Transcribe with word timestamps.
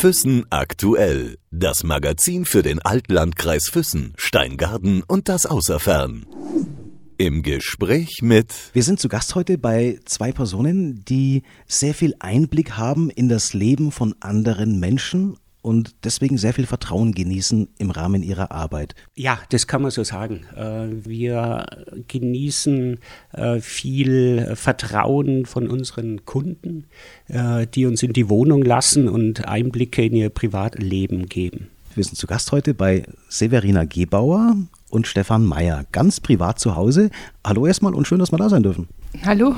Füssen 0.00 0.46
aktuell. 0.48 1.36
Das 1.50 1.84
Magazin 1.84 2.46
für 2.46 2.62
den 2.62 2.80
Altlandkreis 2.80 3.68
Füssen, 3.68 4.14
Steingarten 4.16 5.02
und 5.06 5.28
das 5.28 5.44
Außerfern. 5.44 6.24
Im 7.18 7.42
Gespräch 7.42 8.22
mit. 8.22 8.54
Wir 8.72 8.82
sind 8.82 8.98
zu 8.98 9.10
Gast 9.10 9.34
heute 9.34 9.58
bei 9.58 10.00
zwei 10.06 10.32
Personen, 10.32 11.04
die 11.04 11.42
sehr 11.66 11.92
viel 11.92 12.14
Einblick 12.18 12.78
haben 12.78 13.10
in 13.10 13.28
das 13.28 13.52
Leben 13.52 13.92
von 13.92 14.14
anderen 14.20 14.80
Menschen 14.80 15.36
und 15.62 15.94
deswegen 16.04 16.38
sehr 16.38 16.54
viel 16.54 16.66
Vertrauen 16.66 17.12
genießen 17.12 17.68
im 17.78 17.90
Rahmen 17.90 18.22
ihrer 18.22 18.50
Arbeit. 18.50 18.94
Ja, 19.14 19.38
das 19.50 19.66
kann 19.66 19.82
man 19.82 19.90
so 19.90 20.04
sagen. 20.04 20.44
Äh, 20.56 21.06
wir 21.06 21.66
genießen 22.08 22.98
äh, 23.32 23.60
viel 23.60 24.52
Vertrauen 24.54 25.46
von 25.46 25.68
unseren 25.68 26.24
Kunden, 26.24 26.86
äh, 27.28 27.66
die 27.66 27.86
uns 27.86 28.02
in 28.02 28.12
die 28.12 28.28
Wohnung 28.28 28.62
lassen 28.62 29.08
und 29.08 29.46
Einblicke 29.46 30.04
in 30.04 30.16
ihr 30.16 30.30
Privatleben 30.30 31.26
geben. 31.26 31.68
Wir 31.94 32.04
sind 32.04 32.16
zu 32.16 32.26
Gast 32.26 32.52
heute 32.52 32.72
bei 32.72 33.04
Severina 33.28 33.84
Gebauer 33.84 34.56
und 34.90 35.06
Stefan 35.06 35.44
Meyer, 35.44 35.84
ganz 35.90 36.20
privat 36.20 36.60
zu 36.60 36.76
Hause. 36.76 37.10
Hallo 37.44 37.66
erstmal 37.66 37.94
und 37.94 38.06
schön, 38.06 38.20
dass 38.20 38.32
wir 38.32 38.38
da 38.38 38.48
sein 38.48 38.62
dürfen. 38.62 38.88
Hallo. 39.24 39.54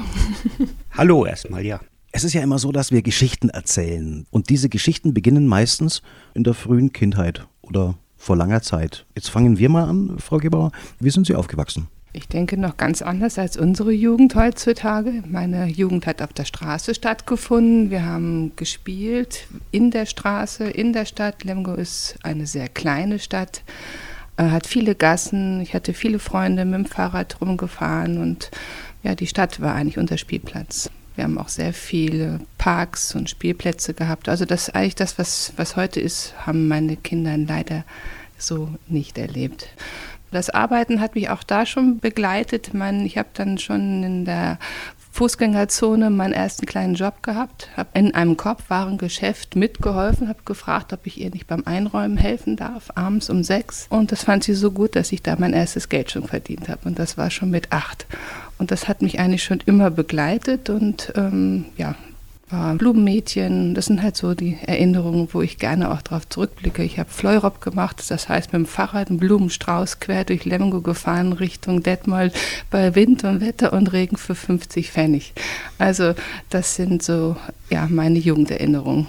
Hallo 0.92 1.26
erstmal, 1.26 1.64
ja. 1.64 1.80
Es 2.14 2.24
ist 2.24 2.34
ja 2.34 2.42
immer 2.42 2.58
so, 2.58 2.72
dass 2.72 2.92
wir 2.92 3.00
Geschichten 3.00 3.48
erzählen. 3.48 4.26
Und 4.30 4.50
diese 4.50 4.68
Geschichten 4.68 5.14
beginnen 5.14 5.46
meistens 5.46 6.02
in 6.34 6.44
der 6.44 6.52
frühen 6.52 6.92
Kindheit 6.92 7.46
oder 7.62 7.94
vor 8.18 8.36
langer 8.36 8.60
Zeit. 8.60 9.06
Jetzt 9.14 9.30
fangen 9.30 9.58
wir 9.58 9.70
mal 9.70 9.88
an, 9.88 10.18
Frau 10.18 10.36
Gebauer. 10.36 10.72
Wie 11.00 11.08
sind 11.08 11.26
Sie 11.26 11.34
aufgewachsen? 11.34 11.88
Ich 12.12 12.28
denke 12.28 12.58
noch 12.58 12.76
ganz 12.76 13.00
anders 13.00 13.38
als 13.38 13.56
unsere 13.56 13.92
Jugend 13.92 14.34
heutzutage. 14.34 15.22
Meine 15.26 15.66
Jugend 15.68 16.06
hat 16.06 16.20
auf 16.20 16.34
der 16.34 16.44
Straße 16.44 16.94
stattgefunden. 16.94 17.90
Wir 17.90 18.04
haben 18.04 18.52
gespielt 18.56 19.46
in 19.70 19.90
der 19.90 20.04
Straße, 20.04 20.64
in 20.64 20.92
der 20.92 21.06
Stadt. 21.06 21.44
Lemgo 21.44 21.72
ist 21.72 22.18
eine 22.22 22.46
sehr 22.46 22.68
kleine 22.68 23.18
Stadt, 23.20 23.62
hat 24.36 24.66
viele 24.66 24.94
Gassen. 24.94 25.62
Ich 25.62 25.72
hatte 25.72 25.94
viele 25.94 26.18
Freunde 26.18 26.66
mit 26.66 26.74
dem 26.74 26.84
Fahrrad 26.84 27.40
rumgefahren 27.40 28.18
und 28.18 28.50
ja, 29.02 29.14
die 29.14 29.26
Stadt 29.26 29.62
war 29.62 29.74
eigentlich 29.74 29.96
unser 29.96 30.18
Spielplatz. 30.18 30.90
Wir 31.14 31.24
haben 31.24 31.38
auch 31.38 31.48
sehr 31.48 31.72
viele 31.72 32.40
Parks 32.58 33.14
und 33.14 33.28
Spielplätze 33.28 33.94
gehabt. 33.94 34.28
Also 34.28 34.44
das 34.44 34.70
eigentlich 34.70 34.94
das, 34.94 35.18
was, 35.18 35.52
was 35.56 35.76
heute 35.76 36.00
ist, 36.00 36.34
haben 36.46 36.68
meine 36.68 36.96
Kinder 36.96 37.36
leider 37.36 37.84
so 38.38 38.68
nicht 38.88 39.18
erlebt. 39.18 39.68
Das 40.30 40.48
Arbeiten 40.48 41.00
hat 41.00 41.14
mich 41.14 41.28
auch 41.28 41.42
da 41.42 41.66
schon 41.66 41.98
begleitet. 41.98 42.70
Ich, 43.04 43.18
habe 43.18 43.28
dann 43.34 43.58
schon 43.58 44.02
in 44.02 44.24
der 44.24 44.58
Fußgängerzone 45.12 46.08
meinen 46.08 46.32
ersten 46.32 46.64
kleinen 46.64 46.94
Job 46.94 47.22
gehabt, 47.22 47.68
habe 47.76 47.90
in 47.94 48.14
einem 48.14 48.36
Korbwarengeschäft 48.38 49.56
mitgeholfen, 49.56 50.28
habe 50.28 50.40
gefragt, 50.44 50.92
ob 50.94 51.06
ich 51.06 51.20
ihr 51.20 51.30
nicht 51.30 51.46
beim 51.46 51.64
Einräumen 51.66 52.16
helfen 52.16 52.56
darf, 52.56 52.90
abends 52.94 53.28
um 53.28 53.44
sechs. 53.44 53.86
Und 53.90 54.10
das 54.10 54.24
fand 54.24 54.42
sie 54.42 54.54
so 54.54 54.70
gut, 54.70 54.96
dass 54.96 55.12
ich 55.12 55.22
da 55.22 55.36
mein 55.38 55.52
erstes 55.52 55.90
Geld 55.90 56.10
schon 56.10 56.26
verdient 56.26 56.68
habe. 56.68 56.80
Und 56.88 56.98
das 56.98 57.18
war 57.18 57.30
schon 57.30 57.50
mit 57.50 57.72
acht. 57.72 58.06
Und 58.58 58.70
das 58.70 58.88
hat 58.88 59.02
mich 59.02 59.20
eigentlich 59.20 59.44
schon 59.44 59.60
immer 59.66 59.90
begleitet 59.90 60.70
und 60.70 61.12
ähm, 61.14 61.66
ja, 61.76 61.94
war 62.52 62.74
Blumenmädchen. 62.74 63.74
Das 63.74 63.86
sind 63.86 64.02
halt 64.02 64.16
so 64.16 64.34
die 64.34 64.58
Erinnerungen, 64.66 65.28
wo 65.32 65.42
ich 65.42 65.58
gerne 65.58 65.90
auch 65.90 66.02
darauf 66.02 66.28
zurückblicke. 66.28 66.82
Ich 66.84 66.98
habe 66.98 67.10
Fleurop 67.10 67.60
gemacht, 67.60 68.04
das 68.08 68.28
heißt 68.28 68.52
mit 68.52 68.60
dem 68.60 68.66
Fahrrad 68.66 69.08
einen 69.08 69.18
Blumenstrauß 69.18 70.00
quer 70.00 70.24
durch 70.24 70.44
Lemgo 70.44 70.80
gefahren 70.80 71.32
Richtung 71.32 71.82
Detmold 71.82 72.34
bei 72.70 72.94
Wind 72.94 73.24
und 73.24 73.40
Wetter 73.40 73.72
und 73.72 73.92
Regen 73.92 74.16
für 74.16 74.34
50 74.34 74.90
Pfennig. 74.90 75.32
Also 75.78 76.14
das 76.50 76.76
sind 76.76 77.02
so 77.02 77.36
ja 77.70 77.86
meine 77.90 78.18
Jugenderinnerungen. 78.18 79.06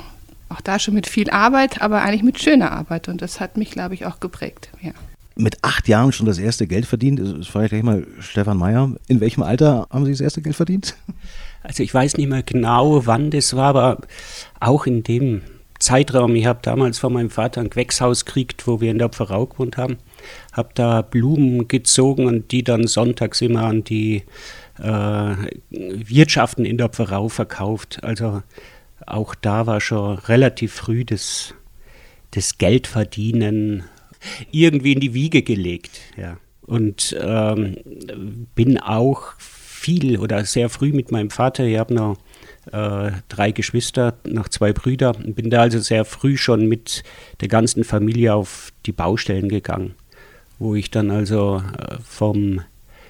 Auch 0.50 0.62
da 0.62 0.80
schon 0.80 0.94
mit 0.94 1.08
viel 1.08 1.30
Arbeit, 1.30 1.82
aber 1.82 2.02
eigentlich 2.02 2.24
mit 2.24 2.42
schöner 2.42 2.72
Arbeit 2.72 3.10
und 3.10 3.22
das 3.22 3.40
hat 3.40 3.58
mich, 3.58 3.72
glaube 3.72 3.94
ich, 3.94 4.06
auch 4.06 4.20
geprägt. 4.20 4.70
Ja 4.82 4.92
mit 5.36 5.64
acht 5.64 5.88
Jahren 5.88 6.12
schon 6.12 6.28
das 6.28 6.38
erste 6.38 6.68
Geld 6.68 6.86
verdient. 6.86 7.20
Das 7.20 7.48
frage 7.48 7.66
ich 7.66 7.72
gleich 7.72 7.84
mal 7.84 8.06
Stefan 8.20 8.58
Meyer. 8.58 8.92
In 9.08 9.20
welchem 9.20 9.42
Alter 9.42 9.88
haben 9.90 10.06
Sie 10.06 10.12
das 10.12 10.22
erste 10.22 10.42
Geld 10.42 10.56
verdient? 10.56 10.96
Also 11.64 11.82
ich 11.82 11.94
weiß 11.94 12.18
nicht 12.18 12.30
mehr 12.30 12.44
genau, 12.44 13.06
wann 13.06 13.32
das 13.32 13.56
war, 13.56 13.70
aber 13.70 13.98
auch 14.60 14.86
in 14.86 15.04
dem 15.04 15.42
Zeitraum. 15.80 16.36
Ich 16.36 16.46
habe 16.46 16.60
damals 16.62 17.00
von 17.00 17.14
meinem 17.14 17.30
Vater 17.30 17.62
ein 17.62 17.70
Gewächshaus 17.70 18.26
gekriegt, 18.26 18.68
wo 18.68 18.80
wir 18.80 18.92
in 18.92 19.00
der 19.00 19.10
Pfarrau 19.10 19.46
gewohnt 19.46 19.78
haben. 19.78 19.98
Habe 20.52 20.70
da 20.76 21.02
Blumen 21.02 21.68
gezogen 21.68 22.26
und 22.26 22.52
die 22.52 22.64
dann 22.64 22.88
sonntags 22.88 23.42
immer 23.42 23.64
an 23.64 23.84
die 23.84 24.24
äh, 24.80 25.36
Wirtschaften 25.70 26.66
in 26.66 26.78
der 26.78 26.90
Pfarrau 26.90 27.30
verkauft. 27.30 28.00
Also 28.04 28.44
auch 29.06 29.36
da 29.36 29.68
war 29.68 29.82
schon 29.82 30.18
relativ 30.20 30.74
früh 30.74 31.04
das, 31.04 31.54
das 32.32 32.58
Geldverdienen 32.58 33.84
irgendwie 34.52 34.94
in 34.94 35.00
die 35.00 35.14
Wiege 35.14 35.42
gelegt. 35.42 36.00
Ja. 36.18 36.38
Und 36.62 37.16
ähm, 37.20 38.48
bin 38.56 38.80
auch 38.80 39.34
viel 39.84 40.18
oder 40.18 40.46
sehr 40.46 40.70
früh 40.70 40.94
mit 40.94 41.12
meinem 41.12 41.30
Vater, 41.30 41.66
ich 41.66 41.78
habe 41.78 41.94
noch 41.94 42.18
äh, 42.72 43.12
drei 43.28 43.52
Geschwister, 43.52 44.18
noch 44.26 44.48
zwei 44.48 44.72
Brüder, 44.72 45.12
bin 45.14 45.50
da 45.50 45.62
also 45.62 45.80
sehr 45.80 46.06
früh 46.06 46.38
schon 46.38 46.68
mit 46.68 47.04
der 47.42 47.50
ganzen 47.50 47.84
Familie 47.84 48.34
auf 48.34 48.72
die 48.86 48.94
Baustellen 48.94 49.50
gegangen, 49.50 49.96
wo 50.58 50.74
ich 50.74 50.90
dann 50.90 51.12
also 51.12 51.62
äh, 51.78 51.98
vom 52.02 52.62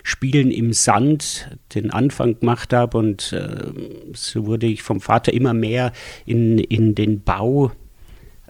Spielen 0.01 0.50
im 0.50 0.73
Sand 0.73 1.47
den 1.75 1.91
Anfang 1.91 2.39
gemacht 2.39 2.73
habe 2.73 2.97
und 2.97 3.31
äh, 3.34 3.72
so 4.13 4.47
wurde 4.47 4.66
ich 4.66 4.81
vom 4.81 5.00
Vater 5.00 5.31
immer 5.31 5.53
mehr 5.53 5.94
in, 6.25 6.57
in 6.57 6.95
den 6.95 7.22
Bau 7.22 7.72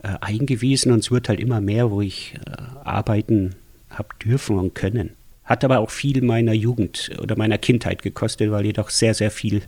äh, 0.02 0.16
eingewiesen 0.22 0.94
und 0.94 1.00
es 1.00 1.12
wird 1.12 1.28
halt 1.28 1.42
immer 1.42 1.60
mehr, 1.60 1.92
wo 1.92 2.02
ich 2.02 2.36
äh, 2.36 2.62
arbeiten 2.86 3.56
habe 3.90 4.10
dürfen 4.24 4.58
und 4.58 4.76
können. 4.76 5.12
Hat 5.46 5.64
aber 5.64 5.80
auch 5.80 5.90
viel 5.90 6.22
meiner 6.22 6.54
Jugend 6.54 7.12
oder 7.22 7.38
meiner 7.38 7.58
Kindheit 7.58 8.02
gekostet, 8.02 8.52
weil 8.52 8.66
ich 8.66 8.74
doch 8.74 8.90
sehr, 8.90 9.14
sehr 9.14 9.32
viel 9.32 9.62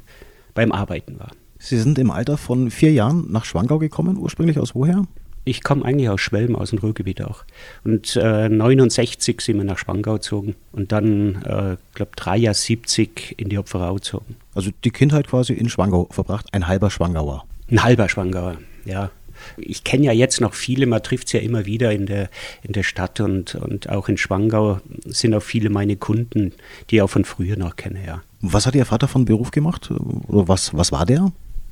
beim 0.53 0.71
Arbeiten 0.71 1.19
war. 1.19 1.31
Sie 1.59 1.77
sind 1.77 1.97
im 1.99 2.11
Alter 2.11 2.37
von 2.37 2.71
vier 2.71 2.91
Jahren 2.91 3.31
nach 3.31 3.45
Schwangau 3.45 3.79
gekommen, 3.79 4.17
ursprünglich 4.17 4.59
aus 4.59 4.75
woher? 4.75 5.05
Ich 5.47 5.63
komme 5.63 5.85
eigentlich 5.85 6.09
aus 6.09 6.21
Schwelm, 6.21 6.55
aus 6.55 6.71
dem 6.71 6.79
Ruhrgebiet 6.79 7.21
auch. 7.21 7.43
Und 7.83 8.15
äh, 8.15 8.49
69 8.49 9.41
sind 9.41 9.57
wir 9.57 9.63
nach 9.63 9.77
Schwangau 9.77 10.13
gezogen 10.13 10.55
und 10.71 10.91
dann, 10.91 11.43
äh, 11.43 11.77
glaube 11.93 12.11
drei 12.15 12.37
Jahre 12.37 12.55
70 12.55 13.35
in 13.37 13.49
die 13.49 13.57
Opferau 13.59 13.95
gezogen. 13.95 14.37
Also 14.55 14.71
die 14.83 14.91
Kindheit 14.91 15.27
quasi 15.27 15.53
in 15.53 15.69
Schwangau 15.69 16.07
verbracht, 16.09 16.47
ein 16.51 16.67
halber 16.67 16.89
Schwangauer. 16.89 17.45
Ein 17.69 17.83
halber 17.83 18.09
Schwangauer, 18.09 18.57
ja 18.85 19.11
ich 19.57 19.83
kenne 19.83 20.05
ja 20.05 20.11
jetzt 20.11 20.41
noch 20.41 20.53
viele, 20.53 20.85
man 20.85 21.03
trifft 21.03 21.27
es 21.27 21.33
ja 21.33 21.39
immer 21.39 21.65
wieder 21.65 21.91
in 21.91 22.05
der, 22.05 22.29
in 22.63 22.73
der 22.73 22.83
Stadt 22.83 23.19
und, 23.19 23.55
und 23.55 23.89
auch 23.89 24.09
in 24.09 24.17
Schwangau 24.17 24.79
sind 25.05 25.33
auch 25.33 25.43
viele 25.43 25.69
meine 25.69 25.95
Kunden, 25.95 26.53
die 26.89 26.97
ich 26.97 27.01
auch 27.01 27.09
von 27.09 27.25
früher 27.25 27.57
noch 27.57 27.75
kenne, 27.75 27.99
ja. 28.05 28.21
Was 28.41 28.67
hat 28.67 28.75
Ihr 28.75 28.85
Vater 28.85 29.07
von 29.07 29.25
Beruf 29.25 29.51
gemacht? 29.51 29.89
Oder 30.27 30.47
was, 30.47 30.75
was 30.75 30.91
war 30.91 31.05
der? 31.05 31.31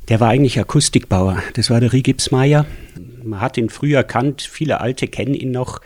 Der 0.09 0.19
war 0.19 0.29
eigentlich 0.29 0.59
Akustikbauer. 0.59 1.41
Das 1.53 1.69
war 1.69 1.79
der 1.79 1.93
Rigipsmeier. 1.93 2.65
Man 3.23 3.39
hat 3.39 3.57
ihn 3.57 3.69
früher 3.69 3.99
erkannt, 3.99 4.41
viele 4.41 4.81
Alte 4.81 5.07
kennen 5.07 5.33
ihn 5.33 5.51
noch. 5.51 5.79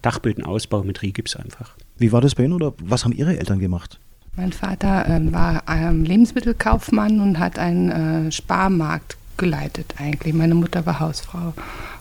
Dachbödenausbau 0.00 0.82
mit 0.82 1.02
Rigips 1.02 1.36
einfach. 1.36 1.76
Wie 1.98 2.10
war 2.10 2.20
das 2.20 2.34
bei 2.34 2.44
Ihnen 2.44 2.54
oder 2.54 2.72
was 2.82 3.04
haben 3.04 3.12
Ihre 3.12 3.38
Eltern 3.38 3.60
gemacht? 3.60 4.00
Mein 4.36 4.52
Vater 4.52 5.06
äh, 5.08 5.32
war 5.32 5.62
ähm, 5.68 6.04
Lebensmittelkaufmann 6.04 7.20
und 7.20 7.38
hat 7.38 7.58
einen 7.58 8.28
äh, 8.28 8.32
Sparmarkt 8.32 9.16
geleitet 9.42 9.94
eigentlich. 9.98 10.34
Meine 10.34 10.54
Mutter 10.54 10.86
war 10.86 11.00
Hausfrau, 11.00 11.52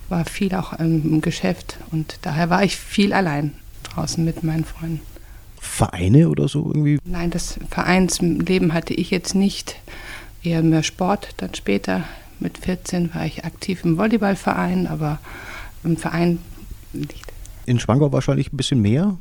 war 0.10 0.26
viel 0.26 0.54
auch 0.54 0.74
im 0.74 1.22
Geschäft 1.22 1.80
und 1.92 2.20
daher 2.22 2.52
war 2.52 2.64
ich 2.64 2.78
viel 2.78 3.14
allein 3.14 3.54
draußen 3.82 4.24
mit 4.24 4.44
meinen 4.44 4.64
Freunden. 4.64 5.02
Vereine 5.60 6.30
oder 6.30 6.48
so 6.48 6.68
irgendwie? 6.68 7.00
Nein, 7.04 7.32
das 7.32 7.60
Vereinsleben 7.72 8.76
hatte 8.76 8.94
ich 8.94 9.10
jetzt 9.10 9.34
nicht. 9.34 9.76
Eher 10.44 10.62
mehr 10.62 10.84
Sport. 10.84 11.30
Dann 11.38 11.56
später 11.56 12.04
mit 12.40 12.60
14 12.60 13.14
war 13.16 13.26
ich 13.26 13.44
aktiv 13.44 13.84
im 13.84 13.98
Volleyballverein, 13.98 14.86
aber 14.86 15.18
im 15.84 15.98
Verein 15.98 16.38
nicht. 16.94 17.26
In 17.66 17.80
Schwangau 17.80 18.12
wahrscheinlich 18.12 18.52
ein 18.52 18.58
bisschen 18.58 18.82
mehr? 18.82 19.18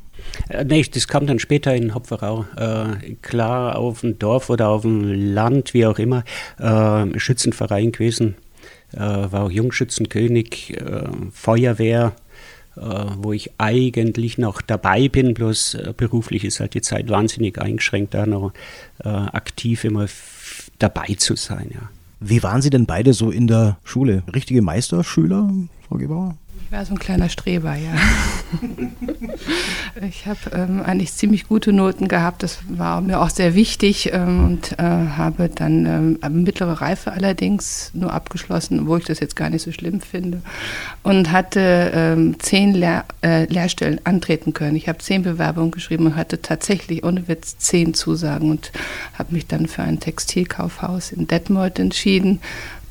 Äh, 0.48 0.64
nee, 0.64 0.82
das 0.82 1.08
kam 1.08 1.26
dann 1.26 1.38
später 1.38 1.74
in 1.74 1.94
Hopferau. 1.94 2.46
Äh, 2.56 3.14
klar, 3.22 3.76
auf 3.76 4.00
dem 4.00 4.18
Dorf 4.18 4.50
oder 4.50 4.68
auf 4.68 4.82
dem 4.82 5.34
Land, 5.34 5.74
wie 5.74 5.86
auch 5.86 5.98
immer, 5.98 6.24
äh, 6.58 7.18
Schützenverein 7.18 7.92
gewesen. 7.92 8.36
Äh, 8.92 8.98
war 8.98 9.44
auch 9.44 9.50
Jungschützenkönig, 9.50 10.76
äh, 10.76 11.08
Feuerwehr, 11.32 12.12
äh, 12.76 12.80
wo 13.18 13.32
ich 13.32 13.52
eigentlich 13.58 14.38
noch 14.38 14.62
dabei 14.62 15.08
bin, 15.08 15.34
bloß 15.34 15.78
beruflich 15.96 16.44
ist 16.44 16.60
halt 16.60 16.74
die 16.74 16.80
Zeit 16.80 17.08
wahnsinnig 17.08 17.60
eingeschränkt, 17.60 18.14
da 18.14 18.26
noch 18.26 18.52
aktiv 19.02 19.84
immer 19.84 20.06
dabei 20.78 21.14
zu 21.16 21.36
sein. 21.36 21.70
Ja. 21.72 21.88
Wie 22.20 22.42
waren 22.42 22.62
Sie 22.62 22.70
denn 22.70 22.86
beide 22.86 23.12
so 23.12 23.30
in 23.30 23.46
der 23.46 23.78
Schule? 23.82 24.22
Richtige 24.32 24.60
Meisterschüler, 24.60 25.50
Frau 25.88 25.96
Gebauer? 25.96 26.36
Ich 26.70 26.76
war 26.76 26.84
so 26.84 26.94
ein 26.94 27.00
kleiner 27.00 27.28
Streber, 27.28 27.74
ja. 27.74 27.90
ich 30.08 30.26
habe 30.26 30.38
ähm, 30.52 30.82
eigentlich 30.82 31.12
ziemlich 31.12 31.48
gute 31.48 31.72
Noten 31.72 32.06
gehabt. 32.06 32.44
Das 32.44 32.60
war 32.68 33.00
mir 33.00 33.20
auch 33.20 33.30
sehr 33.30 33.56
wichtig 33.56 34.12
ähm, 34.12 34.44
und 34.44 34.78
äh, 34.78 34.82
habe 34.84 35.48
dann 35.48 36.18
ähm, 36.22 36.42
mittlere 36.44 36.80
Reife 36.80 37.10
allerdings 37.10 37.90
nur 37.92 38.12
abgeschlossen, 38.12 38.86
wo 38.86 38.96
ich 38.96 39.04
das 39.04 39.18
jetzt 39.18 39.34
gar 39.34 39.50
nicht 39.50 39.62
so 39.62 39.72
schlimm 39.72 40.00
finde. 40.00 40.42
Und 41.02 41.32
hatte 41.32 41.90
ähm, 41.92 42.38
zehn 42.38 42.72
Lehr 42.72 43.04
äh, 43.24 43.46
Lehrstellen 43.46 44.00
antreten 44.04 44.52
können. 44.52 44.76
Ich 44.76 44.88
habe 44.88 44.98
zehn 44.98 45.24
Bewerbungen 45.24 45.72
geschrieben 45.72 46.06
und 46.06 46.14
hatte 46.14 46.40
tatsächlich 46.40 47.02
ohne 47.02 47.26
Witz 47.26 47.58
zehn 47.58 47.94
Zusagen 47.94 48.48
und 48.48 48.70
habe 49.14 49.34
mich 49.34 49.48
dann 49.48 49.66
für 49.66 49.82
ein 49.82 49.98
Textilkaufhaus 49.98 51.10
in 51.10 51.26
Detmold 51.26 51.80
entschieden. 51.80 52.38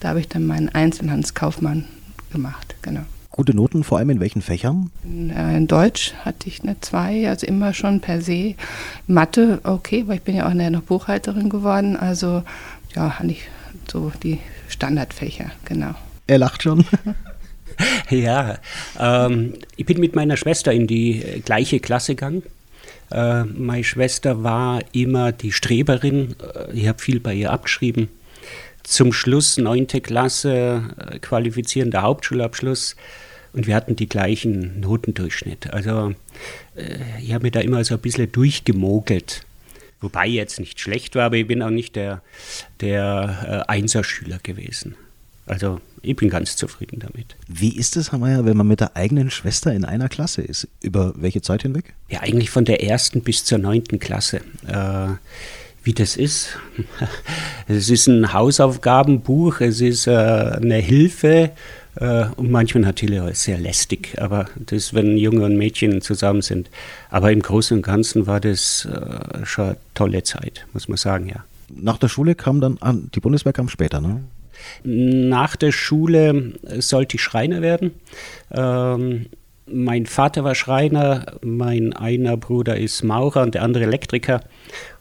Da 0.01 0.09
habe 0.09 0.19
ich 0.19 0.27
dann 0.27 0.45
meinen 0.45 0.67
Einzelhandelskaufmann 0.67 1.85
gemacht, 2.29 2.75
genau. 2.81 3.05
Gute 3.39 3.56
Noten, 3.56 3.86
vor 3.86 4.00
allem 4.00 4.09
in 4.09 4.19
welchen 4.19 4.41
Fächern? 4.41 4.91
In, 5.06 5.30
äh, 5.30 5.62
Deutsch 5.65 6.13
hatte 6.25 6.50
ich 6.50 6.62
eine 6.62 6.77
2, 6.81 7.30
also 7.30 7.47
immer 7.47 7.74
schon 7.74 8.01
per 8.01 8.21
se. 8.21 8.56
Mathe, 9.07 9.62
okay, 9.63 10.03
weil 10.07 10.18
ich 10.18 10.24
bin 10.24 10.36
ja 10.36 10.50
auch 10.50 10.53
nachher 10.53 10.71
noch 10.71 10.81
Buchhalterin 10.81 11.50
geworden. 11.50 11.95
Also 11.95 12.44
ja, 12.97 13.18
hatte 13.18 13.31
ich 13.31 13.44
so 13.89 14.12
die 14.24 14.39
Standardfächer, 14.68 15.51
genau. 15.63 15.95
Er 16.27 16.39
lacht 16.39 16.63
schon. 16.63 16.83
ja, 18.09 18.57
ähm, 19.00 19.53
ich 19.77 19.85
bin 19.85 20.01
mit 20.01 20.18
meiner 20.18 20.35
Schwester 20.35 20.74
in 20.74 20.85
die 20.85 21.24
äh, 21.24 21.39
gleiche 21.39 21.80
Klasse 21.80 22.15
gegangen. 22.15 22.44
Äh, 23.09 23.45
meine 23.45 23.85
Schwester 23.85 24.44
war 24.44 24.81
immer 24.92 25.31
die 25.31 25.53
Streberin. 25.53 26.35
Äh, 26.56 26.74
ich 26.74 26.89
habe 26.89 27.00
viel 27.00 27.21
bei 27.21 27.35
ihr 27.35 27.53
abgeschrieben. 27.53 28.09
Zum 28.83 29.13
Schluss, 29.13 29.57
neunte 29.57 30.01
Klasse, 30.01 30.83
qualifizierender 31.21 32.01
Hauptschulabschluss 32.01 32.97
und 33.53 33.67
wir 33.67 33.75
hatten 33.75 33.95
die 33.95 34.09
gleichen 34.09 34.79
Notendurchschnitt. 34.79 35.71
Also 35.73 36.13
äh, 36.75 36.97
ich 37.21 37.33
habe 37.33 37.43
mir 37.43 37.51
da 37.51 37.59
immer 37.59 37.83
so 37.83 37.95
ein 37.95 38.01
bisschen 38.01 38.31
durchgemogelt. 38.31 39.43
Wobei 40.01 40.27
jetzt 40.27 40.59
nicht 40.59 40.79
schlecht 40.79 41.15
war, 41.15 41.25
aber 41.25 41.35
ich 41.37 41.47
bin 41.47 41.61
auch 41.61 41.69
nicht 41.69 41.95
der, 41.95 42.21
der 42.79 43.65
äh, 43.67 43.71
Einserschüler 43.71 44.39
gewesen. 44.41 44.95
Also 45.45 45.81
ich 46.01 46.15
bin 46.15 46.29
ganz 46.29 46.55
zufrieden 46.55 46.99
damit. 46.99 47.35
Wie 47.47 47.75
ist 47.75 47.97
es, 47.97 48.11
Herr 48.11 48.19
Mayer, 48.19 48.45
wenn 48.45 48.55
man 48.55 48.67
mit 48.67 48.79
der 48.79 48.95
eigenen 48.95 49.29
Schwester 49.31 49.73
in 49.73 49.83
einer 49.83 50.07
Klasse 50.07 50.41
ist? 50.41 50.67
Über 50.81 51.13
welche 51.17 51.41
Zeit 51.41 51.63
hinweg? 51.63 51.93
Ja, 52.07 52.21
eigentlich 52.21 52.49
von 52.49 52.65
der 52.65 52.83
ersten 52.83 53.21
bis 53.21 53.43
zur 53.43 53.57
neunten 53.57 53.99
Klasse. 53.99 54.41
Äh, 54.67 55.09
wie 55.83 55.93
das 55.93 56.17
ist. 56.17 56.57
Es 57.67 57.89
ist 57.89 58.07
ein 58.07 58.33
Hausaufgabenbuch, 58.33 59.61
es 59.61 59.79
ist 59.79 60.07
äh, 60.07 60.11
eine 60.11 60.77
Hilfe 60.77 61.51
und 61.99 62.49
manchmal 62.49 62.83
natürlich 62.83 63.19
auch 63.19 63.33
sehr 63.33 63.57
lästig, 63.57 64.15
aber 64.19 64.47
das, 64.55 64.93
wenn 64.93 65.17
Junge 65.17 65.43
und 65.43 65.57
Mädchen 65.57 66.01
zusammen 66.01 66.41
sind. 66.41 66.69
Aber 67.09 67.31
im 67.31 67.41
Großen 67.41 67.77
und 67.77 67.83
Ganzen 67.83 68.25
war 68.25 68.39
das 68.39 68.85
äh, 68.85 69.45
schon 69.45 69.65
eine 69.65 69.77
tolle 69.95 70.23
Zeit, 70.23 70.65
muss 70.73 70.87
man 70.87 70.97
sagen, 70.97 71.27
ja. 71.27 71.43
Nach 71.71 71.97
der 71.97 72.07
Schule 72.07 72.33
kam 72.35 72.61
dann, 72.61 72.77
ah, 72.81 72.93
die 72.93 73.19
Bundeswehr 73.19 73.53
kam 73.53 73.69
später, 73.69 74.01
ne? 74.01 74.21
Nach 74.83 75.55
der 75.55 75.71
Schule 75.71 76.53
sollte 76.79 77.15
ich 77.15 77.23
Schreiner 77.23 77.61
werden. 77.61 77.91
Ähm, 78.51 79.27
mein 79.65 80.05
Vater 80.05 80.43
war 80.43 80.55
Schreiner, 80.55 81.25
mein 81.41 81.93
einer 81.93 82.37
Bruder 82.37 82.77
ist 82.77 83.03
Maurer 83.03 83.43
und 83.43 83.55
der 83.55 83.61
andere 83.61 83.83
Elektriker 83.83 84.41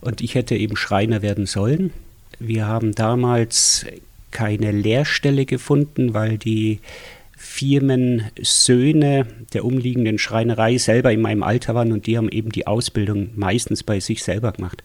und 0.01 0.21
ich 0.21 0.35
hätte 0.35 0.57
eben 0.57 0.77
Schreiner 0.77 1.23
werden 1.23 1.47
sollen. 1.47 1.93
Wir 2.39 2.67
haben 2.67 2.95
damals 2.95 3.87
keine 4.31 4.73
Lehrstelle 4.73 5.47
gefunden, 5.47 6.15
weil 6.15 6.39
die 6.39 6.81
Firmensöhne 7.37 9.27
der 9.53 9.65
umliegenden 9.65 10.19
Schreinerei 10.19 10.77
selber 10.77 11.13
in 11.13 11.21
meinem 11.21 11.45
Alter 11.45 11.75
waren 11.75 11.93
und 11.93 12.07
die 12.07 12.17
haben 12.17 12.29
eben 12.29 12.51
die 12.51 12.67
Ausbildung 12.67 13.31
meistens 13.37 13.85
bei 13.85 14.01
sich 14.01 14.25
selber 14.25 14.53
gemacht. 14.53 14.83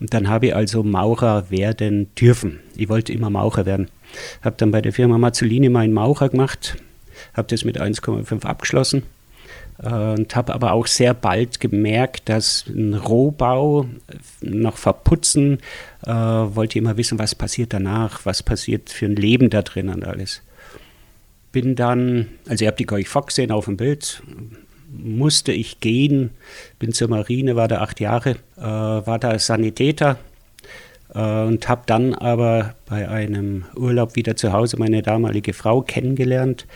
Und 0.00 0.12
dann 0.12 0.28
habe 0.28 0.46
ich 0.46 0.56
also 0.56 0.82
Maurer 0.82 1.50
werden 1.50 2.12
dürfen. 2.16 2.58
Ich 2.76 2.88
wollte 2.88 3.12
immer 3.12 3.30
Maurer 3.30 3.66
werden. 3.66 3.88
Habe 4.42 4.56
dann 4.58 4.72
bei 4.72 4.82
der 4.82 4.92
Firma 4.92 5.16
Mazzolini 5.16 5.68
meinen 5.68 5.92
Maurer 5.92 6.28
gemacht, 6.28 6.76
habe 7.34 7.48
das 7.48 7.64
mit 7.64 7.80
1,5 7.80 8.44
abgeschlossen 8.44 9.04
und 9.82 10.36
habe 10.36 10.54
aber 10.54 10.72
auch 10.72 10.86
sehr 10.86 11.12
bald 11.12 11.58
gemerkt, 11.58 12.28
dass 12.28 12.66
ein 12.68 12.94
Rohbau 12.94 13.86
noch 14.40 14.76
verputzen, 14.76 15.58
äh, 16.06 16.10
wollte 16.10 16.78
immer 16.78 16.96
wissen, 16.96 17.18
was 17.18 17.34
passiert 17.34 17.72
danach, 17.72 18.24
was 18.24 18.42
passiert 18.42 18.90
für 18.90 19.06
ein 19.06 19.16
Leben 19.16 19.50
da 19.50 19.62
drin 19.62 19.88
und 19.88 20.04
alles. 20.04 20.42
Bin 21.50 21.74
dann, 21.74 22.28
also 22.48 22.64
ihr 22.64 22.68
habt 22.68 22.78
die 22.78 22.86
Gorch 22.86 23.08
Fock 23.08 23.28
gesehen 23.28 23.50
auf 23.50 23.64
dem 23.64 23.76
Bild, 23.76 24.22
musste 24.88 25.52
ich 25.52 25.80
gehen, 25.80 26.30
bin 26.78 26.92
zur 26.92 27.08
Marine, 27.08 27.56
war 27.56 27.66
da 27.66 27.80
acht 27.80 27.98
Jahre, 27.98 28.36
äh, 28.56 28.62
war 28.62 29.18
da 29.18 29.36
Sanitäter 29.38 30.18
äh, 31.14 31.42
und 31.42 31.68
habe 31.68 31.82
dann 31.86 32.14
aber 32.14 32.74
bei 32.86 33.08
einem 33.08 33.64
Urlaub 33.74 34.16
wieder 34.16 34.36
zu 34.36 34.52
Hause 34.52 34.76
meine 34.78 35.02
damalige 35.02 35.52
Frau 35.52 35.82
kennengelernt 35.82 36.66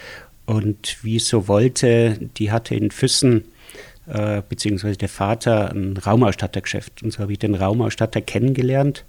und 0.47 0.99
wie 1.03 1.17
es 1.17 1.29
so 1.29 1.49
wollte, 1.49 2.19
die 2.37 2.51
hatte 2.53 2.75
in 2.75 2.91
Füssen, 2.91 3.45
äh, 4.07 4.43
beziehungsweise 4.49 4.97
der 4.97 5.09
Vater, 5.09 5.73
ein 5.73 5.97
Raumausstattergeschäft. 5.97 7.03
Und 7.03 7.13
so 7.13 7.19
habe 7.19 7.33
ich 7.33 7.39
den 7.39 7.55
Raumausstatter 7.55 8.21
kennengelernt, 8.21 9.05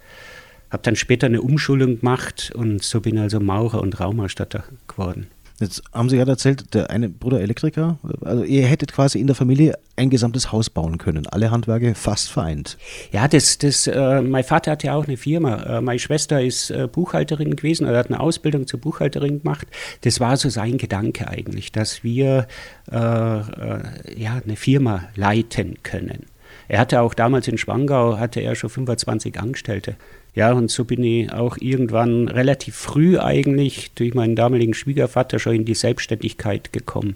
habe 0.72 0.84
dann 0.84 0.95
später 0.95 1.28
eine 1.28 1.42
Umschulung 1.42 2.00
gemacht 2.00 2.51
und 2.56 2.84
so 2.84 3.01
bin 3.01 3.18
also 3.19 3.39
Maurer 3.39 3.81
und 3.81 4.00
Raumausstatter 4.00 4.63
geworden. 4.88 5.28
Jetzt 5.59 5.81
haben 5.92 6.07
Sie 6.07 6.18
gerade 6.18 6.31
erzählt, 6.31 6.75
der 6.75 6.92
eine 6.92 7.09
Bruder 7.09 7.42
Elektriker. 7.42 7.98
Also 8.21 8.44
ihr 8.44 8.68
hättet 8.68 8.94
quasi 8.94 9.19
in 9.19 9.25
der 9.25 9.36
Familie 9.36 9.80
ein 9.95 10.12
gesamtes 10.12 10.51
Haus 10.51 10.69
bauen 10.69 11.00
können. 11.00 11.25
Alle 11.25 11.50
Handwerke 11.50 11.95
fast 11.95 12.30
vereint. 12.30 12.77
Ja, 13.12 13.27
das, 13.27 13.57
das, 13.57 13.88
äh, 13.88 14.21
mein 14.21 14.44
Vater 14.44 14.71
hat 14.71 14.83
ja 14.83 14.94
auch 14.94 15.07
eine 15.07 15.18
Firma. 15.18 15.77
Äh, 15.77 15.81
meine 15.81 15.98
Schwester 15.98 16.42
ist 16.44 16.69
äh, 16.69 16.88
Buchhalterin 16.88 17.56
gewesen, 17.56 17.88
er 17.88 17.98
hat 17.98 18.07
eine 18.07 18.19
Ausbildung 18.19 18.68
zur 18.68 18.80
Buchhalterin 18.80 19.39
gemacht. 19.39 19.68
Das 20.01 20.19
war 20.19 20.38
so 20.38 20.50
sein 20.50 20.77
Gedanke 20.77 21.27
eigentlich, 21.27 21.71
dass 21.71 22.03
wir 22.03 22.48
äh, 22.92 22.95
äh, 22.95 23.81
ja, 24.15 24.39
eine 24.44 24.56
Firma 24.56 25.06
leiten 25.15 25.81
können. 25.81 26.27
Er 26.68 26.80
hatte 26.80 27.01
auch 27.01 27.13
damals 27.13 27.48
in 27.48 27.57
Schwangau, 27.57 28.18
hatte 28.18 28.42
er 28.42 28.56
schon 28.56 28.69
25 28.69 29.39
Angestellte. 29.39 29.95
Ja, 30.38 30.51
und 30.51 30.69
so 30.69 30.86
bin 30.86 31.04
ich 31.04 31.34
auch 31.34 31.57
irgendwann 31.60 32.28
relativ 32.28 32.75
früh 32.75 33.18
eigentlich 33.18 33.89
durch 33.95 34.13
meinen 34.13 34.36
damaligen 34.36 34.75
Schwiegervater 34.75 35.39
schon 35.39 35.56
in 35.56 35.66
die 35.66 35.74
Selbstständigkeit 35.74 36.72
gekommen. 36.72 37.16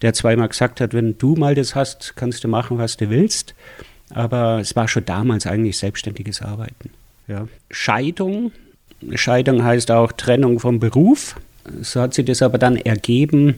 Der 0.00 0.14
zweimal 0.14 0.48
gesagt 0.48 0.80
hat, 0.80 0.94
wenn 0.94 1.18
du 1.18 1.36
mal 1.36 1.54
das 1.54 1.74
hast, 1.74 2.14
kannst 2.16 2.44
du 2.44 2.48
machen, 2.48 2.78
was 2.78 2.96
du 2.96 3.10
willst. 3.10 3.54
Aber 4.08 4.58
es 4.58 4.74
war 4.74 4.88
schon 4.88 5.04
damals 5.04 5.46
eigentlich 5.46 5.76
selbstständiges 5.76 6.40
Arbeiten. 6.40 6.88
Ja. 7.28 7.46
Scheidung. 7.70 8.52
Scheidung 9.14 9.62
heißt 9.62 9.90
auch 9.90 10.12
Trennung 10.12 10.58
vom 10.58 10.80
Beruf. 10.80 11.36
So 11.82 12.00
hat 12.00 12.14
sich 12.14 12.24
das 12.24 12.40
aber 12.40 12.56
dann 12.56 12.76
ergeben, 12.76 13.56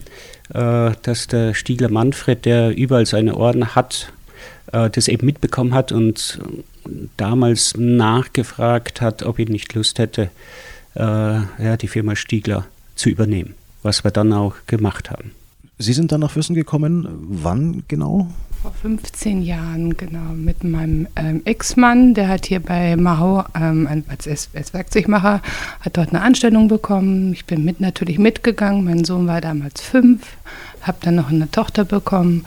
äh, 0.53 0.91
dass 1.03 1.27
der 1.27 1.53
Stiegler 1.53 1.87
Manfred, 1.87 2.43
der 2.43 2.75
überall 2.75 3.05
seine 3.05 3.37
Orden 3.37 3.75
hat, 3.75 4.11
äh, 4.73 4.89
das 4.89 5.07
eben 5.07 5.25
mitbekommen 5.25 5.73
hat 5.73 5.93
und 5.93 6.41
damals 7.17 7.75
nachgefragt 7.77 9.01
hat, 9.01 9.23
ob 9.23 9.39
ich 9.39 9.49
nicht 9.49 9.73
Lust 9.73 9.99
hätte, 9.99 10.29
äh, 10.95 11.01
ja, 11.01 11.77
die 11.77 11.87
Firma 11.87 12.15
Stiegler 12.15 12.65
zu 12.95 13.09
übernehmen, 13.09 13.53
was 13.83 14.03
wir 14.03 14.11
dann 14.11 14.33
auch 14.33 14.55
gemacht 14.67 15.11
haben. 15.11 15.31
Sie 15.77 15.93
sind 15.93 16.11
dann 16.11 16.19
nach 16.19 16.31
Füssen 16.31 16.55
gekommen. 16.55 17.07
Wann 17.21 17.83
genau? 17.87 18.27
Vor 18.61 18.73
15 18.81 19.41
Jahren, 19.41 19.95
genau, 19.95 20.33
mit 20.35 20.65
meinem 20.65 21.07
ähm, 21.15 21.41
Ex-Mann, 21.45 22.13
der 22.13 22.27
hat 22.27 22.45
hier 22.45 22.59
bei 22.59 22.97
Mahau 22.97 23.45
ähm, 23.55 24.03
als, 24.09 24.27
als 24.53 24.73
Werkzeugmacher, 24.73 25.41
hat 25.79 25.95
dort 25.95 26.09
eine 26.09 26.21
Anstellung 26.21 26.67
bekommen. 26.67 27.31
Ich 27.31 27.45
bin 27.45 27.63
mit 27.63 27.79
natürlich 27.79 28.19
mitgegangen. 28.19 28.83
Mein 28.83 29.05
Sohn 29.05 29.27
war 29.27 29.39
damals 29.39 29.79
fünf, 29.79 30.23
habe 30.81 30.97
dann 30.99 31.15
noch 31.15 31.29
eine 31.29 31.49
Tochter 31.49 31.85
bekommen 31.85 32.43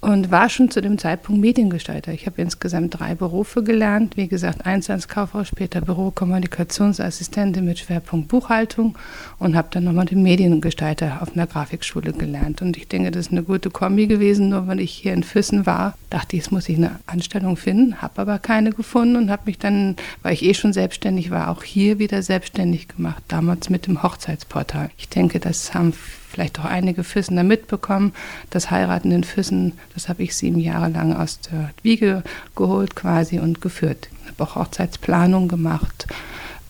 und 0.00 0.30
war 0.30 0.48
schon 0.48 0.70
zu 0.70 0.80
dem 0.80 0.96
Zeitpunkt 0.96 1.40
Mediengestalter. 1.40 2.12
Ich 2.12 2.26
habe 2.26 2.40
insgesamt 2.40 2.98
drei 2.98 3.14
Berufe 3.14 3.64
gelernt. 3.64 4.16
Wie 4.16 4.28
gesagt, 4.28 4.64
eins 4.64 4.88
als 4.90 5.08
Kauffrau, 5.08 5.42
später 5.44 5.80
Bürokommunikationsassistentin 5.80 7.64
mit 7.64 7.80
Schwerpunkt 7.80 8.28
Buchhaltung 8.28 8.96
und 9.38 9.56
habe 9.56 9.68
dann 9.72 9.84
nochmal 9.84 10.06
den 10.06 10.22
Mediengestalter 10.22 11.20
auf 11.20 11.34
einer 11.34 11.48
Grafikschule 11.48 12.12
gelernt. 12.12 12.62
Und 12.62 12.76
ich 12.76 12.86
denke, 12.86 13.10
das 13.10 13.26
ist 13.26 13.32
eine 13.32 13.42
gute 13.42 13.70
Kombi 13.70 14.06
gewesen. 14.06 14.50
Nur 14.50 14.68
weil 14.68 14.80
ich 14.80 14.92
hier 14.92 15.12
in 15.12 15.24
Füssen 15.24 15.66
war, 15.66 15.96
dachte 16.10 16.36
ich, 16.36 16.44
jetzt 16.44 16.52
muss 16.52 16.68
ich 16.68 16.76
eine 16.76 17.00
Anstellung 17.06 17.56
finden, 17.56 18.00
habe 18.00 18.20
aber 18.22 18.38
keine 18.38 18.70
gefunden 18.70 19.16
und 19.16 19.30
habe 19.30 19.42
mich 19.46 19.58
dann, 19.58 19.96
weil 20.22 20.34
ich 20.34 20.44
eh 20.44 20.54
schon 20.54 20.72
selbstständig 20.72 21.30
war, 21.30 21.48
auch 21.48 21.64
hier 21.64 21.98
wieder 21.98 22.22
selbstständig 22.22 22.88
gemacht, 22.88 23.22
damals 23.28 23.68
mit 23.68 23.86
dem 23.86 24.02
Hochzeitsportal. 24.02 24.90
Ich 24.96 25.08
denke, 25.08 25.40
das 25.40 25.74
haben 25.74 25.92
vielleicht 26.38 26.60
auch 26.60 26.66
einige 26.66 27.02
Füssener 27.02 27.42
mitbekommen. 27.42 28.12
Das 28.50 28.70
Heiraten 28.70 29.10
in 29.10 29.24
Füssen, 29.24 29.72
das 29.94 30.08
habe 30.08 30.22
ich 30.22 30.36
sieben 30.36 30.60
Jahre 30.60 30.88
lang 30.88 31.12
aus 31.12 31.40
der 31.40 31.70
Wiege 31.82 32.22
geholt 32.54 32.94
quasi 32.94 33.40
und 33.40 33.60
geführt. 33.60 34.08
Ich 34.22 34.28
habe 34.28 34.44
auch 34.44 34.54
Hochzeitsplanung 34.54 35.48
gemacht, 35.48 36.06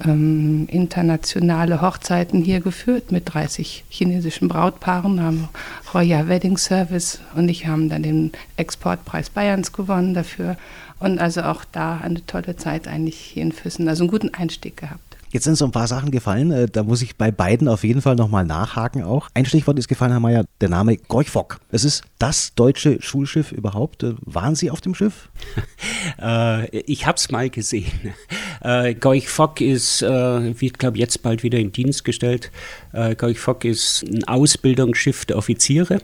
ähm, 0.02 0.66
internationale 0.70 1.82
Hochzeiten 1.82 2.42
hier 2.42 2.60
geführt 2.60 3.12
mit 3.12 3.34
30 3.34 3.84
chinesischen 3.90 4.48
Brautpaaren, 4.48 5.20
haben 5.20 5.48
Royal 5.92 6.28
Wedding 6.28 6.56
Service 6.56 7.20
und 7.36 7.50
ich 7.50 7.66
haben 7.66 7.90
dann 7.90 8.04
den 8.04 8.32
Exportpreis 8.56 9.28
Bayerns 9.28 9.74
gewonnen 9.74 10.14
dafür. 10.14 10.56
Und 10.98 11.20
also 11.20 11.42
auch 11.42 11.64
da 11.70 11.98
eine 11.98 12.24
tolle 12.24 12.56
Zeit 12.56 12.88
eigentlich 12.88 13.18
hier 13.18 13.42
in 13.42 13.52
Füssen, 13.52 13.86
also 13.86 14.04
einen 14.04 14.10
guten 14.10 14.32
Einstieg 14.32 14.78
gehabt. 14.78 15.07
Jetzt 15.30 15.44
sind 15.44 15.56
so 15.56 15.66
ein 15.66 15.72
paar 15.72 15.86
Sachen 15.86 16.10
gefallen, 16.10 16.50
äh, 16.52 16.68
da 16.68 16.82
muss 16.82 17.02
ich 17.02 17.16
bei 17.16 17.30
beiden 17.30 17.68
auf 17.68 17.84
jeden 17.84 18.00
Fall 18.00 18.16
nochmal 18.16 18.46
nachhaken 18.46 19.02
auch. 19.02 19.28
Ein 19.34 19.44
Stichwort 19.44 19.78
ist 19.78 19.88
gefallen, 19.88 20.12
Herr 20.12 20.20
Mayer, 20.20 20.44
der 20.60 20.70
Name 20.70 20.96
Gorch 20.96 21.28
Fock. 21.28 21.60
Es 21.70 21.84
ist 21.84 22.02
das 22.18 22.54
deutsche 22.54 23.02
Schulschiff 23.02 23.52
überhaupt. 23.52 24.02
Äh, 24.02 24.14
waren 24.20 24.54
Sie 24.54 24.70
auf 24.70 24.80
dem 24.80 24.94
Schiff? 24.94 25.28
äh, 26.22 26.78
ich 26.80 27.06
habe 27.06 27.16
es 27.16 27.30
mal 27.30 27.50
gesehen. 27.50 28.14
Äh, 28.60 28.94
Gorch 28.94 29.28
Fock 29.28 29.60
ist, 29.60 30.02
äh, 30.02 30.60
wird 30.60 30.78
glaube 30.78 30.98
jetzt 30.98 31.22
bald 31.22 31.42
wieder 31.42 31.58
in 31.58 31.72
Dienst 31.72 32.04
gestellt. 32.04 32.50
Äh, 32.92 33.14
Gorch 33.14 33.38
Fock 33.38 33.64
ist 33.64 34.04
ein 34.04 34.24
Ausbildungsschiff 34.24 35.26
der 35.26 35.36
Offiziere. 35.36 36.00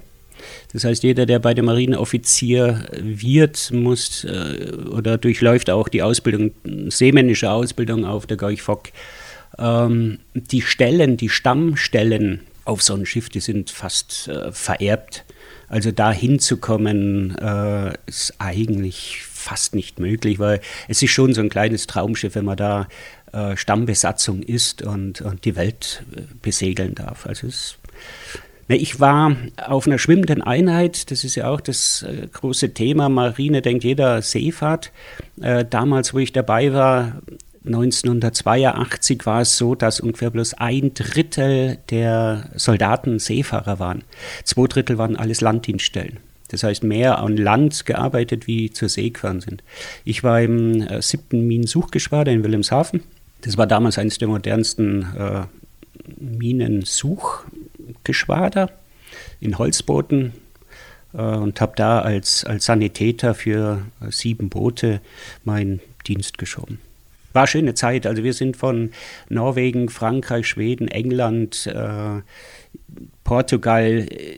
Das 0.72 0.84
heißt, 0.84 1.02
jeder, 1.02 1.26
der 1.26 1.38
bei 1.38 1.54
der 1.54 1.64
Marineoffizier 1.64 2.86
wird, 3.00 3.70
muss 3.72 4.24
äh, 4.24 4.72
oder 4.90 5.18
durchläuft 5.18 5.70
auch 5.70 5.88
die 5.88 6.02
Ausbildung, 6.02 6.52
seemännische 6.88 7.50
Ausbildung 7.50 8.04
auf 8.04 8.26
der 8.26 8.36
Gorch 8.36 8.62
Fock. 8.62 8.90
Ähm, 9.58 10.18
die 10.34 10.62
Stellen, 10.62 11.16
die 11.16 11.28
Stammstellen 11.28 12.40
auf 12.64 12.82
so 12.82 12.94
einem 12.94 13.06
Schiff, 13.06 13.28
die 13.28 13.40
sind 13.40 13.70
fast 13.70 14.28
äh, 14.28 14.52
vererbt. 14.52 15.24
Also 15.68 15.90
da 15.90 16.12
hinzukommen, 16.12 17.36
äh, 17.38 17.94
ist 18.06 18.34
eigentlich 18.38 19.22
fast 19.24 19.74
nicht 19.74 19.98
möglich, 19.98 20.38
weil 20.38 20.60
es 20.88 21.02
ist 21.02 21.10
schon 21.10 21.34
so 21.34 21.40
ein 21.40 21.48
kleines 21.48 21.86
Traumschiff, 21.86 22.34
wenn 22.34 22.44
man 22.44 22.56
da 22.56 22.88
äh, 23.32 23.56
Stammbesatzung 23.56 24.42
ist 24.42 24.82
und, 24.82 25.20
und 25.20 25.44
die 25.44 25.56
Welt 25.56 26.04
äh, 26.16 26.22
besegeln 26.40 26.94
darf. 26.94 27.26
Also 27.26 27.46
es 27.48 27.54
ist 27.54 27.78
ich 28.68 28.98
war 28.98 29.36
auf 29.58 29.86
einer 29.86 29.98
schwimmenden 29.98 30.40
Einheit, 30.40 31.10
das 31.10 31.22
ist 31.22 31.34
ja 31.34 31.50
auch 31.50 31.60
das 31.60 32.02
äh, 32.02 32.26
große 32.32 32.72
Thema. 32.72 33.10
Marine 33.10 33.60
denkt 33.60 33.84
jeder 33.84 34.22
Seefahrt. 34.22 34.90
Äh, 35.40 35.66
damals, 35.68 36.14
wo 36.14 36.18
ich 36.18 36.32
dabei 36.32 36.72
war, 36.72 37.20
1982 37.66 39.24
war 39.24 39.40
es 39.40 39.56
so, 39.56 39.74
dass 39.74 40.00
ungefähr 40.00 40.30
bloß 40.30 40.54
ein 40.54 40.92
Drittel 40.92 41.78
der 41.90 42.50
Soldaten 42.56 43.18
Seefahrer 43.18 43.78
waren. 43.78 44.04
Zwei 44.44 44.66
Drittel 44.66 44.98
waren 44.98 45.16
alles 45.16 45.40
Landdienststellen. 45.40 46.18
Das 46.48 46.62
heißt, 46.62 46.84
mehr 46.84 47.18
an 47.18 47.36
Land 47.36 47.86
gearbeitet, 47.86 48.46
wie 48.46 48.70
zur 48.70 48.88
See 48.88 49.10
gefahren 49.10 49.40
sind. 49.40 49.62
Ich 50.04 50.22
war 50.22 50.42
im 50.42 50.82
äh, 50.82 51.00
siebten 51.00 51.46
Minensuchgeschwader 51.46 52.32
in 52.32 52.44
Wilhelmshaven. 52.44 53.02
Das 53.40 53.56
war 53.56 53.66
damals 53.66 53.98
eines 53.98 54.18
der 54.18 54.28
modernsten 54.28 55.06
äh, 55.16 55.42
Minensuch- 56.20 57.44
Geschwader 58.04 58.70
in 59.40 59.58
Holzbooten 59.58 60.32
äh, 61.12 61.18
und 61.18 61.60
habe 61.60 61.72
da 61.76 62.00
als, 62.00 62.44
als 62.44 62.66
Sanitäter 62.66 63.34
für 63.34 63.82
äh, 64.00 64.10
sieben 64.10 64.48
Boote 64.48 65.00
meinen 65.44 65.80
Dienst 66.06 66.38
geschoben. 66.38 66.78
War 67.34 67.42
eine 67.42 67.48
schöne 67.48 67.74
Zeit. 67.74 68.06
Also 68.06 68.22
wir 68.22 68.32
sind 68.32 68.56
von 68.56 68.90
Norwegen, 69.28 69.90
Frankreich, 69.90 70.46
Schweden, 70.46 70.88
England, 70.88 71.66
äh, 71.66 72.22
Portugal 73.24 73.84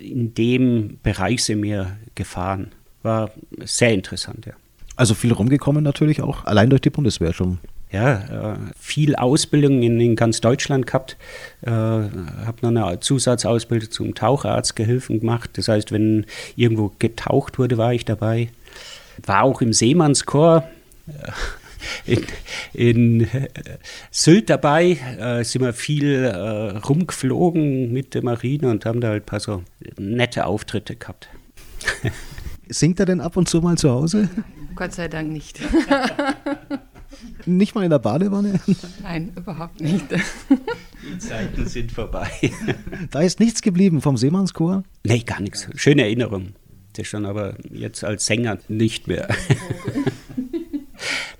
in 0.02 0.34
dem 0.34 0.98
Bereich 1.02 1.44
sind 1.44 1.62
wir 1.62 1.96
gefahren. 2.14 2.72
War 3.02 3.30
sehr 3.64 3.92
interessant, 3.92 4.46
ja. 4.46 4.54
Also 4.96 5.14
viel 5.14 5.32
rumgekommen 5.32 5.84
natürlich 5.84 6.22
auch, 6.22 6.46
allein 6.46 6.70
durch 6.70 6.80
die 6.80 6.90
Bundeswehr 6.90 7.34
schon 7.34 7.58
ja, 7.92 8.54
äh, 8.54 8.56
viel 8.78 9.14
Ausbildung 9.14 9.82
in, 9.82 10.00
in, 10.00 10.16
ganz 10.16 10.40
Deutschland 10.40 10.86
gehabt. 10.86 11.16
Äh, 11.62 11.70
habe 11.70 12.56
noch 12.62 12.68
eine 12.68 13.00
Zusatzausbildung 13.00 13.90
zum 13.90 14.14
Taucharztgehilfen 14.14 15.20
gemacht. 15.20 15.50
Das 15.54 15.68
heißt, 15.68 15.92
wenn 15.92 16.26
irgendwo 16.56 16.92
getaucht 16.98 17.58
wurde, 17.58 17.78
war 17.78 17.92
ich 17.92 18.04
dabei. 18.04 18.48
War 19.24 19.44
auch 19.44 19.60
im 19.60 19.72
Seemannschor. 19.72 20.68
In, 22.04 22.24
in 22.72 23.28
Sylt 24.10 24.50
dabei 24.50 24.98
äh, 25.18 25.44
sind 25.44 25.62
wir 25.62 25.72
viel 25.72 26.24
äh, 26.24 26.78
rumgeflogen 26.78 27.92
mit 27.92 28.14
der 28.14 28.22
Marine 28.22 28.70
und 28.70 28.84
haben 28.86 29.00
da 29.00 29.08
halt 29.08 29.24
ein 29.24 29.26
paar 29.26 29.40
so 29.40 29.62
nette 29.98 30.46
Auftritte 30.46 30.96
gehabt. 30.96 31.28
Singt 32.68 32.98
er 33.00 33.06
denn 33.06 33.20
ab 33.20 33.36
und 33.36 33.48
zu 33.48 33.60
mal 33.60 33.78
zu 33.78 33.90
Hause? 33.90 34.28
Gott 34.74 34.92
sei 34.92 35.08
Dank 35.08 35.30
nicht. 35.30 35.60
Nicht 37.46 37.74
mal 37.74 37.84
in 37.84 37.90
der 37.90 37.98
Badewanne? 37.98 38.60
Nein, 39.02 39.32
überhaupt 39.36 39.80
nicht. 39.80 40.04
Die 40.10 41.18
Zeiten 41.18 41.66
sind 41.66 41.92
vorbei. 41.92 42.28
Da 43.10 43.20
ist 43.20 43.40
nichts 43.40 43.62
geblieben 43.62 44.00
vom 44.00 44.16
Seemannschor? 44.16 44.82
Nee, 45.04 45.20
gar 45.20 45.40
nichts. 45.40 45.68
Schöne 45.76 46.02
Erinnerung. 46.02 46.54
Das 46.94 47.06
schon, 47.06 47.24
aber 47.26 47.56
jetzt 47.70 48.04
als 48.04 48.26
Sänger 48.26 48.58
nicht 48.68 49.06
mehr. 49.06 49.28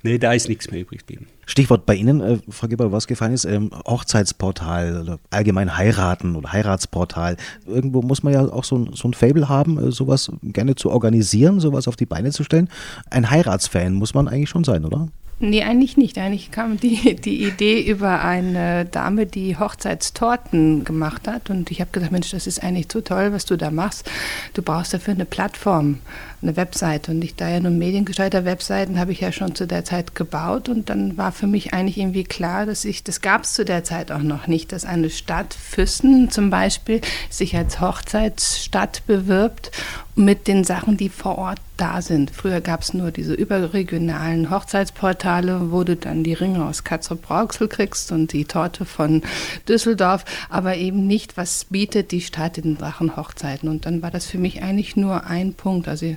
Nee, 0.07 0.19
da 0.19 0.33
ist 0.33 0.49
nichts 0.49 0.71
mehr 0.71 0.81
übrig 0.81 1.01
geblieben. 1.01 1.27
Stichwort 1.47 1.87
bei 1.87 1.95
Ihnen, 1.95 2.21
äh, 2.21 2.39
Frau 2.49 2.67
Geber, 2.67 2.93
was 2.93 3.07
gefallen 3.07 3.33
ist, 3.33 3.45
ähm, 3.45 3.71
Hochzeitsportal 3.87 5.03
oder 5.03 5.19
allgemein 5.31 5.77
heiraten 5.77 6.35
oder 6.35 6.53
Heiratsportal. 6.53 7.37
Irgendwo 7.67 8.03
muss 8.03 8.23
man 8.23 8.33
ja 8.33 8.45
auch 8.45 8.65
so 8.65 8.79
ein, 8.79 8.91
so 8.95 9.09
ein 9.09 9.15
Fable 9.15 9.49
haben, 9.49 9.79
äh, 9.79 9.93
sowas 9.93 10.31
gerne 10.43 10.75
zu 10.75 10.91
organisieren, 10.91 11.61
sowas 11.61 11.87
auf 11.89 11.97
die 11.97 12.07
Beine 12.07 12.31
zu 12.31 12.43
stellen. 12.45 12.69
Ein 13.11 13.31
Heiratsfan 13.31 13.95
muss 13.95 14.15
man 14.15 14.29
eigentlich 14.29 14.51
schon 14.51 14.65
sein, 14.65 14.85
oder? 14.85 15.09
Nee, 15.39 15.63
eigentlich 15.65 15.99
nicht. 15.99 16.17
Eigentlich 16.17 16.51
kam 16.51 16.79
die, 16.81 17.15
die 17.17 17.45
Idee 17.45 17.83
über 17.83 18.23
eine 18.23 18.87
Dame, 18.87 19.27
die 19.27 19.59
Hochzeitstorten 19.59 20.85
gemacht 20.85 21.29
hat. 21.29 21.51
Und 21.51 21.71
ich 21.71 21.81
habe 21.81 21.91
gesagt, 21.93 22.13
Mensch, 22.13 22.31
das 22.31 22.47
ist 22.47 22.63
eigentlich 22.63 22.87
so 22.91 23.03
toll, 23.03 23.33
was 23.33 23.45
du 23.45 23.57
da 23.57 23.71
machst. 23.71 24.11
Du 24.55 24.63
brauchst 24.63 24.95
dafür 24.95 25.13
eine 25.13 25.27
Plattform, 25.27 25.99
eine 26.43 26.57
Webseite. 26.57 27.11
Und 27.11 27.23
ich 27.23 27.35
da 27.35 27.49
ja 27.49 27.61
nun 27.61 27.78
Mediengestalter 27.78 28.45
Webseiten 28.45 28.99
habe 28.99 29.12
ich 29.12 29.21
ja 29.21 29.33
schon 29.33 29.55
zu 29.55 29.66
der 29.66 29.85
Zeit 29.85 30.14
gebaut. 30.14 30.69
Und 30.69 30.90
dann 30.90 31.16
war 31.16 31.33
für 31.33 31.47
mich 31.47 31.73
eigentlich 31.73 31.99
irgendwie 31.99 32.25
klar, 32.25 32.66
dass 32.66 32.85
ich, 32.85 33.05
das 33.05 33.21
gab 33.21 33.45
es 33.45 33.52
zu 33.52 33.64
der 33.64 33.85
Zeit 33.85 34.12
auch 34.12 34.23
noch 34.23 34.47
nicht, 34.47 34.73
dass 34.73 34.85
eine 34.85 35.11
Stadt 35.11 35.55
Füssen 35.55 36.31
zum 36.31 36.50
Beispiel 36.50 37.00
sich 37.31 37.57
als 37.57 37.81
Hochzeitsstadt 37.81 39.07
bewirbt 39.07 39.71
mit 40.16 40.49
den 40.49 40.64
Sachen, 40.64 40.97
die 40.97 41.11
vor 41.11 41.37
Ort 41.37 41.61
da 41.76 42.00
sind. 42.00 42.31
Früher 42.31 42.62
gab 42.62 42.81
es 42.81 42.95
nur 42.95 43.11
diese 43.11 43.35
überregionalen 43.35 44.50
Hochzeitsportale, 44.50 45.71
wo 45.71 45.85
du 45.85 45.95
dann 45.95 46.25
die 46.25 46.33
Ringe 46.33 46.64
aus 46.64 46.85
Katzrup-Brauxel 46.85 47.69
kriegst 47.69 48.12
und 48.12 48.33
die 48.33 48.47
Torte 48.47 48.87
von 48.87 49.23
Düsseldorf, 49.69 50.25
aber 50.49 50.76
eben 50.76 51.07
nicht, 51.07 51.37
was 51.37 51.66
bietet 51.66 52.12
die 52.12 52.23
Stadt 52.23 52.57
in 52.57 52.78
Sachen 52.78 53.16
Hochzeiten. 53.16 53.69
Und 53.69 53.85
dann 53.85 54.00
war 54.00 54.11
das 54.11 54.25
für 54.25 54.38
mich 54.38 54.62
eigentlich 54.62 54.97
nur 54.97 55.26
ein 55.26 55.52
Punkt. 55.52 55.87
Also 55.87 56.16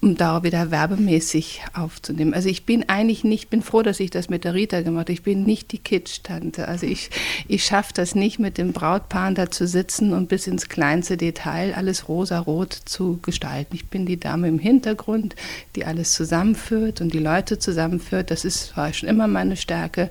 um 0.00 0.16
da 0.16 0.42
wieder 0.42 0.70
werbemäßig 0.70 1.62
aufzunehmen. 1.74 2.34
Also 2.34 2.48
ich 2.48 2.66
bin 2.66 2.88
eigentlich 2.88 3.24
nicht, 3.24 3.50
bin 3.50 3.62
froh, 3.62 3.82
dass 3.82 4.00
ich 4.00 4.10
das 4.10 4.28
mit 4.28 4.44
der 4.44 4.54
Rita 4.54 4.82
gemacht 4.82 5.06
habe. 5.06 5.12
Ich 5.12 5.22
bin 5.22 5.44
nicht 5.44 5.72
die 5.72 5.78
Kitsch-Tante. 5.78 6.68
Also 6.68 6.86
ich, 6.86 7.10
ich 7.46 7.64
schaffe 7.64 7.92
das 7.94 8.14
nicht, 8.14 8.38
mit 8.38 8.58
dem 8.58 8.72
Brautpaar 8.72 9.32
da 9.32 9.50
zu 9.50 9.66
sitzen 9.66 10.12
und 10.12 10.28
bis 10.28 10.46
ins 10.46 10.68
kleinste 10.68 11.16
Detail 11.16 11.74
alles 11.74 12.08
rosa-rot 12.08 12.72
zu 12.72 13.18
gestalten. 13.22 13.74
Ich 13.74 13.88
bin 13.88 14.06
die 14.06 14.18
Dame 14.18 14.48
im 14.48 14.58
Hintergrund, 14.58 15.36
die 15.76 15.84
alles 15.84 16.12
zusammenführt 16.12 17.00
und 17.00 17.12
die 17.14 17.18
Leute 17.18 17.58
zusammenführt. 17.58 18.30
Das 18.30 18.44
ist, 18.44 18.76
war 18.76 18.92
schon 18.92 19.08
immer 19.08 19.26
meine 19.26 19.56
Stärke. 19.56 20.10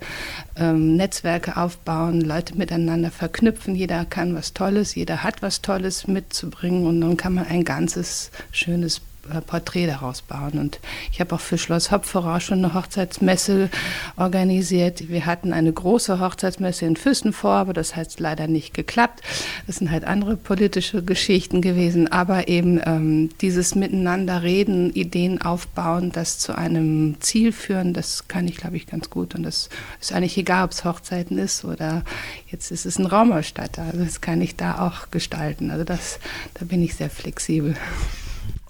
Ähm, 0.55 0.95
Netzwerke 0.95 1.57
aufbauen, 1.57 2.21
Leute 2.21 2.57
miteinander 2.57 3.11
verknüpfen. 3.11 3.75
Jeder 3.75 4.05
kann 4.05 4.35
was 4.35 4.53
Tolles, 4.53 4.95
jeder 4.95 5.23
hat 5.23 5.41
was 5.41 5.61
Tolles 5.61 6.07
mitzubringen 6.07 6.85
und 6.85 7.01
dann 7.01 7.17
kann 7.17 7.33
man 7.33 7.47
ein 7.47 7.63
ganzes 7.63 8.31
schönes 8.51 9.01
äh, 9.33 9.41
Porträt 9.57 9.87
daraus 9.87 10.21
bauen. 10.21 10.59
Und 10.59 10.79
ich 11.11 11.19
habe 11.19 11.33
auch 11.33 11.39
für 11.39 11.57
Schloss 11.57 11.91
Hopferau 11.91 12.39
schon 12.39 12.63
eine 12.63 12.73
Hochzeitsmesse 12.73 13.69
organisiert. 14.15 15.09
Wir 15.09 15.25
hatten 15.25 15.51
eine 15.51 15.73
große 15.73 16.19
Hochzeitsmesse 16.19 16.85
in 16.85 16.95
Füssen 16.95 17.33
vor, 17.33 17.53
aber 17.53 17.73
das 17.73 17.95
hat 17.95 18.19
leider 18.19 18.47
nicht 18.47 18.73
geklappt. 18.73 19.21
Das 19.65 19.77
sind 19.77 19.89
halt 19.91 20.05
andere 20.05 20.37
politische 20.37 21.03
Geschichten 21.03 21.61
gewesen. 21.61 22.07
Aber 22.11 22.47
eben 22.47 22.79
ähm, 22.85 23.29
dieses 23.41 23.73
Miteinander 23.73 24.43
reden, 24.43 24.93
Ideen 24.93 25.41
aufbauen, 25.41 26.11
das 26.11 26.37
zu 26.37 26.55
einem 26.55 27.17
Ziel 27.19 27.51
führen, 27.51 27.93
das 27.93 28.27
kann 28.27 28.47
ich, 28.47 28.57
glaube 28.57 28.77
ich, 28.77 28.85
ganz 28.85 29.09
gut. 29.09 29.33
Und 29.33 29.43
das 29.43 29.69
ist 29.99 30.13
eigentlich 30.13 30.37
egal, 30.37 30.65
ob 30.65 30.71
es 30.71 30.85
Hochzeiten 30.85 31.37
ist 31.39 31.65
oder 31.65 32.03
jetzt 32.51 32.71
ist 32.71 32.85
es 32.85 32.99
ein 32.99 33.07
Raumausstatter. 33.07 33.83
Also 33.83 34.03
das 34.03 34.21
kann 34.21 34.41
ich 34.41 34.55
da 34.55 34.87
auch 34.87 35.09
gestalten. 35.09 35.71
Also 35.71 35.83
das, 35.83 36.19
da 36.53 36.65
bin 36.65 36.83
ich 36.83 36.95
sehr 36.95 37.09
flexibel. 37.09 37.75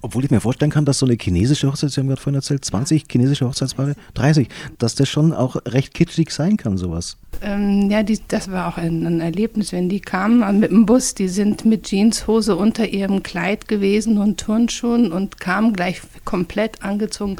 Obwohl 0.00 0.24
ich 0.24 0.30
mir 0.30 0.40
vorstellen 0.40 0.70
kann, 0.70 0.84
dass 0.84 0.98
so 0.98 1.06
eine 1.06 1.16
chinesische 1.20 1.68
Hochzeit, 1.68 1.90
Sie 1.90 2.00
haben 2.00 2.08
gerade 2.08 2.20
vorhin 2.20 2.36
erzählt, 2.36 2.64
20 2.64 3.06
chinesische 3.10 3.46
Hochzeitspaare, 3.46 3.94
30, 4.14 4.48
dass 4.78 4.94
das 4.94 5.08
schon 5.08 5.32
auch 5.32 5.56
recht 5.66 5.94
kitschig 5.94 6.30
sein 6.30 6.56
kann, 6.56 6.76
sowas. 6.76 7.16
Ähm, 7.42 7.90
ja, 7.90 8.02
die, 8.02 8.18
das 8.28 8.50
war 8.50 8.68
auch 8.68 8.78
ein, 8.78 9.06
ein, 9.06 9.20
Erlebnis, 9.20 9.72
wenn 9.72 9.88
die 9.88 10.00
kamen 10.00 10.60
mit 10.60 10.70
dem 10.70 10.86
Bus, 10.86 11.14
die 11.14 11.28
sind 11.28 11.64
mit 11.64 11.84
Jeanshose 11.84 12.56
unter 12.56 12.88
ihrem 12.88 13.22
Kleid 13.22 13.68
gewesen 13.68 14.18
und 14.18 14.40
Turnschuhen 14.40 15.12
und 15.12 15.40
kamen 15.40 15.72
gleich 15.72 16.00
komplett 16.24 16.82
angezogen 16.82 17.36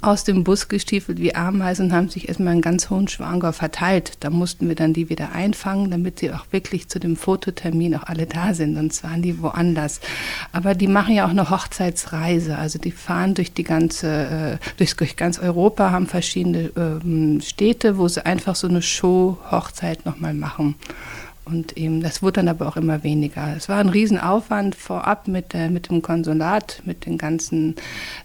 aus 0.00 0.24
dem 0.24 0.44
Bus 0.44 0.68
gestiefelt 0.68 1.18
wie 1.18 1.34
Ameisen 1.34 1.86
und 1.86 1.92
haben 1.92 2.08
sich 2.08 2.28
erstmal 2.28 2.52
einen 2.52 2.62
ganz 2.62 2.88
hohen 2.88 3.08
Schwanger 3.08 3.52
verteilt. 3.52 4.12
Da 4.20 4.30
mussten 4.30 4.68
wir 4.68 4.76
dann 4.76 4.92
die 4.92 5.08
wieder 5.08 5.32
einfangen, 5.32 5.90
damit 5.90 6.20
sie 6.20 6.32
auch 6.32 6.46
wirklich 6.50 6.88
zu 6.88 7.00
dem 7.00 7.16
Fototermin 7.16 7.96
auch 7.96 8.04
alle 8.04 8.26
da 8.26 8.54
sind, 8.54 8.76
sonst 8.76 9.02
waren 9.02 9.22
die 9.22 9.40
woanders. 9.42 10.00
Aber 10.52 10.74
die 10.74 10.86
machen 10.86 11.14
ja 11.14 11.26
auch 11.26 11.30
eine 11.30 11.50
Hochzeitsreise, 11.50 12.56
also 12.56 12.78
die 12.78 12.92
fahren 12.92 13.34
durch 13.34 13.52
die 13.52 13.64
ganze, 13.64 14.58
äh, 14.60 14.66
durch, 14.76 14.94
durch 14.94 15.16
ganz 15.16 15.38
Europa, 15.38 15.90
haben 15.90 16.06
verschiedene 16.06 16.70
ähm, 16.76 17.40
Städte, 17.40 17.98
wo 17.98 18.06
sie 18.06 18.24
einfach 18.24 18.54
so 18.54 18.68
eine 18.68 18.82
Show-Hochzeit 18.82 20.06
nochmal 20.06 20.34
machen. 20.34 20.76
Und 21.50 21.76
eben, 21.76 22.02
das 22.02 22.22
wurde 22.22 22.34
dann 22.34 22.48
aber 22.48 22.68
auch 22.68 22.76
immer 22.76 23.02
weniger. 23.02 23.54
Es 23.56 23.68
war 23.68 23.78
ein 23.78 23.88
Riesenaufwand 23.88 24.74
vorab 24.74 25.28
mit, 25.28 25.54
der, 25.54 25.70
mit 25.70 25.88
dem 25.88 26.02
Konsulat, 26.02 26.82
mit 26.84 27.06
den 27.06 27.16
ganzen 27.16 27.76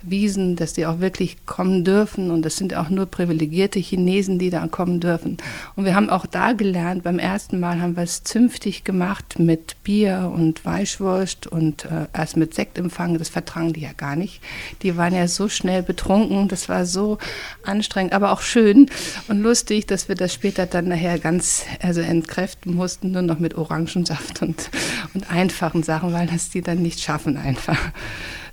Wiesen, 0.02 0.56
dass 0.56 0.74
die 0.74 0.86
auch 0.86 1.00
wirklich 1.00 1.46
kommen 1.46 1.86
dürfen. 1.86 2.32
Und 2.32 2.44
das 2.44 2.58
sind 2.58 2.76
auch 2.76 2.90
nur 2.90 3.06
privilegierte 3.06 3.80
Chinesen, 3.80 4.40
die 4.40 4.50
da 4.50 4.68
kommen 4.68 5.00
dürfen. 5.00 5.38
Und 5.76 5.86
wir 5.86 5.96
haben 5.96 6.10
auch 6.10 6.26
da 6.26 6.54
gelernt, 6.54 7.04
beim 7.04 7.18
ersten 7.18 7.60
Mal 7.60 7.82
haben 7.82 7.96
wir 7.96 8.04
es 8.04 8.24
zünftig 8.24 8.84
gemacht 8.84 9.40
mit 9.40 9.82
Bier 9.84 10.32
und 10.34 10.66
Weißwurst 10.66 11.48
und 11.48 11.86
äh, 11.86 12.08
erst 12.14 12.36
mit 12.36 12.54
Sektempfang. 12.54 13.18
Das 13.18 13.30
vertragen 13.30 13.72
die 13.72 13.82
ja 13.82 13.94
gar 13.96 14.18
nicht. 14.18 14.42
Die 14.82 14.98
waren 14.98 15.16
ja 15.16 15.28
so 15.28 15.48
schnell 15.48 15.82
betrunken. 15.82 16.50
Das 16.50 16.68
war 16.68 16.86
so 16.86 17.20
anstrengend, 17.64 18.12
aber 18.14 18.32
auch 18.32 18.42
schön 18.42 18.90
und 19.30 19.42
lustig, 19.42 19.88
dass 19.88 20.10
wir 20.10 20.16
das 20.16 20.34
später 20.34 20.66
dann 20.66 20.90
nachher 20.90 21.20
ganz 21.20 21.64
also 21.82 22.02
entkräften 22.02 22.74
mussten 22.74 23.13
nur 23.14 23.22
noch 23.22 23.40
mit 23.40 23.56
Orangensaft 23.56 24.42
und, 24.42 24.70
und 25.14 25.32
einfachen 25.32 25.84
Sachen, 25.84 26.12
weil 26.12 26.28
das 26.28 26.50
die 26.50 26.62
dann 26.62 26.82
nicht 26.82 27.00
schaffen 27.00 27.38
einfach. 27.38 27.80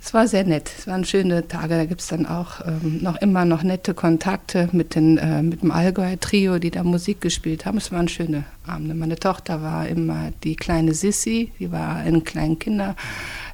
Es 0.03 0.15
war 0.15 0.27
sehr 0.27 0.43
nett, 0.45 0.71
es 0.79 0.87
waren 0.87 1.05
schöne 1.05 1.47
Tage. 1.47 1.75
Da 1.75 1.85
gibt 1.85 2.01
es 2.01 2.07
dann 2.07 2.25
auch 2.25 2.65
ähm, 2.65 3.03
noch 3.03 3.17
immer 3.17 3.45
noch 3.45 3.61
nette 3.61 3.93
Kontakte 3.93 4.67
mit, 4.71 4.95
den, 4.95 5.19
äh, 5.19 5.43
mit 5.43 5.61
dem 5.61 5.69
Allgäuer 5.69 6.19
Trio, 6.19 6.57
die 6.57 6.71
da 6.71 6.83
Musik 6.83 7.21
gespielt 7.21 7.65
haben. 7.67 7.77
Es 7.77 7.91
waren 7.91 8.07
schöne 8.07 8.45
Abende. 8.65 8.95
Meine 8.95 9.17
Tochter 9.17 9.61
war 9.61 9.87
immer 9.87 10.31
die 10.43 10.55
kleine 10.55 10.95
Sissy, 10.95 11.51
die 11.59 11.71
war 11.71 12.03
in 12.03 12.23
kleinen 12.23 12.57
Kinder 12.57 12.95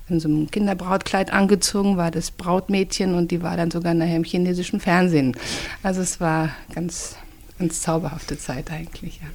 in 0.10 0.22
so 0.22 0.30
einem 0.30 0.50
Kinderbrautkleid 0.50 1.34
angezogen, 1.34 1.98
war 1.98 2.12
das 2.12 2.32
Brautmädchen 2.32 3.14
und 3.14 3.32
die 3.32 3.44
war 3.44 3.58
dann 3.58 3.70
sogar 3.70 3.94
nachher 3.94 4.16
im 4.16 4.24
chinesischen 4.24 4.80
Fernsehen. 4.80 5.36
Also 5.84 6.00
es 6.00 6.22
war 6.22 6.52
ganz, 6.74 7.18
ganz 7.60 7.82
zauberhafte 7.82 8.38
Zeit 8.38 8.72
eigentlich, 8.72 9.20
ja. 9.22 9.28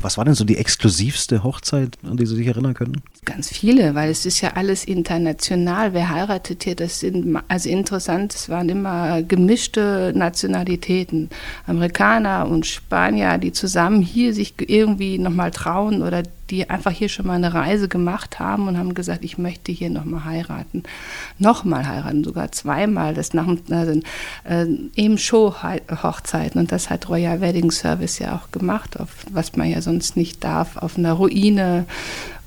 Was 0.00 0.18
war 0.18 0.24
denn 0.24 0.34
so 0.34 0.44
die 0.44 0.56
exklusivste 0.56 1.42
Hochzeit, 1.42 1.98
an 2.04 2.16
die 2.16 2.26
Sie 2.26 2.36
sich 2.36 2.46
erinnern 2.46 2.74
können? 2.74 3.02
Ganz 3.26 3.48
viele, 3.48 3.96
weil 3.96 4.08
es 4.08 4.24
ist 4.24 4.40
ja 4.40 4.52
alles 4.54 4.84
international. 4.84 5.92
Wer 5.92 6.10
heiratet 6.10 6.62
hier? 6.62 6.76
Das 6.76 7.00
sind 7.00 7.36
also 7.48 7.68
interessant. 7.68 8.32
Es 8.32 8.48
waren 8.48 8.68
immer 8.68 9.20
gemischte 9.24 10.12
Nationalitäten, 10.14 11.30
Amerikaner 11.66 12.46
und 12.48 12.66
Spanier, 12.66 13.38
die 13.38 13.50
zusammen 13.50 14.00
hier 14.00 14.32
sich 14.32 14.54
irgendwie 14.58 15.18
noch 15.18 15.32
mal 15.32 15.50
trauen 15.50 16.02
oder 16.02 16.22
die 16.50 16.70
einfach 16.70 16.92
hier 16.92 17.08
schon 17.08 17.26
mal 17.26 17.34
eine 17.34 17.52
Reise 17.52 17.88
gemacht 17.88 18.38
haben 18.38 18.68
und 18.68 18.78
haben 18.78 18.94
gesagt, 18.94 19.24
ich 19.24 19.38
möchte 19.38 19.72
hier 19.72 19.90
nochmal 19.90 20.24
heiraten. 20.24 20.84
Nochmal 21.40 21.84
heiraten, 21.88 22.22
sogar 22.22 22.52
zweimal. 22.52 23.12
Das 23.14 23.34
nach, 23.34 23.48
also, 23.70 24.00
äh, 24.44 24.66
eben 24.94 25.18
Show-Hochzeiten. 25.18 26.60
Und 26.60 26.70
das 26.70 26.90
hat 26.90 27.08
Royal 27.08 27.40
Wedding 27.40 27.72
Service 27.72 28.20
ja 28.20 28.36
auch 28.36 28.52
gemacht, 28.52 29.00
auf, 29.00 29.08
was 29.32 29.56
man 29.56 29.68
ja 29.68 29.82
sonst 29.82 30.16
nicht 30.16 30.44
darf, 30.44 30.76
auf 30.76 30.96
einer 30.96 31.14
Ruine 31.14 31.86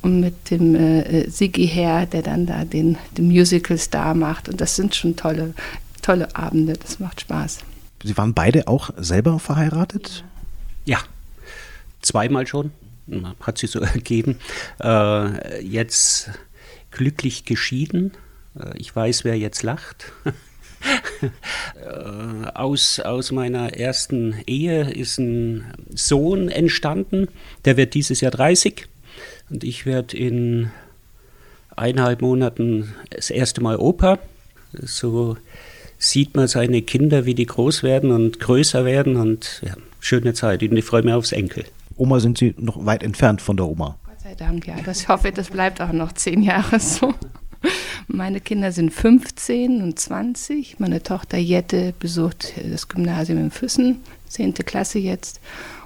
und 0.02 0.20
mit 0.20 0.52
dem 0.52 0.76
äh, 0.76 1.30
Siggi 1.30 1.68
Herr, 1.68 2.06
der 2.06 2.22
dann 2.22 2.46
da 2.46 2.66
den, 2.66 2.98
den 3.18 3.28
Musical-Star 3.28 4.14
macht. 4.14 4.50
Und 4.50 4.62
das 4.62 4.76
sind 4.76 4.96
schon 4.96 5.16
tolle, 5.16 5.54
tolle 6.02 6.36
Abende, 6.36 6.74
das 6.74 7.00
macht 7.00 7.22
Spaß. 7.22 7.60
Sie 8.04 8.18
waren 8.18 8.34
beide 8.34 8.68
auch 8.68 8.92
selber 8.98 9.40
verheiratet? 9.40 10.24
Ja, 10.86 11.00
zweimal 12.02 12.48
schon 12.48 12.72
hat 13.42 13.58
sich 13.58 13.72
so 13.72 13.80
ergeben. 13.80 14.38
Äh, 14.82 15.64
jetzt 15.64 16.30
glücklich 16.92 17.46
geschieden. 17.46 18.12
Äh, 18.60 18.78
ich 18.78 18.96
weiß, 18.96 19.24
wer 19.24 19.38
jetzt 19.38 19.64
lacht. 19.64 20.12
äh, 21.22 22.48
aus, 22.54 23.00
aus 23.00 23.32
meiner 23.32 23.74
ersten 23.74 24.36
Ehe 24.48 24.90
ist 24.92 25.18
ein 25.18 25.66
Sohn 25.94 26.50
entstanden, 26.50 27.28
der 27.66 27.78
wird 27.78 27.94
dieses 27.94 28.22
Jahr 28.22 28.32
30 28.32 28.88
und 29.50 29.64
ich 29.64 29.86
werde 29.86 30.18
in 30.18 30.72
eineinhalb 31.76 32.22
Monaten 32.22 32.94
das 33.10 33.30
erste 33.30 33.62
Mal 33.62 33.78
Opa. 33.78 34.20
So 34.74 35.38
sieht 35.98 36.36
man 36.36 36.48
seine 36.48 36.82
Kinder, 36.82 37.26
wie 37.26 37.36
die 37.36 37.46
groß 37.46 37.84
werden 37.84 38.12
und 38.12 38.40
größer 38.40 38.86
werden 38.86 39.16
und 39.16 39.62
ja, 39.66 39.74
schöne 40.00 40.34
Zeit 40.34 40.62
und 40.64 40.78
ich 40.78 40.86
freue 40.86 41.04
mich 41.04 41.14
aufs 41.14 41.32
Enkel. 41.32 41.66
Oma 41.98 42.20
sind 42.20 42.38
Sie 42.38 42.56
noch 42.58 42.86
weit 42.86 43.04
entfernt 43.04 43.42
von 43.42 43.58
der 43.58 43.68
Oma. 43.68 43.98
Gott 44.06 44.22
sei 44.22 44.36
Dank, 44.36 44.68
ja. 44.68 44.76
Das, 44.86 45.02
ich 45.02 45.08
hoffe, 45.10 45.32
das 45.32 45.50
bleibt 45.50 45.82
auch 45.82 45.92
noch 45.92 46.14
zehn 46.14 46.42
Jahre 46.42 46.80
so. 46.80 47.14
Meine 48.08 48.40
Kinder 48.40 48.72
sind 48.72 48.92
15 48.92 49.82
und 49.82 50.00
20. 50.00 50.80
Meine 50.80 51.04
Tochter 51.04 51.38
Jette 51.38 51.94
besucht 52.00 52.54
das 52.72 52.88
Gymnasium 52.88 53.38
in 53.38 53.52
Füssen, 53.52 54.00
10. 54.30 54.54
Klasse 54.54 55.00
jetzt. 55.00 55.42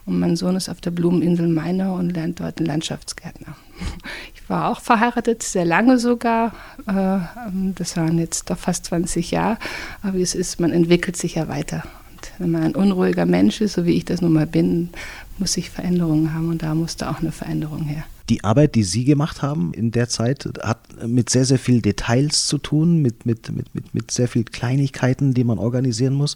Und 0.05 0.19
mein 0.19 0.35
Sohn 0.35 0.55
ist 0.55 0.69
auf 0.69 0.81
der 0.81 0.91
Blumeninsel 0.91 1.47
Mainau 1.47 1.95
und 1.95 2.11
lernt 2.11 2.39
dort 2.39 2.59
einen 2.59 2.67
Landschaftsgärtner. 2.67 3.55
Ich 4.35 4.49
war 4.49 4.69
auch 4.69 4.81
verheiratet, 4.81 5.41
sehr 5.41 5.63
lange 5.63 5.97
sogar. 5.97 6.53
Äh, 6.85 7.19
das 7.75 7.95
waren 7.95 8.19
jetzt 8.19 8.49
doch 8.49 8.57
fast 8.57 8.87
20 8.87 9.31
Jahre. 9.31 9.57
Aber 10.01 10.15
wie 10.15 10.21
es 10.21 10.35
ist, 10.35 10.59
man 10.59 10.73
entwickelt 10.73 11.15
sich 11.15 11.35
ja 11.35 11.47
weiter. 11.47 11.83
Und 12.11 12.31
wenn 12.39 12.51
man 12.51 12.63
ein 12.63 12.75
unruhiger 12.75 13.25
Mensch 13.25 13.61
ist, 13.61 13.73
so 13.73 13.85
wie 13.85 13.93
ich 13.93 14.03
das 14.03 14.19
nun 14.19 14.33
mal 14.33 14.45
bin, 14.45 14.89
muss 15.37 15.55
ich 15.55 15.69
Veränderungen 15.69 16.33
haben 16.33 16.49
und 16.49 16.61
da 16.61 16.75
musste 16.75 17.09
auch 17.09 17.21
eine 17.21 17.31
Veränderung 17.31 17.83
her. 17.83 18.03
Die 18.29 18.43
Arbeit, 18.43 18.75
die 18.75 18.83
Sie 18.83 19.03
gemacht 19.03 19.41
haben 19.41 19.73
in 19.73 19.91
der 19.91 20.07
Zeit, 20.07 20.49
hat 20.61 20.79
mit 21.05 21.29
sehr, 21.29 21.45
sehr 21.45 21.59
viel 21.59 21.81
Details 21.81 22.45
zu 22.45 22.57
tun, 22.57 23.01
mit, 23.01 23.25
mit, 23.25 23.49
mit, 23.51 23.93
mit 23.93 24.11
sehr 24.11 24.27
viel 24.27 24.43
Kleinigkeiten, 24.43 25.33
die 25.33 25.43
man 25.43 25.57
organisieren 25.57 26.13
muss. 26.13 26.35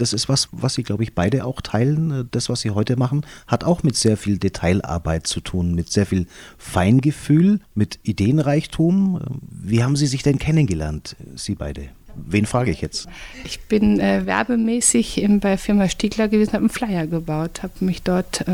Das 0.00 0.14
ist 0.14 0.28
was, 0.30 0.48
was 0.52 0.74
Sie, 0.74 0.82
glaube 0.82 1.02
ich, 1.02 1.14
beide 1.14 1.44
auch 1.44 1.60
teilen. 1.60 2.26
Das, 2.30 2.48
was 2.48 2.62
Sie 2.62 2.70
heute 2.70 2.96
machen, 2.96 3.26
hat 3.46 3.64
auch 3.64 3.82
mit 3.82 3.96
sehr 3.96 4.16
viel 4.16 4.38
Detailarbeit 4.38 5.26
zu 5.26 5.40
tun, 5.40 5.74
mit 5.74 5.90
sehr 5.90 6.06
viel 6.06 6.26
Feingefühl, 6.56 7.60
mit 7.74 7.98
Ideenreichtum. 8.02 9.20
Wie 9.50 9.84
haben 9.84 9.96
Sie 9.96 10.06
sich 10.06 10.22
denn 10.22 10.38
kennengelernt, 10.38 11.16
Sie 11.34 11.54
beide? 11.54 11.90
Wen 12.14 12.46
frage 12.46 12.70
ich 12.70 12.80
jetzt? 12.80 13.08
Ich 13.44 13.60
bin 13.60 14.00
äh, 14.00 14.26
werbemäßig 14.26 15.22
in, 15.22 15.40
bei 15.40 15.56
Firma 15.56 15.88
Stiegler 15.88 16.28
gewesen, 16.28 16.52
habe 16.52 16.62
einen 16.62 16.70
Flyer 16.70 17.06
gebaut, 17.06 17.62
habe 17.62 17.72
mich 17.80 18.02
dort 18.02 18.42
äh, 18.42 18.52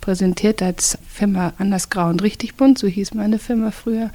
präsentiert 0.00 0.62
als 0.62 0.98
Firma 1.08 1.52
Anders 1.58 1.90
Grau 1.90 2.08
und 2.08 2.22
Richtig 2.22 2.54
Bunt, 2.54 2.78
so 2.78 2.86
hieß 2.86 3.14
meine 3.14 3.38
Firma 3.38 3.70
früher. 3.70 4.10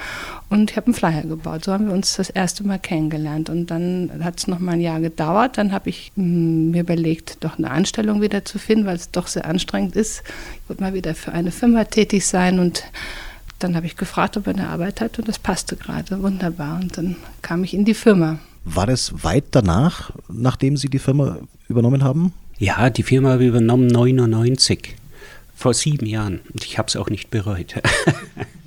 Und 0.50 0.72
ich 0.72 0.78
habe 0.78 0.88
einen 0.88 0.94
Flyer 0.94 1.24
gebaut. 1.24 1.66
So 1.66 1.74
haben 1.74 1.88
wir 1.88 1.94
uns 1.94 2.16
das 2.16 2.30
erste 2.30 2.66
Mal 2.66 2.80
kennengelernt. 2.80 3.50
Und 3.50 3.72
dann 3.72 4.12
hat 4.24 4.40
es 4.40 4.48
noch 4.48 4.60
mal 4.60 4.74
ein 4.74 4.82
Jahr 4.82 5.00
gedauert. 5.00 5.58
Dann 5.58 5.72
habe 5.72 5.90
ich 5.90 6.12
mh, 6.16 6.24
hm, 6.24 6.72
mir 6.72 6.82
überlegt, 6.82 7.44
doch 7.44 7.58
eine 7.58 7.72
Anstellung 7.72 8.22
wieder 8.22 8.46
zu 8.46 8.60
finden, 8.60 8.86
weil 8.86 8.96
es 8.96 9.12
doch 9.12 9.28
sehr 9.28 9.46
anstrengend 9.46 9.96
ist. 9.96 10.24
Ich 10.64 10.70
wollte 10.70 10.84
mal 10.84 10.94
wieder 10.94 11.16
für 11.16 11.32
eine 11.32 11.52
Firma 11.52 11.86
tätig 11.86 12.26
sein 12.26 12.60
und 12.60 12.84
dann 13.64 13.76
habe 13.76 13.86
ich 13.86 13.96
gefragt, 13.96 14.38
ob 14.38 14.48
er 14.48 14.54
eine 14.54 14.70
Arbeit 14.70 15.02
hat 15.02 15.20
und 15.20 15.28
das 15.28 15.40
passte 15.40 15.76
gerade 15.76 16.22
wunderbar. 16.22 16.80
Und 16.80 16.98
dann 16.98 17.16
kam 17.42 17.64
ich 17.64 17.74
in 17.74 17.86
die 17.86 17.94
Firma. 17.94 18.40
War 18.64 18.88
das 18.88 19.24
weit 19.24 19.46
danach, 19.52 20.12
nachdem 20.30 20.78
Sie 20.78 20.90
die 20.90 21.00
Firma 21.00 21.38
übernommen 21.68 22.04
haben? 22.04 22.34
Ja, 22.58 22.90
die 22.90 23.04
Firma 23.04 23.30
habe 23.30 23.44
ich 23.44 23.50
übernommen 23.50 23.88
99, 23.88 24.96
vor 25.56 25.74
sieben 25.74 26.06
Jahren. 26.06 26.42
Und 26.54 26.64
ich 26.64 26.78
habe 26.78 26.88
es 26.88 26.96
auch 26.96 27.10
nicht 27.10 27.32
bereut. 27.32 27.76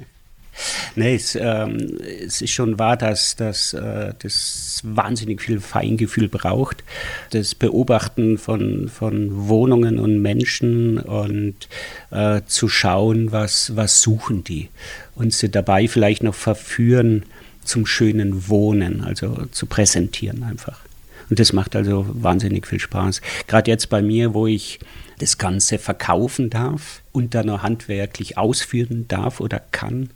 nee, 0.97 1.15
es, 1.15 1.37
ähm, 1.41 1.99
es, 2.25 2.41
ist 2.41 2.51
schon 2.51 2.79
wahr, 2.79 2.97
dass, 2.97 3.37
dass 3.37 3.73
äh, 3.73 4.13
das 4.19 4.81
wahnsinnig 4.85 5.43
viel 5.43 5.61
Feingefühl 5.61 6.29
braucht. 6.29 6.85
Das 7.31 7.55
Beobachten 7.55 8.39
von, 8.39 8.89
von 8.89 9.49
Wohnungen 9.49 9.99
und 9.99 10.21
Menschen 10.21 10.99
und 10.99 11.69
äh, 12.11 12.43
zu 12.47 12.69
schauen, 12.69 13.33
was, 13.33 13.77
was 13.77 14.01
suchen 14.01 14.45
die. 14.45 14.69
Und 15.15 15.33
sie 15.33 15.51
dabei 15.51 15.89
vielleicht 15.89 16.23
noch 16.23 16.35
verführen 16.35 17.25
zum 17.65 17.87
schönen 17.87 18.49
Wohnen, 18.49 19.03
also 19.03 19.47
zu 19.51 19.67
präsentieren 19.67 20.43
einfach. 20.45 20.81
Und 21.31 21.39
das 21.39 21.53
macht 21.53 21.77
also 21.77 22.07
wahnsinnig 22.09 22.67
viel 22.67 22.81
Spaß. 22.81 23.21
Gerade 23.47 23.71
jetzt 23.71 23.89
bei 23.89 24.03
mir, 24.03 24.35
wo 24.35 24.47
ich 24.47 24.81
das 25.19 25.39
Ganze 25.39 25.79
verkaufen 25.79 26.51
darf 26.51 27.03
und 27.13 27.35
dann 27.35 27.47
noch 27.47 27.63
handwerklich 27.63 28.37
ausführen 28.37 29.07
darf 29.09 29.41
oder 29.41 29.61
kann, 29.71 30.11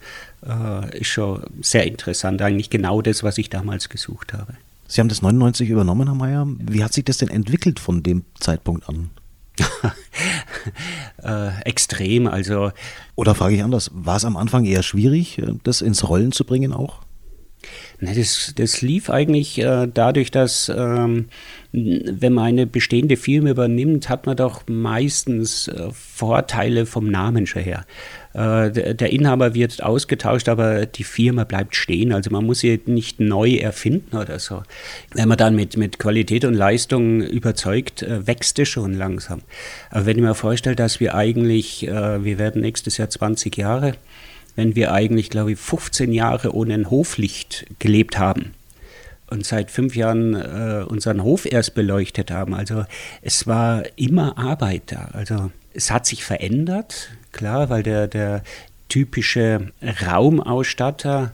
äh, 0.46 0.98
ist 0.98 1.08
schon 1.08 1.42
sehr 1.60 1.86
interessant. 1.86 2.42
Eigentlich 2.42 2.70
genau 2.70 3.00
das, 3.02 3.22
was 3.22 3.38
ich 3.38 3.48
damals 3.50 3.88
gesucht 3.88 4.32
habe. 4.32 4.54
Sie 4.86 5.00
haben 5.00 5.08
das 5.08 5.22
99 5.22 5.68
übernommen, 5.68 6.08
Herr 6.08 6.16
Mayer. 6.16 6.46
Wie 6.58 6.82
hat 6.82 6.92
sich 6.92 7.04
das 7.04 7.18
denn 7.18 7.28
entwickelt 7.28 7.78
von 7.78 8.02
dem 8.02 8.24
Zeitpunkt 8.40 8.88
an? 8.88 9.10
äh, 11.22 11.60
extrem, 11.62 12.26
also. 12.26 12.72
Oder 13.14 13.34
frage 13.34 13.56
ich 13.56 13.62
anders, 13.62 13.90
war 13.92 14.16
es 14.16 14.24
am 14.24 14.36
Anfang 14.36 14.64
eher 14.64 14.82
schwierig, 14.82 15.42
das 15.64 15.82
ins 15.82 16.08
Rollen 16.08 16.32
zu 16.32 16.44
bringen 16.44 16.72
auch? 16.72 17.00
Das, 18.00 18.52
das 18.54 18.80
lief 18.80 19.10
eigentlich 19.10 19.58
äh, 19.58 19.88
dadurch, 19.92 20.30
dass 20.30 20.68
ähm, 20.74 21.26
wenn 21.72 22.32
man 22.32 22.46
eine 22.46 22.66
bestehende 22.66 23.16
Firma 23.16 23.50
übernimmt, 23.50 24.08
hat 24.08 24.26
man 24.26 24.36
doch 24.36 24.62
meistens 24.68 25.66
äh, 25.66 25.88
Vorteile 25.92 26.86
vom 26.86 27.10
Namen 27.10 27.46
schon 27.46 27.62
her. 27.62 27.84
Äh, 28.34 28.70
der, 28.70 28.94
der, 28.94 29.10
Inhaber 29.10 29.54
wird 29.54 29.82
ausgetauscht, 29.82 30.48
aber 30.48 30.86
die 30.86 31.02
Firma 31.02 31.42
bleibt 31.42 31.74
stehen. 31.74 32.12
Also 32.12 32.30
man 32.30 32.46
muss 32.46 32.60
sie 32.60 32.80
nicht 32.86 33.18
neu 33.18 33.56
erfinden 33.56 34.16
oder 34.16 34.38
so. 34.38 34.62
Wenn 35.12 35.28
man 35.28 35.36
dann 35.36 35.56
mit, 35.56 35.76
mit 35.76 35.98
Qualität 35.98 36.44
und 36.44 36.54
Leistung 36.54 37.20
überzeugt, 37.20 38.02
äh, 38.02 38.26
wächst 38.28 38.60
es 38.60 38.68
schon 38.68 38.94
langsam. 38.94 39.42
Aber 39.90 40.06
wenn 40.06 40.16
ich 40.16 40.22
mir 40.22 40.34
vorstelle, 40.36 40.76
dass 40.76 41.00
wir 41.00 41.16
eigentlich, 41.16 41.88
äh, 41.88 42.24
wir 42.24 42.38
werden 42.38 42.62
nächstes 42.62 42.96
Jahr 42.96 43.10
20 43.10 43.56
Jahre, 43.56 43.94
wenn 44.58 44.74
wir 44.74 44.90
eigentlich, 44.90 45.30
glaube 45.30 45.52
ich, 45.52 45.58
15 45.60 46.12
Jahre 46.12 46.52
ohne 46.52 46.74
ein 46.74 46.90
Hoflicht 46.90 47.64
gelebt 47.78 48.18
haben 48.18 48.54
und 49.30 49.46
seit 49.46 49.70
fünf 49.70 49.94
Jahren 49.94 50.34
äh, 50.34 50.84
unseren 50.84 51.22
Hof 51.22 51.46
erst 51.46 51.76
beleuchtet 51.76 52.32
haben. 52.32 52.54
Also 52.54 52.84
es 53.22 53.46
war 53.46 53.84
immer 53.94 54.36
Arbeit 54.36 54.82
da. 54.86 55.10
Also 55.12 55.52
es 55.74 55.92
hat 55.92 56.06
sich 56.06 56.24
verändert, 56.24 57.10
klar, 57.30 57.70
weil 57.70 57.84
der, 57.84 58.08
der 58.08 58.42
typische 58.88 59.70
Raumausstatter, 60.04 61.30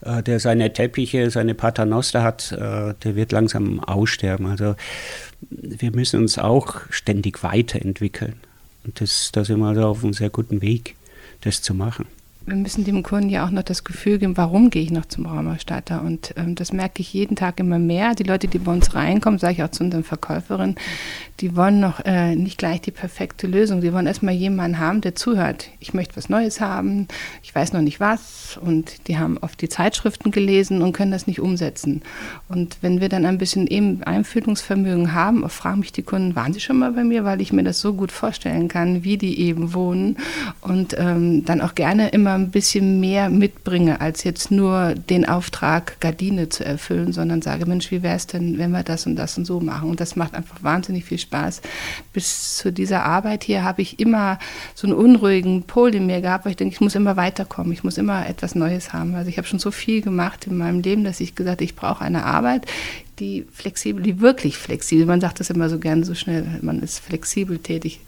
äh, 0.00 0.22
der 0.22 0.40
seine 0.40 0.72
Teppiche, 0.72 1.30
seine 1.30 1.54
Paternoster 1.54 2.22
hat, 2.22 2.52
äh, 2.52 2.94
der 3.04 3.16
wird 3.16 3.32
langsam 3.32 3.80
aussterben. 3.80 4.46
Also 4.46 4.76
wir 5.50 5.90
müssen 5.90 6.20
uns 6.20 6.38
auch 6.38 6.80
ständig 6.88 7.42
weiterentwickeln. 7.42 8.36
Und 8.84 8.98
da 8.98 9.44
sind 9.44 9.58
wir 9.58 9.66
also 9.66 9.88
auf 9.88 10.02
einem 10.02 10.14
sehr 10.14 10.30
guten 10.30 10.62
Weg, 10.62 10.96
das 11.42 11.60
zu 11.60 11.74
machen 11.74 12.06
wir 12.46 12.56
müssen 12.56 12.84
dem 12.84 13.02
Kunden 13.02 13.28
ja 13.28 13.44
auch 13.46 13.50
noch 13.50 13.62
das 13.62 13.84
Gefühl 13.84 14.18
geben, 14.18 14.36
warum 14.36 14.70
gehe 14.70 14.82
ich 14.82 14.90
noch 14.90 15.06
zum 15.06 15.26
Raumerstatter? 15.26 16.02
Und 16.02 16.34
ähm, 16.36 16.54
das 16.54 16.72
merke 16.72 17.00
ich 17.00 17.12
jeden 17.12 17.36
Tag 17.36 17.60
immer 17.60 17.78
mehr. 17.78 18.14
Die 18.14 18.24
Leute, 18.24 18.48
die 18.48 18.58
bei 18.58 18.72
uns 18.72 18.94
reinkommen, 18.94 19.38
sage 19.38 19.54
ich 19.54 19.62
auch 19.62 19.70
zu 19.70 19.84
unseren 19.84 20.04
Verkäuferinnen, 20.04 20.76
die 21.40 21.56
wollen 21.56 21.80
noch 21.80 22.04
äh, 22.04 22.34
nicht 22.34 22.58
gleich 22.58 22.80
die 22.80 22.90
perfekte 22.90 23.46
Lösung. 23.46 23.80
Die 23.80 23.92
wollen 23.92 24.06
erstmal 24.06 24.34
jemanden 24.34 24.78
haben, 24.78 25.00
der 25.00 25.14
zuhört. 25.14 25.68
Ich 25.80 25.94
möchte 25.94 26.16
was 26.16 26.28
Neues 26.28 26.60
haben, 26.60 27.08
ich 27.42 27.54
weiß 27.54 27.72
noch 27.72 27.80
nicht 27.80 28.00
was. 28.00 28.58
Und 28.60 29.08
die 29.08 29.18
haben 29.18 29.38
oft 29.38 29.60
die 29.60 29.68
Zeitschriften 29.68 30.30
gelesen 30.30 30.82
und 30.82 30.92
können 30.92 31.12
das 31.12 31.26
nicht 31.26 31.40
umsetzen. 31.40 32.02
Und 32.48 32.78
wenn 32.80 33.00
wir 33.00 33.08
dann 33.08 33.24
ein 33.24 33.38
bisschen 33.38 33.66
eben 33.66 34.02
Einfühlungsvermögen 34.02 35.14
haben, 35.14 35.48
fragen 35.48 35.80
mich 35.80 35.92
die 35.92 36.02
Kunden, 36.02 36.36
waren 36.36 36.52
sie 36.52 36.60
schon 36.60 36.78
mal 36.78 36.92
bei 36.92 37.04
mir, 37.04 37.24
weil 37.24 37.40
ich 37.40 37.52
mir 37.52 37.64
das 37.64 37.80
so 37.80 37.94
gut 37.94 38.12
vorstellen 38.12 38.68
kann, 38.68 39.04
wie 39.04 39.16
die 39.16 39.40
eben 39.40 39.74
wohnen. 39.74 40.16
Und 40.60 40.96
ähm, 40.98 41.44
dann 41.44 41.60
auch 41.60 41.74
gerne 41.74 42.08
immer 42.08 42.31
ein 42.34 42.50
bisschen 42.50 43.00
mehr 43.00 43.30
mitbringe, 43.30 44.00
als 44.00 44.24
jetzt 44.24 44.50
nur 44.50 44.94
den 44.94 45.28
Auftrag, 45.28 46.00
Gardine 46.00 46.48
zu 46.48 46.64
erfüllen, 46.64 47.12
sondern 47.12 47.42
sage, 47.42 47.66
Mensch, 47.66 47.90
wie 47.90 48.02
wäre 48.02 48.16
es 48.16 48.26
denn, 48.26 48.58
wenn 48.58 48.70
wir 48.70 48.82
das 48.82 49.06
und 49.06 49.16
das 49.16 49.38
und 49.38 49.44
so 49.44 49.60
machen? 49.60 49.90
Und 49.90 50.00
das 50.00 50.16
macht 50.16 50.34
einfach 50.34 50.62
wahnsinnig 50.62 51.04
viel 51.04 51.18
Spaß. 51.18 51.62
Bis 52.12 52.56
zu 52.56 52.72
dieser 52.72 53.04
Arbeit 53.04 53.44
hier 53.44 53.64
habe 53.64 53.82
ich 53.82 53.98
immer 53.98 54.38
so 54.74 54.86
einen 54.86 54.96
unruhigen 54.96 55.62
Pol 55.62 55.94
in 55.94 56.06
mir 56.06 56.20
gehabt, 56.20 56.44
weil 56.44 56.52
ich 56.52 56.56
denke, 56.56 56.74
ich 56.74 56.80
muss 56.80 56.94
immer 56.94 57.16
weiterkommen, 57.16 57.72
ich 57.72 57.84
muss 57.84 57.98
immer 57.98 58.26
etwas 58.26 58.54
Neues 58.54 58.92
haben. 58.92 59.14
Also 59.14 59.28
ich 59.28 59.38
habe 59.38 59.46
schon 59.46 59.58
so 59.58 59.70
viel 59.70 60.02
gemacht 60.02 60.46
in 60.46 60.56
meinem 60.56 60.80
Leben, 60.80 61.04
dass 61.04 61.20
ich 61.20 61.34
gesagt 61.34 61.58
habe, 61.58 61.64
ich 61.64 61.76
brauche 61.76 62.04
eine 62.04 62.24
Arbeit, 62.24 62.66
die 63.22 63.46
flexibel, 63.52 64.02
die 64.02 64.20
wirklich 64.20 64.58
flexibel, 64.58 65.06
man 65.06 65.20
sagt 65.20 65.38
das 65.38 65.48
immer 65.48 65.68
so 65.68 65.78
gern 65.78 66.02
so 66.02 66.14
schnell, 66.14 66.44
man 66.60 66.82
ist 66.82 66.98
flexibel 66.98 67.58
tätig. 67.58 68.00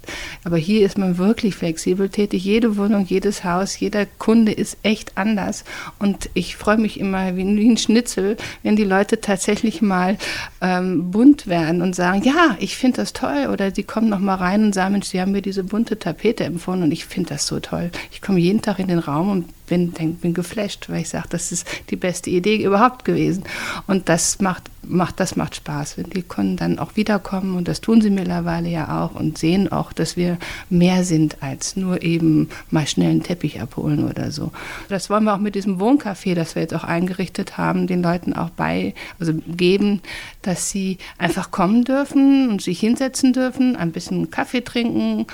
Aber 0.42 0.56
hier 0.56 0.84
ist 0.84 0.98
man 0.98 1.18
wirklich 1.18 1.54
flexibel 1.54 2.08
tätig. 2.08 2.44
Jede 2.44 2.76
Wohnung, 2.76 3.06
jedes 3.06 3.44
Haus, 3.44 3.78
jeder 3.78 4.06
Kunde 4.06 4.52
ist 4.52 4.76
echt 4.82 5.16
anders. 5.16 5.64
Und 6.00 6.28
ich 6.34 6.56
freue 6.56 6.78
mich 6.78 6.98
immer 6.98 7.36
wie, 7.36 7.42
ein 7.42 7.76
Schnitzel, 7.76 8.36
wenn 8.62 8.74
die 8.74 8.84
Leute 8.84 9.20
tatsächlich 9.20 9.80
mal 9.80 10.18
ähm, 10.60 11.12
bunt 11.12 11.46
werden 11.46 11.80
und 11.80 11.94
sagen, 11.94 12.22
ja, 12.24 12.56
ich 12.58 12.76
finde 12.76 12.96
das 12.96 13.12
toll. 13.12 13.48
Oder 13.52 13.70
die 13.70 13.84
kommen 13.84 14.08
noch 14.08 14.18
mal 14.18 14.34
rein 14.34 14.64
und 14.64 14.74
sagen, 14.74 14.92
Mensch, 14.92 15.06
sie 15.06 15.20
haben 15.20 15.32
mir 15.32 15.42
diese 15.42 15.62
bunte 15.62 15.98
Tapete 15.98 16.44
empfohlen 16.44 16.82
und 16.82 16.90
ich 16.90 17.06
finde 17.06 17.30
das 17.30 17.46
so 17.46 17.60
toll. 17.60 17.90
Ich 18.10 18.20
komme 18.20 18.40
jeden 18.40 18.62
Tag 18.62 18.80
in 18.80 18.88
den 18.88 18.98
Raum 18.98 19.30
und 19.30 19.44
bin, 19.66 19.94
denk, 19.94 20.20
bin 20.20 20.34
geflasht, 20.34 20.88
weil 20.88 21.02
ich 21.02 21.08
sage, 21.08 21.28
das 21.30 21.52
ist 21.52 21.66
die 21.90 21.96
beste 21.96 22.30
Idee 22.30 22.62
überhaupt 22.62 23.04
gewesen. 23.04 23.44
Und 23.86 24.08
das 24.08 24.40
macht, 24.40 24.64
macht, 24.82 25.20
das 25.20 25.36
macht 25.36 25.56
Spaß, 25.56 25.96
die 26.14 26.22
Kunden 26.22 26.56
dann 26.56 26.78
auch 26.78 26.96
wiederkommen 26.96 27.56
und 27.56 27.68
das 27.68 27.80
tun 27.80 28.00
sie 28.00 28.10
mittlerweile 28.10 28.68
ja 28.68 29.02
auch 29.02 29.14
und 29.14 29.38
sehen 29.38 29.72
auch, 29.72 29.92
dass 29.92 30.16
wir 30.16 30.38
mehr 30.70 31.04
sind 31.04 31.42
als 31.42 31.76
nur 31.76 32.02
eben 32.02 32.48
mal 32.70 32.86
schnell 32.86 33.10
einen 33.10 33.22
Teppich 33.22 33.60
abholen 33.60 34.08
oder 34.08 34.30
so. 34.30 34.52
Das 34.88 35.10
wollen 35.10 35.24
wir 35.24 35.34
auch 35.34 35.38
mit 35.38 35.54
diesem 35.54 35.80
Wohncafé, 35.80 36.34
das 36.34 36.54
wir 36.54 36.62
jetzt 36.62 36.74
auch 36.74 36.84
eingerichtet 36.84 37.56
haben, 37.56 37.86
den 37.86 38.02
Leuten 38.02 38.34
auch 38.34 38.50
bei, 38.50 38.94
also 39.18 39.32
geben, 39.46 40.02
dass 40.42 40.70
sie 40.70 40.98
einfach 41.18 41.50
kommen 41.50 41.84
dürfen 41.84 42.48
und 42.48 42.62
sich 42.62 42.80
hinsetzen 42.80 43.32
dürfen, 43.32 43.76
ein 43.76 43.92
bisschen 43.92 44.30
Kaffee 44.30 44.62
trinken, 44.62 45.26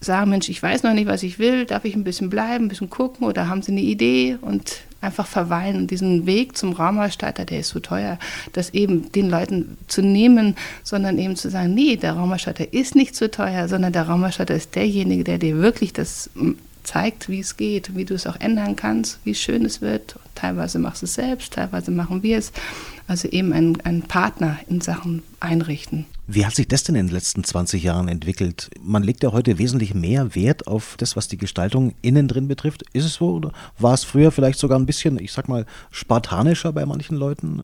sagen, 0.00 0.30
Mensch, 0.30 0.48
ich 0.48 0.62
weiß 0.62 0.82
noch 0.82 0.92
nicht, 0.92 1.06
was 1.06 1.22
ich 1.22 1.38
will, 1.38 1.64
darf 1.64 1.84
ich 1.84 1.94
ein 1.94 2.04
bisschen 2.04 2.30
bleiben, 2.30 2.66
ein 2.66 2.68
bisschen 2.68 2.90
gucken 2.90 3.26
oder 3.26 3.48
haben 3.48 3.62
Sie 3.62 3.72
eine 3.72 3.80
Idee 3.80 4.36
und 4.40 4.80
einfach 5.00 5.26
verweilen. 5.26 5.76
Und 5.76 5.90
diesen 5.90 6.26
Weg 6.26 6.56
zum 6.56 6.72
Raumausstatter, 6.72 7.44
der 7.44 7.60
ist 7.60 7.68
so 7.68 7.80
teuer, 7.80 8.18
das 8.52 8.70
eben 8.70 9.10
den 9.12 9.30
Leuten 9.30 9.78
zu 9.88 10.02
nehmen, 10.02 10.56
sondern 10.82 11.18
eben 11.18 11.36
zu 11.36 11.50
sagen, 11.50 11.74
nee, 11.74 11.96
der 11.96 12.12
Raumausstatter 12.12 12.72
ist 12.72 12.94
nicht 12.94 13.16
so 13.16 13.28
teuer, 13.28 13.68
sondern 13.68 13.92
der 13.92 14.08
Raumausstatter 14.08 14.54
ist 14.54 14.74
derjenige, 14.74 15.24
der 15.24 15.38
dir 15.38 15.56
wirklich 15.56 15.92
das 15.92 16.30
zeigt, 16.82 17.28
wie 17.28 17.40
es 17.40 17.56
geht, 17.56 17.96
wie 17.96 18.04
du 18.04 18.14
es 18.14 18.26
auch 18.26 18.38
ändern 18.38 18.76
kannst, 18.76 19.18
wie 19.24 19.34
schön 19.34 19.64
es 19.64 19.80
wird. 19.80 20.16
Teilweise 20.34 20.78
machst 20.78 21.02
du 21.02 21.06
es 21.06 21.14
selbst, 21.14 21.52
teilweise 21.52 21.90
machen 21.90 22.22
wir 22.22 22.38
es. 22.38 22.52
Also 23.06 23.28
eben 23.28 23.52
ein, 23.52 23.80
ein 23.82 24.02
Partner 24.02 24.58
in 24.68 24.80
Sachen 24.80 25.22
einrichten. 25.40 26.06
Wie 26.28 26.44
hat 26.44 26.56
sich 26.56 26.66
das 26.66 26.82
denn 26.82 26.96
in 26.96 27.06
den 27.06 27.14
letzten 27.14 27.44
20 27.44 27.84
Jahren 27.84 28.08
entwickelt? 28.08 28.68
Man 28.82 29.04
legt 29.04 29.22
ja 29.22 29.30
heute 29.30 29.58
wesentlich 29.58 29.94
mehr 29.94 30.34
Wert 30.34 30.66
auf 30.66 30.96
das, 30.98 31.14
was 31.14 31.28
die 31.28 31.36
Gestaltung 31.36 31.94
innen 32.02 32.26
drin 32.26 32.48
betrifft. 32.48 32.82
Ist 32.92 33.04
es 33.04 33.14
so 33.14 33.34
oder 33.34 33.52
war 33.78 33.94
es 33.94 34.02
früher 34.02 34.32
vielleicht 34.32 34.58
sogar 34.58 34.76
ein 34.76 34.86
bisschen, 34.86 35.20
ich 35.20 35.30
sag 35.30 35.48
mal, 35.48 35.66
spartanischer 35.92 36.72
bei 36.72 36.84
manchen 36.84 37.16
Leuten? 37.16 37.62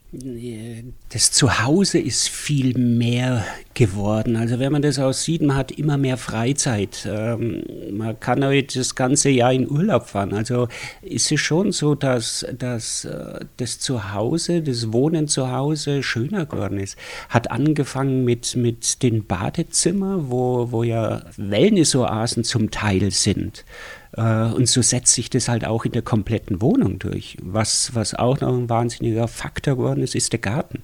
Das 1.08 1.32
Zuhause 1.32 1.98
ist 1.98 2.28
viel 2.28 2.78
mehr 2.78 3.44
geworden. 3.74 4.36
Also 4.36 4.60
wenn 4.60 4.70
man 4.70 4.82
das 4.82 5.00
aussieht, 5.00 5.42
man 5.42 5.56
hat 5.56 5.72
immer 5.72 5.98
mehr 5.98 6.16
Freizeit. 6.16 7.08
Ähm, 7.10 7.64
man 7.90 8.20
kann 8.20 8.44
heute 8.44 8.78
das 8.78 8.94
ganze 8.94 9.30
Jahr 9.30 9.52
in 9.52 9.68
Urlaub 9.68 10.06
fahren. 10.06 10.34
Also 10.34 10.68
ist 11.00 11.32
es 11.32 11.40
schon 11.40 11.72
so, 11.72 11.96
dass, 11.96 12.46
dass 12.56 13.06
äh, 13.06 13.40
das 13.56 13.80
Zuhause, 13.80 14.62
das 14.62 14.92
Wohnen 14.92 15.26
zu 15.32 15.50
Hause 15.50 16.02
schöner 16.02 16.46
geworden 16.46 16.78
ist. 16.78 16.96
Hat 17.28 17.50
angefangen 17.50 18.24
mit, 18.24 18.56
mit 18.56 19.02
den 19.02 19.26
Badezimmern, 19.26 20.30
wo, 20.30 20.70
wo 20.70 20.82
ja 20.82 21.22
Wellnessoasen 21.36 22.44
zum 22.44 22.70
Teil 22.70 23.10
sind. 23.10 23.64
Äh, 24.16 24.52
und 24.52 24.68
so 24.68 24.82
setzt 24.82 25.14
sich 25.14 25.30
das 25.30 25.48
halt 25.48 25.64
auch 25.64 25.84
in 25.84 25.92
der 25.92 26.02
kompletten 26.02 26.60
Wohnung 26.60 26.98
durch. 26.98 27.36
Was, 27.42 27.94
was 27.94 28.14
auch 28.14 28.40
noch 28.40 28.56
ein 28.56 28.68
wahnsinniger 28.68 29.28
Faktor 29.28 29.76
geworden 29.76 30.02
ist, 30.02 30.14
ist 30.14 30.32
der 30.32 30.40
Garten. 30.40 30.82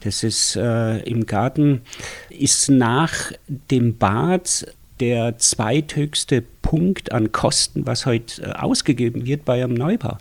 Das 0.00 0.22
ist 0.22 0.56
äh, 0.56 0.98
im 1.00 1.26
Garten 1.26 1.82
ist 2.30 2.68
nach 2.68 3.32
dem 3.70 3.98
Bad 3.98 4.66
der 5.00 5.38
zweithöchste 5.38 6.42
Punkt 6.62 7.12
an 7.12 7.32
Kosten, 7.32 7.86
was 7.86 8.04
heute 8.04 8.42
äh, 8.42 8.52
ausgegeben 8.52 9.26
wird 9.26 9.44
bei 9.44 9.62
einem 9.62 9.74
Neubau. 9.74 10.18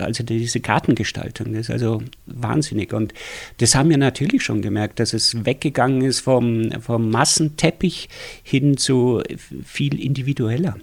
Also 0.00 0.24
diese 0.24 0.60
Gartengestaltung, 0.60 1.54
ist 1.54 1.70
also 1.70 2.02
wahnsinnig. 2.26 2.92
Und 2.92 3.12
das 3.58 3.74
haben 3.74 3.90
wir 3.90 3.98
natürlich 3.98 4.42
schon 4.42 4.62
gemerkt, 4.62 5.00
dass 5.00 5.12
es 5.12 5.44
weggegangen 5.44 6.02
ist 6.02 6.20
vom, 6.20 6.70
vom 6.80 7.10
Massenteppich 7.10 8.08
hin 8.42 8.76
zu 8.76 9.22
viel 9.64 10.00
individueller. 10.00 10.76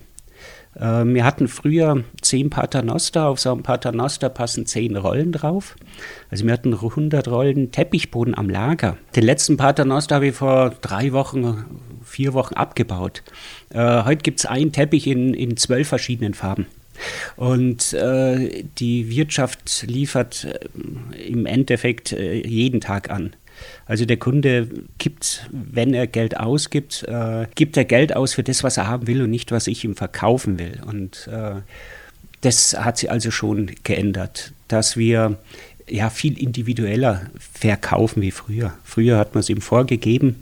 Äh, 0.75 1.05
wir 1.05 1.25
hatten 1.25 1.47
früher 1.47 2.03
zehn 2.21 2.49
Paternoster, 2.49 3.27
auf 3.27 3.39
so 3.39 3.51
einem 3.51 3.63
Paternoster 3.63 4.29
passen 4.29 4.65
zehn 4.65 4.95
Rollen 4.95 5.31
drauf. 5.31 5.75
Also 6.29 6.45
wir 6.45 6.53
hatten 6.53 6.73
100 6.73 7.27
Rollen 7.27 7.71
Teppichboden 7.71 8.35
am 8.35 8.49
Lager. 8.49 8.97
Den 9.15 9.23
letzten 9.23 9.57
Paternoster 9.57 10.15
habe 10.15 10.27
ich 10.27 10.35
vor 10.35 10.71
drei 10.81 11.11
Wochen, 11.11 11.65
vier 12.03 12.33
Wochen 12.33 12.55
abgebaut. 12.55 13.23
Äh, 13.69 14.03
heute 14.03 14.23
gibt 14.23 14.39
es 14.39 14.45
einen 14.45 14.71
Teppich 14.71 15.07
in, 15.07 15.33
in 15.33 15.57
zwölf 15.57 15.87
verschiedenen 15.87 16.33
Farben. 16.33 16.67
Und 17.35 17.93
äh, 17.93 18.63
die 18.77 19.09
Wirtschaft 19.09 19.83
liefert 19.87 20.45
äh, 20.45 21.19
im 21.19 21.45
Endeffekt 21.45 22.11
äh, 22.11 22.45
jeden 22.45 22.81
Tag 22.81 23.09
an. 23.09 23.33
Also 23.85 24.05
der 24.05 24.17
Kunde 24.17 24.69
gibt, 24.97 25.49
wenn 25.51 25.93
er 25.93 26.07
Geld 26.07 26.37
ausgibt, 26.37 27.03
äh, 27.03 27.47
gibt 27.55 27.75
er 27.77 27.85
Geld 27.85 28.15
aus 28.15 28.33
für 28.33 28.43
das, 28.43 28.63
was 28.63 28.77
er 28.77 28.87
haben 28.87 29.07
will 29.07 29.21
und 29.21 29.29
nicht, 29.29 29.51
was 29.51 29.67
ich 29.67 29.83
ihm 29.83 29.95
verkaufen 29.95 30.59
will. 30.59 30.79
Und 30.85 31.27
äh, 31.27 31.55
das 32.41 32.77
hat 32.77 32.97
sich 32.97 33.11
also 33.11 33.31
schon 33.31 33.71
geändert, 33.83 34.53
dass 34.67 34.95
wir 34.95 35.37
ja 35.89 36.09
viel 36.09 36.37
individueller 36.37 37.23
verkaufen 37.39 38.21
wie 38.21 38.31
früher. 38.31 38.73
Früher 38.83 39.17
hat 39.17 39.33
man 39.33 39.41
es 39.41 39.49
ihm 39.49 39.61
vorgegeben 39.61 40.41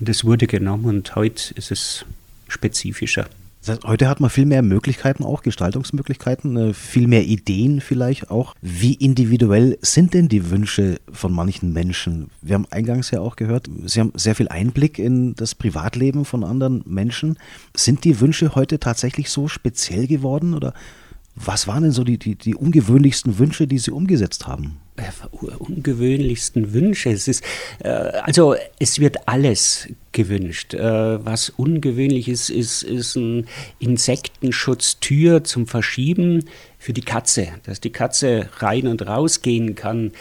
und 0.00 0.08
es 0.08 0.24
wurde 0.24 0.46
genommen 0.46 0.84
und 0.84 1.16
heute 1.16 1.54
ist 1.54 1.70
es 1.70 2.04
spezifischer. 2.48 3.26
Das 3.62 3.76
heißt, 3.76 3.84
heute 3.84 4.08
hat 4.08 4.18
man 4.18 4.28
viel 4.28 4.44
mehr 4.44 4.62
Möglichkeiten, 4.62 5.22
auch 5.22 5.42
Gestaltungsmöglichkeiten, 5.42 6.56
äh, 6.56 6.74
viel 6.74 7.06
mehr 7.06 7.22
Ideen 7.22 7.80
vielleicht 7.80 8.28
auch. 8.28 8.56
Wie 8.60 8.94
individuell 8.94 9.78
sind 9.82 10.14
denn 10.14 10.28
die 10.28 10.50
Wünsche 10.50 10.98
von 11.12 11.32
manchen 11.32 11.72
Menschen? 11.72 12.30
Wir 12.40 12.56
haben 12.56 12.66
eingangs 12.70 13.12
ja 13.12 13.20
auch 13.20 13.36
gehört, 13.36 13.70
Sie 13.84 14.00
haben 14.00 14.12
sehr 14.16 14.34
viel 14.34 14.48
Einblick 14.48 14.98
in 14.98 15.36
das 15.36 15.54
Privatleben 15.54 16.24
von 16.24 16.42
anderen 16.42 16.82
Menschen. 16.86 17.38
Sind 17.76 18.02
die 18.02 18.20
Wünsche 18.20 18.56
heute 18.56 18.80
tatsächlich 18.80 19.30
so 19.30 19.46
speziell 19.46 20.08
geworden 20.08 20.54
oder 20.54 20.74
was 21.34 21.66
waren 21.66 21.82
denn 21.82 21.92
so 21.92 22.04
die, 22.04 22.18
die, 22.18 22.34
die 22.34 22.54
ungewöhnlichsten 22.54 23.38
Wünsche, 23.38 23.66
die 23.66 23.78
Sie 23.78 23.90
umgesetzt 23.90 24.46
haben? 24.46 24.78
ungewöhnlichsten 25.58 26.74
Wünsche. 26.74 27.10
Es 27.10 27.26
ist, 27.26 27.42
äh, 27.82 27.88
also 27.88 28.54
es 28.78 28.98
wird 28.98 29.26
alles 29.26 29.88
gewünscht. 30.12 30.74
Äh, 30.74 31.24
was 31.24 31.48
ungewöhnlich 31.48 32.28
ist, 32.28 32.50
ist, 32.50 32.82
ist 32.82 33.16
ein 33.16 33.46
Insektenschutztür 33.78 35.44
zum 35.44 35.66
Verschieben 35.66 36.44
für 36.78 36.92
die 36.92 37.00
Katze, 37.00 37.48
dass 37.62 37.80
die 37.80 37.90
Katze 37.90 38.48
rein 38.58 38.86
und 38.86 39.06
raus 39.06 39.40
gehen 39.40 39.74
kann. 39.74 40.12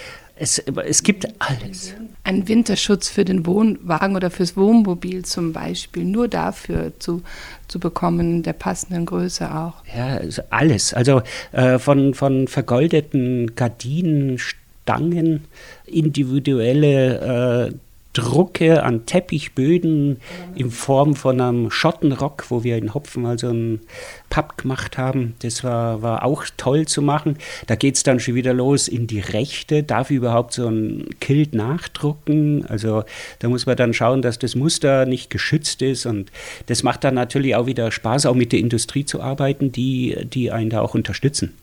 Es, 0.41 0.57
es 0.57 1.03
gibt 1.03 1.27
alles. 1.37 1.93
Ein 2.23 2.47
Winterschutz 2.47 3.09
für 3.09 3.23
den 3.23 3.45
Wohnwagen 3.45 4.15
oder 4.15 4.31
fürs 4.31 4.57
Wohnmobil 4.57 5.23
zum 5.23 5.53
Beispiel, 5.53 6.03
nur 6.03 6.27
dafür 6.27 6.93
zu, 6.97 7.21
zu 7.67 7.79
bekommen, 7.79 8.41
der 8.41 8.53
passenden 8.53 9.05
Größe 9.05 9.53
auch. 9.53 9.75
Ja, 9.95 10.17
also 10.17 10.41
alles. 10.49 10.95
Also 10.95 11.21
äh, 11.51 11.77
von, 11.77 12.15
von 12.15 12.47
vergoldeten 12.47 13.55
Gardinen, 13.55 14.39
Stangen, 14.39 15.45
individuelle 15.85 17.69
äh, 17.69 17.73
Drucke 18.13 18.83
an 18.83 19.05
Teppichböden 19.05 20.17
in 20.55 20.69
Form 20.69 21.15
von 21.15 21.39
einem 21.39 21.71
Schottenrock, 21.71 22.45
wo 22.49 22.63
wir 22.63 22.77
in 22.77 22.93
Hopfen 22.93 23.25
also 23.25 23.49
einen 23.49 23.81
Papp 24.29 24.57
gemacht 24.57 24.97
haben. 24.97 25.35
Das 25.39 25.63
war, 25.63 26.01
war 26.01 26.25
auch 26.25 26.43
toll 26.57 26.87
zu 26.87 27.01
machen. 27.01 27.37
Da 27.67 27.75
geht 27.75 27.95
es 27.95 28.03
dann 28.03 28.19
schon 28.19 28.35
wieder 28.35 28.53
los 28.53 28.87
in 28.87 29.07
die 29.07 29.19
Rechte. 29.19 29.83
Darf 29.83 30.11
ich 30.11 30.17
überhaupt 30.17 30.53
so 30.53 30.67
ein 30.67 31.05
Kilt 31.21 31.53
nachdrucken? 31.53 32.65
Also 32.67 33.03
da 33.39 33.47
muss 33.47 33.65
man 33.65 33.77
dann 33.77 33.93
schauen, 33.93 34.21
dass 34.21 34.39
das 34.39 34.55
Muster 34.55 35.05
nicht 35.05 35.29
geschützt 35.29 35.81
ist. 35.81 36.05
Und 36.05 36.31
das 36.65 36.83
macht 36.83 37.05
dann 37.05 37.15
natürlich 37.15 37.55
auch 37.55 37.65
wieder 37.65 37.91
Spaß, 37.91 38.25
auch 38.25 38.35
mit 38.35 38.51
der 38.51 38.59
Industrie 38.59 39.05
zu 39.05 39.21
arbeiten, 39.21 39.71
die, 39.71 40.17
die 40.25 40.51
einen 40.51 40.69
da 40.69 40.81
auch 40.81 40.95
unterstützen. 40.95 41.53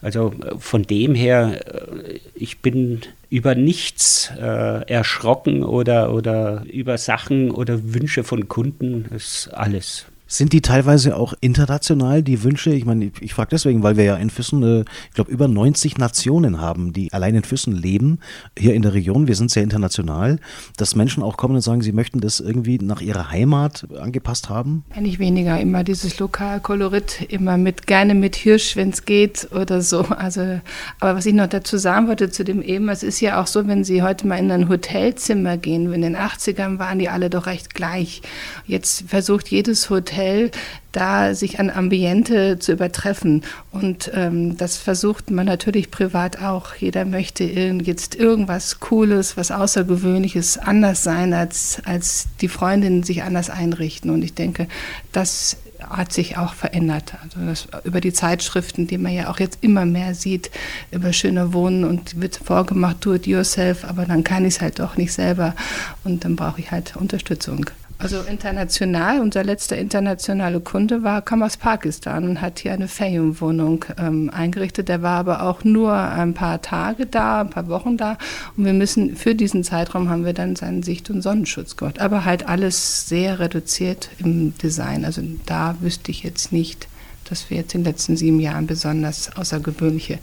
Also 0.00 0.32
von 0.58 0.82
dem 0.82 1.14
her, 1.14 1.60
äh, 1.66 2.18
ich 2.34 2.58
bin 2.58 3.02
über 3.32 3.54
nichts 3.54 4.30
äh, 4.38 4.86
erschrocken 4.92 5.64
oder, 5.64 6.12
oder 6.12 6.64
über 6.70 6.98
Sachen 6.98 7.50
oder 7.50 7.94
Wünsche 7.94 8.24
von 8.24 8.46
Kunden, 8.46 9.06
das 9.10 9.22
ist 9.22 9.54
alles. 9.54 10.04
Sind 10.32 10.54
die 10.54 10.62
teilweise 10.62 11.14
auch 11.14 11.34
international, 11.42 12.22
die 12.22 12.42
Wünsche? 12.42 12.72
Ich 12.72 12.86
meine, 12.86 13.04
ich, 13.04 13.20
ich 13.20 13.34
frage 13.34 13.50
deswegen, 13.50 13.82
weil 13.82 13.98
wir 13.98 14.04
ja 14.04 14.16
in 14.16 14.30
Füssen, 14.30 14.62
äh, 14.62 14.80
ich 15.08 15.14
glaube, 15.14 15.30
über 15.30 15.46
90 15.46 15.98
Nationen 15.98 16.58
haben, 16.58 16.94
die 16.94 17.12
allein 17.12 17.34
in 17.34 17.44
Füssen 17.44 17.74
leben, 17.74 18.18
hier 18.58 18.72
in 18.72 18.80
der 18.80 18.94
Region. 18.94 19.28
Wir 19.28 19.34
sind 19.34 19.50
sehr 19.50 19.62
international, 19.62 20.38
dass 20.78 20.96
Menschen 20.96 21.22
auch 21.22 21.36
kommen 21.36 21.56
und 21.56 21.60
sagen, 21.60 21.82
sie 21.82 21.92
möchten 21.92 22.20
das 22.20 22.40
irgendwie 22.40 22.78
nach 22.78 23.02
ihrer 23.02 23.30
Heimat 23.30 23.86
angepasst 24.00 24.48
haben? 24.48 24.86
Eigentlich 24.96 25.18
weniger, 25.18 25.60
immer 25.60 25.84
dieses 25.84 26.18
Lokalkolorit, 26.18 27.26
immer 27.28 27.58
mit, 27.58 27.86
gerne 27.86 28.14
mit 28.14 28.34
Hirsch, 28.34 28.74
wenn 28.74 28.88
es 28.88 29.04
geht 29.04 29.48
oder 29.52 29.82
so. 29.82 30.00
Also, 30.00 30.60
aber 30.98 31.14
was 31.14 31.26
ich 31.26 31.34
noch 31.34 31.48
dazu 31.48 31.76
sagen 31.76 32.08
wollte 32.08 32.30
zu 32.30 32.42
dem 32.42 32.62
eben, 32.62 32.88
es 32.88 33.02
ist 33.02 33.20
ja 33.20 33.38
auch 33.38 33.46
so, 33.46 33.66
wenn 33.66 33.84
Sie 33.84 34.02
heute 34.02 34.26
mal 34.26 34.38
in 34.38 34.50
ein 34.50 34.70
Hotelzimmer 34.70 35.58
gehen, 35.58 35.92
in 35.92 36.00
den 36.00 36.16
80ern 36.16 36.78
waren 36.78 36.98
die 36.98 37.10
alle 37.10 37.28
doch 37.28 37.44
recht 37.44 37.74
gleich. 37.74 38.22
Jetzt 38.66 39.04
versucht 39.10 39.48
jedes 39.48 39.90
Hotel 39.90 40.21
Hotel 40.22 40.50
da 40.92 41.34
sich 41.34 41.58
an 41.58 41.70
Ambiente 41.70 42.58
zu 42.58 42.72
übertreffen. 42.72 43.44
Und 43.70 44.10
ähm, 44.14 44.58
das 44.58 44.76
versucht 44.76 45.30
man 45.30 45.46
natürlich 45.46 45.90
privat 45.90 46.42
auch. 46.42 46.74
Jeder 46.74 47.06
möchte 47.06 47.44
jetzt 47.44 48.14
irgendwas 48.14 48.78
Cooles, 48.78 49.38
was 49.38 49.50
Außergewöhnliches 49.50 50.58
anders 50.58 51.02
sein, 51.02 51.32
als, 51.32 51.80
als 51.86 52.26
die 52.42 52.48
Freundinnen 52.48 53.04
sich 53.04 53.22
anders 53.22 53.48
einrichten. 53.48 54.10
Und 54.10 54.22
ich 54.22 54.34
denke, 54.34 54.68
das 55.12 55.56
hat 55.80 56.12
sich 56.12 56.36
auch 56.36 56.52
verändert. 56.52 57.14
Also 57.22 57.40
das, 57.46 57.68
über 57.84 58.02
die 58.02 58.12
Zeitschriften, 58.12 58.86
die 58.86 58.98
man 58.98 59.14
ja 59.14 59.30
auch 59.30 59.40
jetzt 59.40 59.58
immer 59.62 59.86
mehr 59.86 60.14
sieht, 60.14 60.50
über 60.90 61.14
schöne 61.14 61.54
Wohnen 61.54 61.84
und 61.84 62.20
wird 62.20 62.36
vorgemacht, 62.36 62.98
do 63.00 63.14
it 63.14 63.26
yourself, 63.26 63.86
aber 63.86 64.04
dann 64.04 64.24
kann 64.24 64.44
ich 64.44 64.56
es 64.56 64.60
halt 64.60 64.78
doch 64.78 64.98
nicht 64.98 65.14
selber 65.14 65.54
und 66.04 66.26
dann 66.26 66.36
brauche 66.36 66.60
ich 66.60 66.70
halt 66.70 66.96
Unterstützung. 66.96 67.64
Also 68.02 68.22
international, 68.22 69.20
unser 69.20 69.44
letzter 69.44 69.78
internationale 69.78 70.58
Kunde 70.58 71.04
war, 71.04 71.22
kam 71.22 71.40
aus 71.44 71.56
Pakistan 71.56 72.24
und 72.24 72.40
hat 72.40 72.58
hier 72.58 72.72
eine 72.72 72.88
Ferienwohnung 72.88 73.84
ähm, 73.96 74.28
eingerichtet. 74.28 74.88
Der 74.88 75.02
war 75.02 75.18
aber 75.18 75.42
auch 75.42 75.62
nur 75.62 75.94
ein 75.94 76.34
paar 76.34 76.60
Tage 76.62 77.06
da, 77.06 77.42
ein 77.42 77.50
paar 77.50 77.68
Wochen 77.68 77.96
da. 77.96 78.18
Und 78.56 78.64
wir 78.64 78.72
müssen, 78.72 79.14
für 79.14 79.36
diesen 79.36 79.62
Zeitraum 79.62 80.10
haben 80.10 80.24
wir 80.24 80.32
dann 80.32 80.56
seinen 80.56 80.82
Sicht- 80.82 81.10
und 81.10 81.22
Sonnenschutz 81.22 81.76
gemacht. 81.76 82.00
Aber 82.00 82.24
halt 82.24 82.48
alles 82.48 83.08
sehr 83.08 83.38
reduziert 83.38 84.10
im 84.18 84.58
Design. 84.58 85.04
Also 85.04 85.22
da 85.46 85.76
wüsste 85.78 86.10
ich 86.10 86.24
jetzt 86.24 86.50
nicht, 86.50 86.88
dass 87.30 87.50
wir 87.50 87.58
jetzt 87.58 87.72
in 87.76 87.84
den 87.84 87.92
letzten 87.92 88.16
sieben 88.16 88.40
Jahren 88.40 88.66
besonders 88.66 89.36
außergewöhnliche 89.36 90.18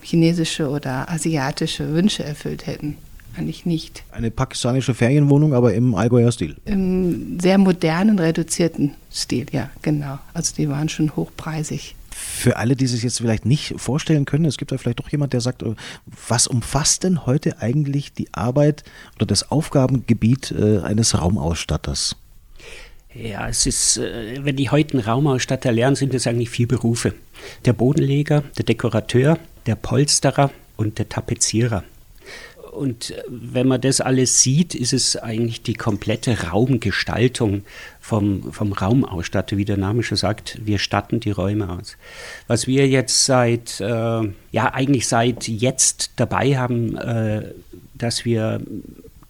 chinesische 0.00 0.70
oder 0.70 1.10
asiatische 1.10 1.92
Wünsche 1.92 2.24
erfüllt 2.24 2.66
hätten 2.66 2.96
eigentlich 3.36 3.66
nicht. 3.66 4.04
Eine 4.10 4.30
pakistanische 4.30 4.94
Ferienwohnung, 4.94 5.54
aber 5.54 5.74
im 5.74 5.94
Allgäuer 5.94 6.32
Stil? 6.32 6.56
Im 6.64 7.38
sehr 7.40 7.58
modernen, 7.58 8.18
reduzierten 8.18 8.92
Stil, 9.10 9.46
ja, 9.52 9.70
genau. 9.82 10.18
Also 10.34 10.54
die 10.56 10.68
waren 10.68 10.88
schon 10.88 11.14
hochpreisig. 11.16 11.94
Für 12.10 12.56
alle, 12.56 12.76
die 12.76 12.86
sich 12.86 13.02
jetzt 13.02 13.18
vielleicht 13.18 13.46
nicht 13.46 13.74
vorstellen 13.78 14.26
können, 14.26 14.44
es 14.44 14.58
gibt 14.58 14.70
da 14.70 14.78
vielleicht 14.78 15.00
doch 15.00 15.08
jemand, 15.08 15.32
der 15.32 15.40
sagt, 15.40 15.62
äh, 15.62 15.74
was 16.28 16.46
umfasst 16.46 17.04
denn 17.04 17.26
heute 17.26 17.60
eigentlich 17.60 18.12
die 18.12 18.28
Arbeit 18.32 18.84
oder 19.16 19.26
das 19.26 19.50
Aufgabengebiet 19.50 20.52
äh, 20.52 20.80
eines 20.80 21.18
Raumausstatters? 21.18 22.16
Ja, 23.14 23.48
es 23.48 23.66
ist, 23.66 23.98
äh, 23.98 24.44
wenn 24.44 24.56
die 24.56 24.70
heute 24.70 24.94
einen 24.94 25.04
Raumausstatter 25.04 25.72
lernen, 25.72 25.96
sind 25.96 26.14
es 26.14 26.26
eigentlich 26.26 26.50
vier 26.50 26.68
Berufe. 26.68 27.14
Der 27.64 27.72
Bodenleger, 27.72 28.42
der 28.56 28.64
Dekorateur, 28.64 29.38
der 29.66 29.74
Polsterer 29.74 30.50
und 30.76 30.98
der 30.98 31.08
Tapezierer. 31.08 31.84
Und 32.72 33.10
äh, 33.10 33.22
wenn 33.28 33.68
man 33.68 33.80
das 33.80 34.00
alles 34.00 34.42
sieht, 34.42 34.74
ist 34.74 34.92
es 34.92 35.16
eigentlich 35.16 35.62
die 35.62 35.74
komplette 35.74 36.48
Raumgestaltung 36.48 37.62
vom, 38.00 38.50
vom 38.52 38.72
Raumausstatter, 38.72 39.56
wie 39.58 39.66
der 39.66 39.76
Name 39.76 40.02
schon 40.02 40.16
sagt. 40.16 40.58
Wir 40.64 40.78
statten 40.78 41.20
die 41.20 41.30
Räume 41.30 41.68
aus. 41.68 41.96
Was 42.48 42.66
wir 42.66 42.88
jetzt 42.88 43.26
seit, 43.26 43.78
äh, 43.80 43.84
ja, 43.84 44.72
eigentlich 44.72 45.06
seit 45.06 45.46
jetzt 45.46 46.12
dabei 46.16 46.58
haben, 46.58 46.96
äh, 46.96 47.52
dass 47.94 48.24
wir 48.24 48.60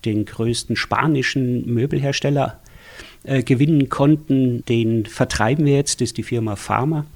den 0.05 0.25
größten 0.25 0.77
spanischen 0.77 1.67
Möbelhersteller 1.67 2.61
äh, 3.25 3.43
gewinnen 3.43 3.89
konnten, 3.89 4.65
den 4.67 5.05
vertreiben 5.05 5.67
wir 5.67 5.75
jetzt, 5.75 6.01
das 6.01 6.11
ist 6.11 6.17
die 6.17 6.23
Firma 6.23 6.55
Pharma. 6.55 7.07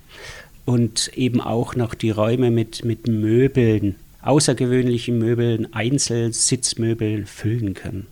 Und 0.64 1.12
eben 1.14 1.40
auch 1.40 1.76
noch 1.76 1.94
die 1.94 2.10
Räume 2.10 2.50
mit, 2.50 2.84
mit 2.84 3.06
Möbeln 3.06 3.94
außergewöhnlichen 4.26 5.18
Möbeln, 5.18 5.72
Einzelsitzmöbeln 5.72 7.26
füllen 7.26 7.74
können. 7.74 8.06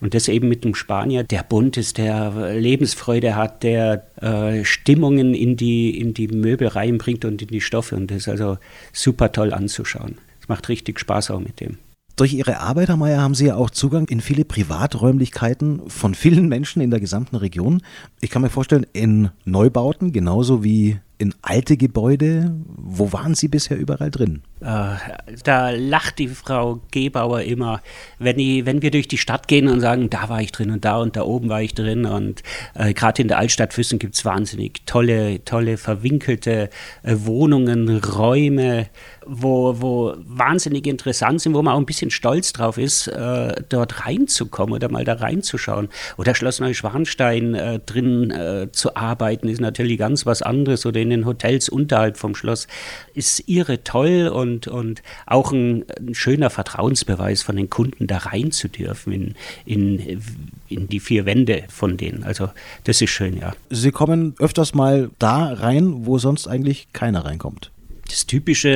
Und 0.00 0.14
das 0.14 0.28
eben 0.28 0.48
mit 0.48 0.64
einem 0.64 0.74
Spanier, 0.74 1.24
der 1.24 1.42
bunt 1.42 1.76
ist, 1.76 1.98
der 1.98 2.54
Lebensfreude 2.54 3.36
hat, 3.36 3.62
der 3.62 4.06
äh, 4.22 4.64
Stimmungen 4.64 5.34
in 5.34 5.56
die, 5.56 5.98
in 5.98 6.14
die 6.14 6.28
Möbel 6.28 6.68
reinbringt 6.68 7.24
und 7.24 7.42
in 7.42 7.48
die 7.48 7.60
Stoffe. 7.60 7.96
Und 7.96 8.10
das 8.10 8.18
ist 8.18 8.28
also 8.28 8.58
super 8.92 9.32
toll 9.32 9.52
anzuschauen. 9.52 10.16
Es 10.40 10.48
macht 10.48 10.68
richtig 10.68 10.98
Spaß 10.98 11.30
auch 11.30 11.40
mit 11.40 11.60
dem. 11.60 11.78
Durch 12.16 12.32
Ihre 12.32 12.60
Arbeit, 12.60 12.88
Herr 12.88 12.96
Mayer, 12.96 13.20
haben 13.20 13.34
Sie 13.34 13.46
ja 13.46 13.56
auch 13.56 13.68
Zugang 13.68 14.08
in 14.08 14.22
viele 14.22 14.46
Privaträumlichkeiten 14.46 15.90
von 15.90 16.14
vielen 16.14 16.48
Menschen 16.48 16.80
in 16.80 16.90
der 16.90 17.00
gesamten 17.00 17.36
Region. 17.36 17.82
Ich 18.22 18.30
kann 18.30 18.40
mir 18.40 18.48
vorstellen, 18.48 18.86
in 18.94 19.28
Neubauten 19.44 20.12
genauso 20.12 20.64
wie 20.64 20.98
in 21.18 21.34
alte 21.42 21.76
Gebäude. 21.76 22.54
Wo 22.76 23.12
waren 23.12 23.34
Sie 23.34 23.48
bisher 23.48 23.78
überall 23.78 24.10
drin? 24.10 24.42
Äh, 24.60 24.96
da 25.44 25.70
lacht 25.70 26.18
die 26.18 26.28
Frau 26.28 26.80
Gebauer 26.90 27.42
immer, 27.42 27.82
wenn, 28.18 28.38
die, 28.38 28.64
wenn 28.66 28.82
wir 28.82 28.90
durch 28.90 29.08
die 29.08 29.18
Stadt 29.18 29.48
gehen 29.48 29.68
und 29.68 29.80
sagen, 29.80 30.08
da 30.08 30.28
war 30.28 30.40
ich 30.40 30.52
drin 30.52 30.70
und 30.70 30.84
da 30.84 30.96
und 30.96 31.16
da 31.16 31.22
oben 31.22 31.48
war 31.48 31.62
ich 31.62 31.74
drin. 31.74 32.06
Und 32.06 32.42
äh, 32.74 32.92
gerade 32.94 33.22
in 33.22 33.28
der 33.28 33.38
Altstadt 33.38 33.74
Füssen 33.74 33.98
gibt 33.98 34.14
es 34.14 34.24
wahnsinnig 34.24 34.82
tolle, 34.86 35.44
tolle, 35.44 35.76
verwinkelte 35.76 36.70
äh, 37.02 37.16
Wohnungen, 37.18 37.98
Räume, 37.98 38.86
wo, 39.26 39.80
wo 39.80 40.14
wahnsinnig 40.18 40.86
interessant 40.86 41.40
sind, 41.40 41.54
wo 41.54 41.62
man 41.62 41.74
auch 41.74 41.78
ein 41.78 41.86
bisschen 41.86 42.10
stolz 42.10 42.52
drauf 42.52 42.78
ist, 42.78 43.08
äh, 43.08 43.62
dort 43.68 44.06
reinzukommen 44.06 44.74
oder 44.74 44.90
mal 44.90 45.04
da 45.04 45.14
reinzuschauen. 45.14 45.88
Oder 46.16 46.34
Schloss 46.34 46.60
Neuschwanstein 46.60 47.54
äh, 47.54 47.78
drin 47.80 48.30
äh, 48.30 48.68
zu 48.72 48.96
arbeiten, 48.96 49.48
ist 49.48 49.60
natürlich 49.60 49.98
ganz 49.98 50.26
was 50.26 50.42
anderes. 50.42 50.86
Oder 50.86 51.00
in 51.06 51.20
den 51.20 51.26
Hotels 51.26 51.68
unterhalb 51.68 52.16
vom 52.16 52.34
Schloss, 52.34 52.66
ist 53.14 53.48
irre 53.48 53.84
toll 53.84 54.28
und, 54.28 54.68
und 54.68 55.02
auch 55.26 55.52
ein, 55.52 55.84
ein 55.98 56.14
schöner 56.14 56.50
Vertrauensbeweis 56.50 57.42
von 57.42 57.56
den 57.56 57.70
Kunden, 57.70 58.06
da 58.06 58.18
rein 58.18 58.52
zu 58.52 58.68
dürfen 58.68 59.12
in, 59.12 59.34
in, 59.64 60.22
in 60.68 60.88
die 60.88 61.00
vier 61.00 61.26
Wände 61.26 61.64
von 61.68 61.96
denen. 61.96 62.24
Also 62.24 62.50
das 62.84 63.00
ist 63.00 63.10
schön, 63.10 63.38
ja. 63.38 63.52
Sie 63.70 63.90
kommen 63.90 64.34
öfters 64.38 64.74
mal 64.74 65.10
da 65.18 65.52
rein, 65.52 66.06
wo 66.06 66.18
sonst 66.18 66.48
eigentlich 66.48 66.88
keiner 66.92 67.24
reinkommt 67.24 67.70
das 68.08 68.26
typische 68.26 68.68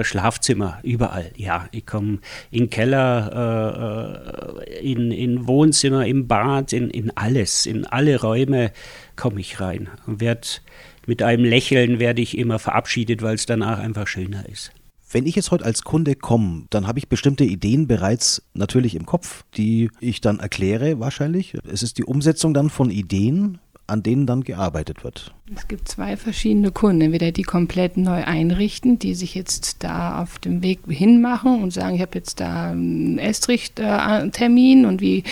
äh, 0.00 0.04
Schlafzimmer 0.04 0.78
überall. 0.82 1.30
Ja, 1.36 1.68
ich 1.72 1.86
komme 1.86 2.18
in 2.50 2.70
Keller, 2.70 4.56
äh, 4.64 4.78
äh, 4.78 4.92
in, 4.92 5.10
in 5.10 5.46
Wohnzimmer, 5.46 6.06
im 6.06 6.26
Bad, 6.26 6.72
in, 6.72 6.90
in 6.90 7.16
alles, 7.16 7.66
in 7.66 7.86
alle 7.86 8.20
Räume 8.20 8.72
komme 9.16 9.40
ich 9.40 9.60
rein 9.60 9.88
und 10.06 10.20
werde 10.20 10.48
mit 11.06 11.22
einem 11.22 11.44
Lächeln 11.44 11.98
werde 11.98 12.22
ich 12.22 12.36
immer 12.36 12.58
verabschiedet, 12.58 13.22
weil 13.22 13.34
es 13.34 13.46
danach 13.46 13.78
einfach 13.78 14.06
schöner 14.06 14.48
ist. 14.48 14.72
Wenn 15.12 15.26
ich 15.26 15.34
jetzt 15.34 15.50
heute 15.50 15.64
als 15.64 15.82
Kunde 15.82 16.14
komme, 16.14 16.66
dann 16.70 16.86
habe 16.86 17.00
ich 17.00 17.08
bestimmte 17.08 17.42
Ideen 17.42 17.88
bereits 17.88 18.42
natürlich 18.54 18.94
im 18.94 19.06
Kopf, 19.06 19.42
die 19.56 19.90
ich 19.98 20.20
dann 20.20 20.38
erkläre 20.38 21.00
wahrscheinlich. 21.00 21.54
Es 21.68 21.82
ist 21.82 21.98
die 21.98 22.04
Umsetzung 22.04 22.54
dann 22.54 22.70
von 22.70 22.90
Ideen 22.90 23.58
an 23.90 24.02
denen 24.02 24.26
dann 24.26 24.44
gearbeitet 24.44 25.04
wird. 25.04 25.34
Es 25.54 25.66
gibt 25.66 25.88
zwei 25.88 26.16
verschiedene 26.16 26.70
Kunden, 26.70 27.00
entweder 27.00 27.32
die 27.32 27.42
komplett 27.42 27.96
neu 27.96 28.24
einrichten, 28.24 28.98
die 28.98 29.14
sich 29.14 29.34
jetzt 29.34 29.82
da 29.82 30.22
auf 30.22 30.38
dem 30.38 30.62
Weg 30.62 30.80
hinmachen 30.88 31.60
und 31.62 31.72
sagen, 31.72 31.96
ich 31.96 32.00
habe 32.00 32.16
jetzt 32.16 32.40
da 32.40 32.70
einen 32.70 33.18
Estrich-Termin 33.18 34.86
und 34.86 35.00
wie 35.00 35.24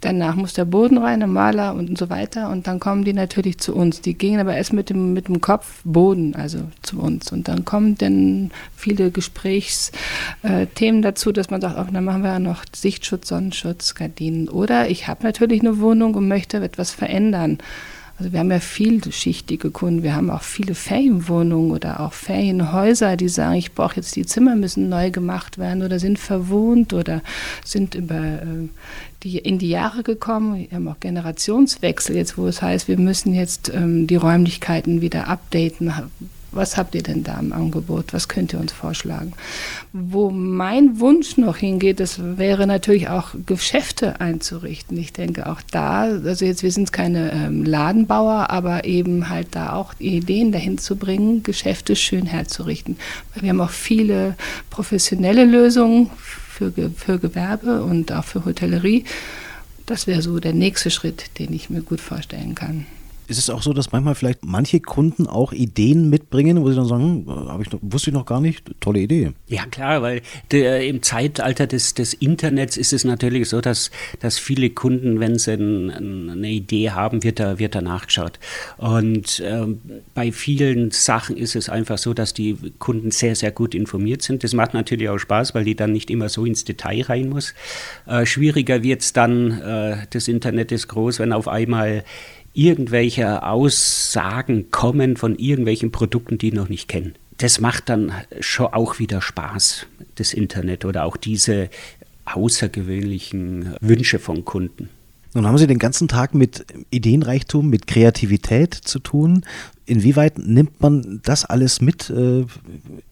danach 0.00 0.36
muss 0.36 0.52
der 0.52 0.64
Boden 0.64 0.98
rein, 0.98 1.20
der 1.20 1.28
Maler 1.28 1.74
und 1.74 1.96
so 1.98 2.10
weiter 2.10 2.50
und 2.50 2.66
dann 2.66 2.80
kommen 2.80 3.04
die 3.04 3.12
natürlich 3.12 3.58
zu 3.58 3.74
uns. 3.74 4.00
Die 4.00 4.14
gehen 4.14 4.40
aber 4.40 4.56
erst 4.56 4.72
mit 4.72 4.90
dem, 4.90 5.12
mit 5.12 5.28
dem 5.28 5.40
Kopf 5.40 5.80
Boden, 5.84 6.34
also 6.34 6.60
zu 6.82 6.98
uns 6.98 7.32
und 7.32 7.48
dann 7.48 7.64
kommen 7.64 7.96
dann 7.98 8.50
viele 8.76 9.10
Gesprächsthemen 9.10 11.02
dazu, 11.02 11.32
dass 11.32 11.50
man 11.50 11.60
sagt, 11.60 11.78
auch 11.78 11.90
dann 11.90 12.04
machen 12.04 12.22
wir 12.22 12.30
ja 12.30 12.38
noch 12.38 12.64
Sichtschutz, 12.74 13.28
Sonnenschutz, 13.28 13.94
Gardinen 13.94 14.48
oder 14.48 14.88
ich 14.88 15.08
habe 15.08 15.24
natürlich 15.24 15.60
eine 15.60 15.78
Wohnung 15.78 16.14
und 16.14 16.28
möchte 16.28 16.58
etwas 16.58 16.92
verändern. 16.92 17.58
Also 18.18 18.32
wir 18.32 18.40
haben 18.40 18.50
ja 18.50 18.58
vielschichtige 18.58 19.70
Kunden. 19.70 20.02
Wir 20.02 20.16
haben 20.16 20.28
auch 20.30 20.42
viele 20.42 20.74
Ferienwohnungen 20.74 21.70
oder 21.70 22.00
auch 22.00 22.12
Ferienhäuser, 22.12 23.16
die 23.16 23.28
sagen, 23.28 23.54
ich 23.54 23.74
brauche 23.74 23.96
jetzt 23.96 24.16
die 24.16 24.26
Zimmer 24.26 24.56
müssen 24.56 24.88
neu 24.88 25.12
gemacht 25.12 25.58
werden 25.58 25.84
oder 25.84 26.00
sind 26.00 26.18
verwohnt 26.18 26.92
oder 26.92 27.22
sind 27.64 27.94
über 27.94 28.16
äh, 28.16 28.68
die 29.22 29.38
in 29.38 29.58
die 29.58 29.68
Jahre 29.68 30.02
gekommen. 30.02 30.66
Wir 30.68 30.76
haben 30.76 30.88
auch 30.88 30.98
Generationswechsel 30.98 32.16
jetzt, 32.16 32.36
wo 32.36 32.46
es 32.48 32.60
heißt, 32.60 32.88
wir 32.88 32.98
müssen 32.98 33.34
jetzt 33.34 33.72
ähm, 33.72 34.08
die 34.08 34.16
Räumlichkeiten 34.16 35.00
wieder 35.00 35.28
updaten, 35.28 35.92
was 36.50 36.76
habt 36.76 36.94
ihr 36.94 37.02
denn 37.02 37.24
da 37.24 37.38
im 37.38 37.52
Angebot? 37.52 38.12
Was 38.12 38.28
könnt 38.28 38.52
ihr 38.52 38.60
uns 38.60 38.72
vorschlagen? 38.72 39.34
Wo 39.92 40.30
mein 40.30 40.98
Wunsch 41.00 41.36
noch 41.36 41.56
hingeht, 41.56 42.00
das 42.00 42.20
wäre 42.38 42.66
natürlich 42.66 43.08
auch 43.08 43.34
Geschäfte 43.46 44.20
einzurichten. 44.20 44.96
Ich 44.96 45.12
denke 45.12 45.46
auch 45.46 45.60
da, 45.70 46.02
also 46.02 46.44
jetzt 46.44 46.62
wir 46.62 46.72
sind 46.72 46.92
keine 46.92 47.32
ähm, 47.32 47.64
Ladenbauer, 47.64 48.50
aber 48.50 48.84
eben 48.84 49.28
halt 49.28 49.48
da 49.52 49.74
auch 49.74 49.92
Ideen 49.98 50.52
dahin 50.52 50.78
zu 50.78 50.96
bringen, 50.96 51.42
Geschäfte 51.42 51.96
schön 51.96 52.26
herzurichten. 52.26 52.96
Wir 53.34 53.50
haben 53.50 53.60
auch 53.60 53.70
viele 53.70 54.36
professionelle 54.70 55.44
Lösungen 55.44 56.10
für, 56.18 56.72
für 56.96 57.18
Gewerbe 57.18 57.82
und 57.82 58.12
auch 58.12 58.24
für 58.24 58.44
Hotellerie. 58.44 59.04
Das 59.86 60.06
wäre 60.06 60.22
so 60.22 60.38
der 60.40 60.52
nächste 60.52 60.90
Schritt, 60.90 61.38
den 61.38 61.52
ich 61.52 61.70
mir 61.70 61.82
gut 61.82 62.00
vorstellen 62.00 62.54
kann. 62.54 62.86
Ist 63.28 63.38
es 63.38 63.50
auch 63.50 63.60
so, 63.60 63.74
dass 63.74 63.92
manchmal 63.92 64.14
vielleicht 64.14 64.42
manche 64.42 64.80
Kunden 64.80 65.26
auch 65.26 65.52
Ideen 65.52 66.08
mitbringen, 66.08 66.62
wo 66.62 66.70
sie 66.70 66.76
dann 66.76 66.88
sagen, 66.88 67.26
hm, 67.26 67.60
ich 67.60 67.70
noch, 67.70 67.78
wusste 67.82 68.08
ich 68.08 68.14
noch 68.14 68.24
gar 68.24 68.40
nicht, 68.40 68.64
tolle 68.80 69.00
Idee. 69.00 69.32
Ja 69.48 69.66
klar, 69.66 70.00
weil 70.00 70.22
der, 70.50 70.86
im 70.86 71.02
Zeitalter 71.02 71.66
des, 71.66 71.92
des 71.92 72.14
Internets 72.14 72.78
ist 72.78 72.94
es 72.94 73.04
natürlich 73.04 73.50
so, 73.50 73.60
dass, 73.60 73.90
dass 74.20 74.38
viele 74.38 74.70
Kunden, 74.70 75.20
wenn 75.20 75.38
sie 75.38 75.52
ein, 75.52 76.30
eine 76.30 76.48
Idee 76.48 76.92
haben, 76.92 77.22
wird 77.22 77.38
da, 77.38 77.58
wird 77.58 77.74
da 77.74 77.82
nachgeschaut. 77.82 78.38
Und 78.78 79.42
ähm, 79.44 79.82
bei 80.14 80.32
vielen 80.32 80.90
Sachen 80.90 81.36
ist 81.36 81.54
es 81.54 81.68
einfach 81.68 81.98
so, 81.98 82.14
dass 82.14 82.32
die 82.32 82.56
Kunden 82.78 83.10
sehr, 83.10 83.36
sehr 83.36 83.50
gut 83.50 83.74
informiert 83.74 84.22
sind. 84.22 84.42
Das 84.42 84.54
macht 84.54 84.72
natürlich 84.72 85.10
auch 85.10 85.18
Spaß, 85.18 85.54
weil 85.54 85.64
die 85.64 85.74
dann 85.74 85.92
nicht 85.92 86.10
immer 86.10 86.30
so 86.30 86.46
ins 86.46 86.64
Detail 86.64 87.02
rein 87.02 87.28
muss. 87.28 87.52
Äh, 88.06 88.24
schwieriger 88.24 88.82
wird 88.82 89.02
es 89.02 89.12
dann, 89.12 89.60
äh, 89.60 89.96
das 90.10 90.28
Internet 90.28 90.72
ist 90.72 90.88
groß, 90.88 91.18
wenn 91.18 91.34
auf 91.34 91.46
einmal 91.46 92.04
irgendwelche 92.58 93.44
Aussagen 93.44 94.72
kommen 94.72 95.16
von 95.16 95.38
irgendwelchen 95.38 95.92
Produkten, 95.92 96.38
die 96.38 96.50
noch 96.50 96.68
nicht 96.68 96.88
kennen. 96.88 97.14
Das 97.36 97.60
macht 97.60 97.88
dann 97.88 98.12
schon 98.40 98.66
auch 98.66 98.98
wieder 98.98 99.22
Spaß, 99.22 99.86
das 100.16 100.34
Internet 100.34 100.84
oder 100.84 101.04
auch 101.04 101.16
diese 101.16 101.70
außergewöhnlichen 102.24 103.76
Wünsche 103.80 104.18
von 104.18 104.44
Kunden. 104.44 104.88
Nun 105.34 105.46
haben 105.46 105.56
Sie 105.56 105.68
den 105.68 105.78
ganzen 105.78 106.08
Tag 106.08 106.34
mit 106.34 106.66
Ideenreichtum, 106.90 107.70
mit 107.70 107.86
Kreativität 107.86 108.74
zu 108.74 108.98
tun. 108.98 109.44
Inwieweit 109.86 110.38
nimmt 110.38 110.80
man 110.80 111.20
das 111.22 111.44
alles 111.44 111.80
mit 111.80 112.10
äh, 112.10 112.44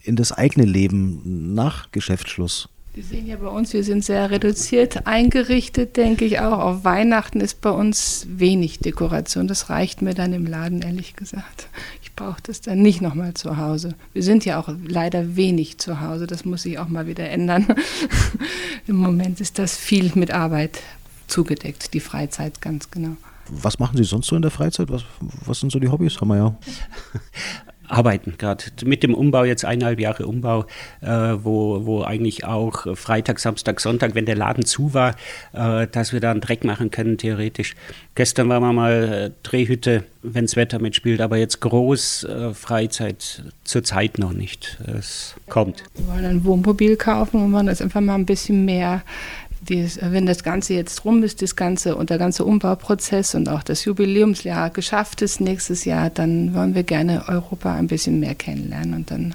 in 0.03 0.17
das 0.17 0.33
eigene 0.33 0.67
Leben 0.67 1.55
nach 1.55 1.93
Geschäftsschluss? 1.93 2.69
Sie 2.97 3.03
sehen 3.03 3.27
ja 3.27 3.37
bei 3.37 3.49
uns, 3.49 3.75
wir 3.75 3.85
sind 3.85 4.07
sehr 4.07 4.31
reduziert 4.31 5.07
eingerichtet, 5.07 5.99
denke 5.99 6.25
ich 6.25 6.41
auch. 6.41 6.59
Auf 6.59 6.85
Weihnachten 6.85 7.43
ist 7.43 7.61
bei 7.61 7.69
uns 7.69 8.27
wenig 8.27 8.79
Dekoration. 8.79 9.47
Das 9.47 9.69
reicht 9.69 10.01
mir 10.01 10.15
dann 10.15 10.33
im 10.33 10.47
Laden, 10.47 10.81
ehrlich 10.81 11.15
gesagt. 11.15 11.69
Ich 12.03 12.15
brauche 12.15 12.41
das 12.43 12.63
dann 12.63 12.81
nicht 12.81 13.03
nochmal 13.03 13.35
zu 13.35 13.59
Hause. 13.59 13.97
Wir 14.15 14.23
sind 14.23 14.47
ja 14.47 14.59
auch 14.59 14.71
leider 14.83 15.37
wenig 15.37 15.77
zu 15.77 16.01
Hause. 16.01 16.27
Das 16.27 16.47
muss 16.47 16.63
sich 16.63 16.79
auch 16.79 16.89
mal 16.89 17.07
wieder 17.07 17.29
ändern. 17.29 17.67
Im 18.87 18.97
Moment 18.97 19.43
ist 19.43 19.59
das 19.59 19.77
viel 19.77 20.13
mit 20.15 20.31
Arbeit 20.31 20.81
zugedeckt, 21.27 21.93
die 21.93 22.01
Freizeit 22.01 22.63
ganz 22.63 22.91
genau. 22.91 23.19
Was 23.51 23.79
machen 23.79 23.99
Sie 23.99 24.05
sonst 24.05 24.29
so 24.29 24.37
in 24.37 24.43
der 24.43 24.51
Freizeit? 24.51 24.89
Was, 24.89 25.05
was 25.45 25.61
sind 25.61 25.71
so 25.71 25.79
die 25.79 25.89
Hobbys? 25.89 26.19
Haben 26.19 26.29
wir 26.29 26.37
ja. 26.37 26.57
arbeiten 27.89 28.35
gerade 28.39 28.65
mit 28.85 29.03
dem 29.03 29.15
Umbau, 29.15 29.45
jetzt 29.45 29.65
eineinhalb 29.65 30.01
Jahre 30.01 30.27
Umbau, 30.27 30.67
äh, 31.01 31.09
wo, 31.09 31.87
wo 31.87 32.03
eigentlich 32.03 32.45
auch 32.45 32.97
Freitag, 32.97 33.39
Samstag, 33.39 33.81
Sonntag, 33.81 34.15
wenn 34.15 34.27
der 34.27 34.37
Laden 34.37 34.65
zu 34.65 34.95
war, 34.95 35.15
äh, 35.53 35.87
dass 35.87 36.13
wir 36.13 36.21
da 36.21 36.31
einen 36.31 36.41
Dreck 36.41 36.65
machen 36.65 36.91
können, 36.91 37.19
theoretisch. 37.19 37.75
Gestern 38.15 38.49
waren 38.49 38.63
wir 38.63 38.73
mal 38.73 38.93
äh, 38.93 39.31
Drehhütte, 39.43 40.05
wenns 40.23 40.57
Wetter 40.57 40.79
mitspielt, 40.79 41.21
aber 41.21 41.37
jetzt 41.37 41.61
groß 41.61 42.25
äh, 42.25 42.55
Freizeit 42.55 43.43
zurzeit 43.65 44.19
noch 44.19 44.33
nicht. 44.33 44.79
Es 44.87 45.35
kommt. 45.49 45.85
Wir 45.95 46.09
wollen 46.09 46.25
ein 46.25 46.45
Wohnmobil 46.45 46.97
kaufen 46.97 47.43
und 47.43 47.53
wollen 47.53 47.67
das 47.67 47.83
einfach 47.83 48.01
mal 48.01 48.15
ein 48.15 48.27
bisschen 48.27 48.65
mehr 48.65 49.03
dies, 49.69 49.99
wenn 50.03 50.27
das 50.27 50.43
Ganze 50.43 50.75
jetzt 50.75 51.05
rum 51.05 51.23
ist, 51.23 51.43
das 51.43 51.57
ganze 51.57 51.97
und 51.97 52.11
der 52.11 52.19
ganze 52.19 52.45
Umbauprozess 52.45 53.35
und 53.35 53.49
auch 53.49 53.63
das 53.63 53.85
Jubiläumsjahr 53.85 54.71
geschafft 54.71 55.23
ist 55.23 55.41
nächstes 55.41 55.85
Jahr, 55.85 56.11
dann 56.11 56.55
wollen 56.55 56.75
wir 56.75 56.83
gerne 56.83 57.25
Europa 57.29 57.75
ein 57.75 57.87
bisschen 57.87 58.21
mehr 58.21 58.35
kennenlernen 58.35 58.95
und 58.95 59.11
dann 59.11 59.35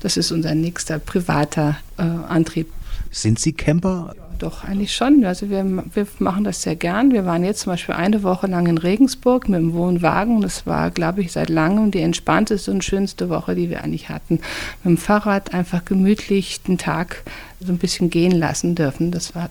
das 0.00 0.18
ist 0.18 0.32
unser 0.32 0.54
nächster 0.54 0.98
privater 0.98 1.78
äh, 1.96 2.02
Antrieb. 2.02 2.70
Sind 3.10 3.38
Sie 3.38 3.54
Camper? 3.54 4.14
Doch, 4.38 4.64
eigentlich 4.64 4.94
schon. 4.94 5.24
Also 5.24 5.48
wir, 5.48 5.64
wir 5.64 6.06
machen 6.18 6.44
das 6.44 6.60
sehr 6.60 6.76
gern. 6.76 7.12
Wir 7.12 7.24
waren 7.24 7.42
jetzt 7.42 7.60
zum 7.60 7.72
Beispiel 7.72 7.94
eine 7.94 8.22
Woche 8.22 8.46
lang 8.46 8.66
in 8.66 8.76
Regensburg 8.76 9.48
mit 9.48 9.60
dem 9.60 9.72
Wohnwagen. 9.72 10.42
Das 10.42 10.66
war, 10.66 10.90
glaube 10.90 11.22
ich, 11.22 11.32
seit 11.32 11.48
langem 11.48 11.90
die 11.90 12.00
entspannteste 12.00 12.70
und 12.70 12.84
schönste 12.84 13.30
Woche, 13.30 13.54
die 13.54 13.70
wir 13.70 13.82
eigentlich 13.82 14.10
hatten. 14.10 14.40
Mit 14.82 14.96
dem 14.96 14.98
Fahrrad 14.98 15.54
einfach 15.54 15.84
gemütlich 15.86 16.62
den 16.62 16.76
Tag 16.76 17.22
so 17.64 17.72
ein 17.72 17.78
bisschen 17.78 18.10
gehen 18.10 18.32
lassen 18.32 18.74
dürfen. 18.74 19.10
Das, 19.10 19.34
war, 19.34 19.50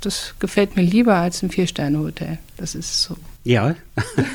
das 0.00 0.34
gefällt 0.38 0.76
mir 0.76 0.82
lieber 0.82 1.16
als 1.16 1.42
ein 1.42 1.50
Vier-Sterne-Hotel. 1.50 2.38
Das 2.56 2.74
ist 2.74 3.02
so. 3.02 3.16
Ja, 3.44 3.76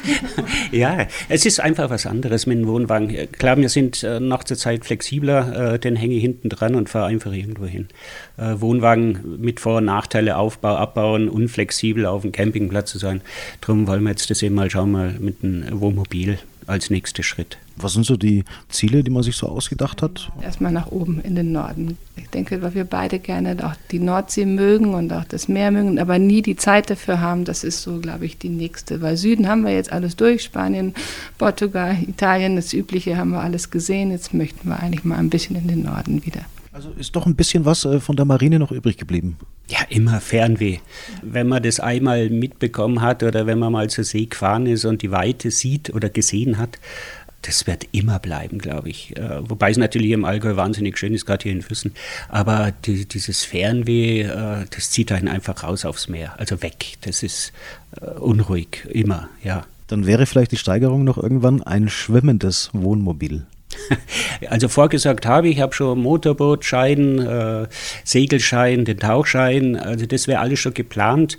ja, 0.72 1.08
es 1.30 1.46
ist 1.46 1.60
einfach 1.60 1.90
was 1.90 2.06
anderes 2.06 2.48
mit 2.48 2.58
dem 2.58 2.68
Wohnwagen. 2.68 3.32
Klar, 3.32 3.58
wir 3.58 3.70
sind 3.70 4.02
äh, 4.04 4.20
noch 4.20 4.44
zur 4.44 4.58
Zeit 4.58 4.86
flexibler, 4.86 5.74
äh, 5.74 5.80
den 5.80 5.96
hänge 5.96 6.16
ich 6.16 6.22
hinten 6.22 6.50
dran 6.50 6.74
und 6.74 6.90
fahre 6.90 7.08
einfach 7.08 7.32
irgendwo 7.32 7.66
hin. 7.66 7.90
Äh, 8.38 8.56
Wohnwagen 8.60 9.40
mit 9.40 9.60
Vor- 9.60 9.78
und 9.78 9.86
Nachteile, 9.86 10.38
Aufbau, 10.38 10.76
Abbauen, 10.76 11.30
unflexibel 11.30 12.06
auf 12.06 12.24
dem 12.24 12.32
Campingplatz 12.32 12.92
zu 12.92 12.98
sein. 12.98 13.22
Darum 13.62 13.88
wollen 13.88 14.04
wir 14.04 14.10
jetzt 14.10 14.30
das 14.30 14.42
eben 14.42 14.56
mal 14.56 14.72
schauen, 14.72 14.92
mal 14.92 15.12
mit 15.20 15.44
einem 15.44 15.80
Wohnmobil 15.80 16.40
als 16.67 16.89
nächster 16.89 17.23
Schritt. 17.23 17.58
Was 17.76 17.93
sind 17.93 18.06
so 18.06 18.17
die 18.17 18.43
Ziele, 18.69 19.04
die 19.04 19.10
man 19.10 19.23
sich 19.23 19.36
so 19.36 19.47
ausgedacht 19.47 20.02
hat? 20.02 20.32
Erstmal 20.41 20.71
nach 20.71 20.88
oben 20.88 21.19
in 21.21 21.36
den 21.36 21.52
Norden. 21.52 21.97
Ich 22.15 22.30
denke, 22.30 22.62
weil 22.62 22.76
wir 22.76 22.84
beide 22.84 23.17
gerne 23.19 23.58
auch 23.65 23.73
die 23.91 23.99
Nordsee 23.99 24.45
mögen 24.45 24.93
und 24.93 25.12
auch 25.12 25.23
das 25.23 25.47
Meer 25.47 25.71
mögen, 25.71 25.99
aber 25.99 26.19
nie 26.19 26.41
die 26.43 26.56
Zeit 26.56 26.89
dafür 26.89 27.19
haben, 27.19 27.45
das 27.45 27.63
ist 27.63 27.82
so, 27.82 27.99
glaube 27.99 28.26
ich, 28.26 28.38
die 28.38 28.49
nächste. 28.49 29.02
Weil 29.02 29.17
Süden 29.17 29.47
haben 29.47 29.63
wir 29.63 29.73
jetzt 29.73 29.91
alles 29.91 30.15
durch, 30.15 30.43
Spanien, 30.43 30.93
Portugal, 31.38 31.97
Italien, 32.08 32.56
das 32.56 32.73
Übliche 32.73 33.17
haben 33.17 33.32
wir 33.32 33.41
alles 33.41 33.71
gesehen. 33.71 34.12
Jetzt 34.12 34.34
möchten 34.34 34.69
wir 34.69 34.80
eigentlich 34.80 35.04
mal 35.04 35.17
ein 35.17 35.30
bisschen 35.30 35.56
in 35.56 35.67
den 35.67 35.84
Norden 35.84 36.26
wieder. 36.26 36.41
Also 36.74 36.90
ist 36.98 37.16
doch 37.16 37.28
ein 37.28 37.36
bisschen 37.36 37.66
was 37.66 37.86
äh, 37.86 38.00
von 38.00 38.16
der 38.16 38.26
Marine 38.26 38.58
noch 38.58 38.72
übrig 38.72 38.98
geblieben. 38.98 39.38
Ja, 39.70 39.80
immer 39.90 40.20
Fernweh. 40.20 40.80
Wenn 41.22 41.48
man 41.48 41.62
das 41.62 41.80
einmal 41.80 42.30
mitbekommen 42.30 43.02
hat 43.02 43.22
oder 43.22 43.46
wenn 43.46 43.60
man 43.60 43.72
mal 43.72 43.89
zur 43.89 44.04
See 44.04 44.26
gefahren 44.26 44.66
ist 44.66 44.84
und 44.84 45.04
die 45.04 45.12
Weite 45.12 45.52
sieht 45.52 45.93
oder 45.93 46.10
gesehen 46.10 46.58
hat, 46.58 46.80
das 47.43 47.68
wird 47.68 47.88
immer 47.91 48.20
bleiben, 48.20 48.58
glaube 48.58 48.89
ich. 48.89 49.16
Äh, 49.18 49.47
wobei 49.47 49.70
es 49.70 49.78
natürlich 49.78 50.12
im 50.12 50.26
Allgäu 50.26 50.56
wahnsinnig 50.56 50.97
schön 50.97 51.14
ist, 51.14 51.26
gerade 51.26 51.43
hier 51.43 51.52
in 51.52 51.62
Füssen. 51.62 51.93
Aber 52.28 52.74
die, 52.86 53.08
dieses 53.08 53.43
Fernweh, 53.43 54.22
äh, 54.22 54.66
das 54.70 54.89
zieht 54.89 55.12
einen 55.12 55.28
einfach 55.28 55.64
raus 55.64 55.86
aufs 55.86 56.08
Meer, 56.08 56.39
also 56.39 56.62
weg. 56.64 56.97
Das 57.02 57.22
ist 57.22 57.54
unruhig, 58.20 58.88
immer, 58.89 59.30
ja. 59.43 59.66
Dann 59.88 60.08
wäre 60.08 60.26
vielleicht 60.26 60.52
die 60.52 60.58
Steigerung 60.58 61.04
noch 61.04 61.18
irgendwann 61.18 61.62
ein 61.62 61.89
schwimmendes 61.89 62.72
Wohnmobil. 62.74 63.45
Also 64.49 64.67
vorgesagt 64.67 65.26
habe 65.26 65.47
ich, 65.47 65.61
habe 65.61 65.74
schon 65.74 65.99
Motorbootschein, 65.99 67.19
äh, 67.19 67.67
Segelschein, 68.03 68.86
den 68.86 68.99
Tauchschein, 68.99 69.76
also 69.76 70.05
das 70.05 70.28
wäre 70.28 70.39
alles 70.39 70.59
schon 70.59 70.74
geplant. 70.74 71.38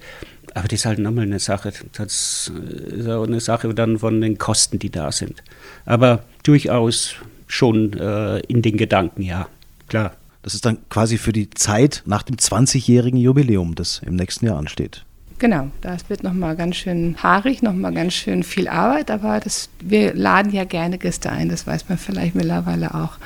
Aber 0.54 0.68
das 0.68 0.80
ist 0.80 0.86
halt 0.86 1.00
nochmal 1.00 1.24
eine 1.24 1.40
Sache, 1.40 1.72
das 1.92 2.52
ist 2.96 3.08
auch 3.08 3.26
eine 3.26 3.40
Sache 3.40 3.74
dann 3.74 3.98
von 3.98 4.20
den 4.20 4.38
Kosten, 4.38 4.78
die 4.78 4.90
da 4.90 5.10
sind. 5.10 5.42
Aber 5.84 6.22
durchaus 6.44 7.16
schon 7.46 7.92
äh, 7.94 8.38
in 8.40 8.62
den 8.62 8.76
Gedanken, 8.76 9.22
ja, 9.22 9.48
klar. 9.88 10.12
Das 10.42 10.54
ist 10.54 10.66
dann 10.66 10.76
quasi 10.90 11.16
für 11.16 11.32
die 11.32 11.48
Zeit 11.48 12.02
nach 12.04 12.22
dem 12.22 12.36
20-jährigen 12.36 13.18
Jubiläum, 13.18 13.74
das 13.74 14.02
im 14.04 14.14
nächsten 14.14 14.44
Jahr 14.44 14.58
ansteht. 14.58 15.04
Genau, 15.38 15.68
das 15.80 16.08
wird 16.08 16.22
nochmal 16.22 16.56
ganz 16.56 16.76
schön 16.76 17.16
haarig, 17.22 17.62
nochmal 17.62 17.92
ganz 17.92 18.14
schön 18.14 18.42
viel 18.44 18.68
Arbeit, 18.68 19.10
aber 19.10 19.40
das, 19.40 19.68
wir 19.82 20.14
laden 20.14 20.52
ja 20.52 20.64
gerne 20.64 20.96
Gäste 20.96 21.30
ein, 21.30 21.48
das 21.48 21.66
weiß 21.66 21.88
man 21.88 21.98
vielleicht 21.98 22.34
mittlerweile 22.34 22.94
auch. 22.94 23.18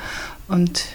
Und 0.47 0.85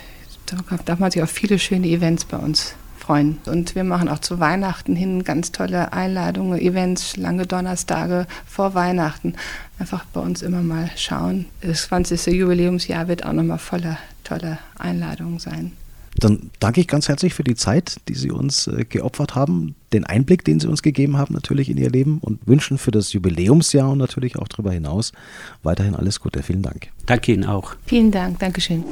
da 0.46 0.56
darf 0.84 0.98
man 0.98 1.10
sich 1.10 1.22
auf 1.22 1.30
viele 1.30 1.58
schöne 1.58 1.86
Events 1.86 2.24
bei 2.24 2.36
uns 2.36 2.74
freuen. 2.98 3.38
Und 3.46 3.74
wir 3.74 3.84
machen 3.84 4.08
auch 4.08 4.18
zu 4.18 4.40
Weihnachten 4.40 4.96
hin 4.96 5.24
ganz 5.24 5.52
tolle 5.52 5.92
Einladungen, 5.92 6.58
Events, 6.58 7.16
lange 7.16 7.46
Donnerstage 7.46 8.26
vor 8.46 8.74
Weihnachten. 8.74 9.34
Einfach 9.78 10.04
bei 10.06 10.20
uns 10.20 10.42
immer 10.42 10.62
mal 10.62 10.90
schauen. 10.96 11.46
Das 11.60 11.84
20. 11.84 12.26
Jubiläumsjahr 12.26 13.08
wird 13.08 13.24
auch 13.24 13.32
nochmal 13.32 13.58
voller 13.58 13.98
toller 14.24 14.58
Einladungen 14.78 15.38
sein. 15.38 15.72
Dann 16.16 16.50
danke 16.60 16.80
ich 16.80 16.88
ganz 16.88 17.08
herzlich 17.08 17.34
für 17.34 17.44
die 17.44 17.56
Zeit, 17.56 17.96
die 18.08 18.14
Sie 18.14 18.30
uns 18.30 18.66
äh, 18.66 18.84
geopfert 18.88 19.34
haben, 19.34 19.74
den 19.92 20.04
Einblick, 20.04 20.44
den 20.44 20.60
Sie 20.60 20.68
uns 20.68 20.82
gegeben 20.82 21.16
haben, 21.16 21.34
natürlich 21.34 21.68
in 21.68 21.76
Ihr 21.76 21.90
Leben 21.90 22.18
und 22.18 22.46
wünschen 22.46 22.78
für 22.78 22.90
das 22.90 23.12
Jubiläumsjahr 23.12 23.90
und 23.90 23.98
natürlich 23.98 24.36
auch 24.36 24.48
darüber 24.48 24.72
hinaus 24.72 25.12
weiterhin 25.62 25.94
alles 25.94 26.20
Gute. 26.20 26.42
Vielen 26.42 26.62
Dank. 26.62 26.88
Danke 27.06 27.32
Ihnen 27.32 27.44
auch. 27.44 27.74
Vielen 27.86 28.10
Dank. 28.10 28.38
Dankeschön. 28.38 28.84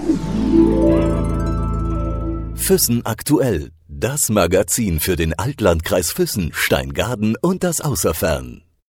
Füssen 2.54 3.06
aktuell. 3.06 3.70
Das 3.88 4.28
Magazin 4.30 5.00
für 5.00 5.16
den 5.16 5.38
Altlandkreis 5.38 6.12
Füssen, 6.12 6.50
Steingaden 6.54 7.36
und 7.40 7.62
das 7.62 7.80
Außerfern. 7.80 8.62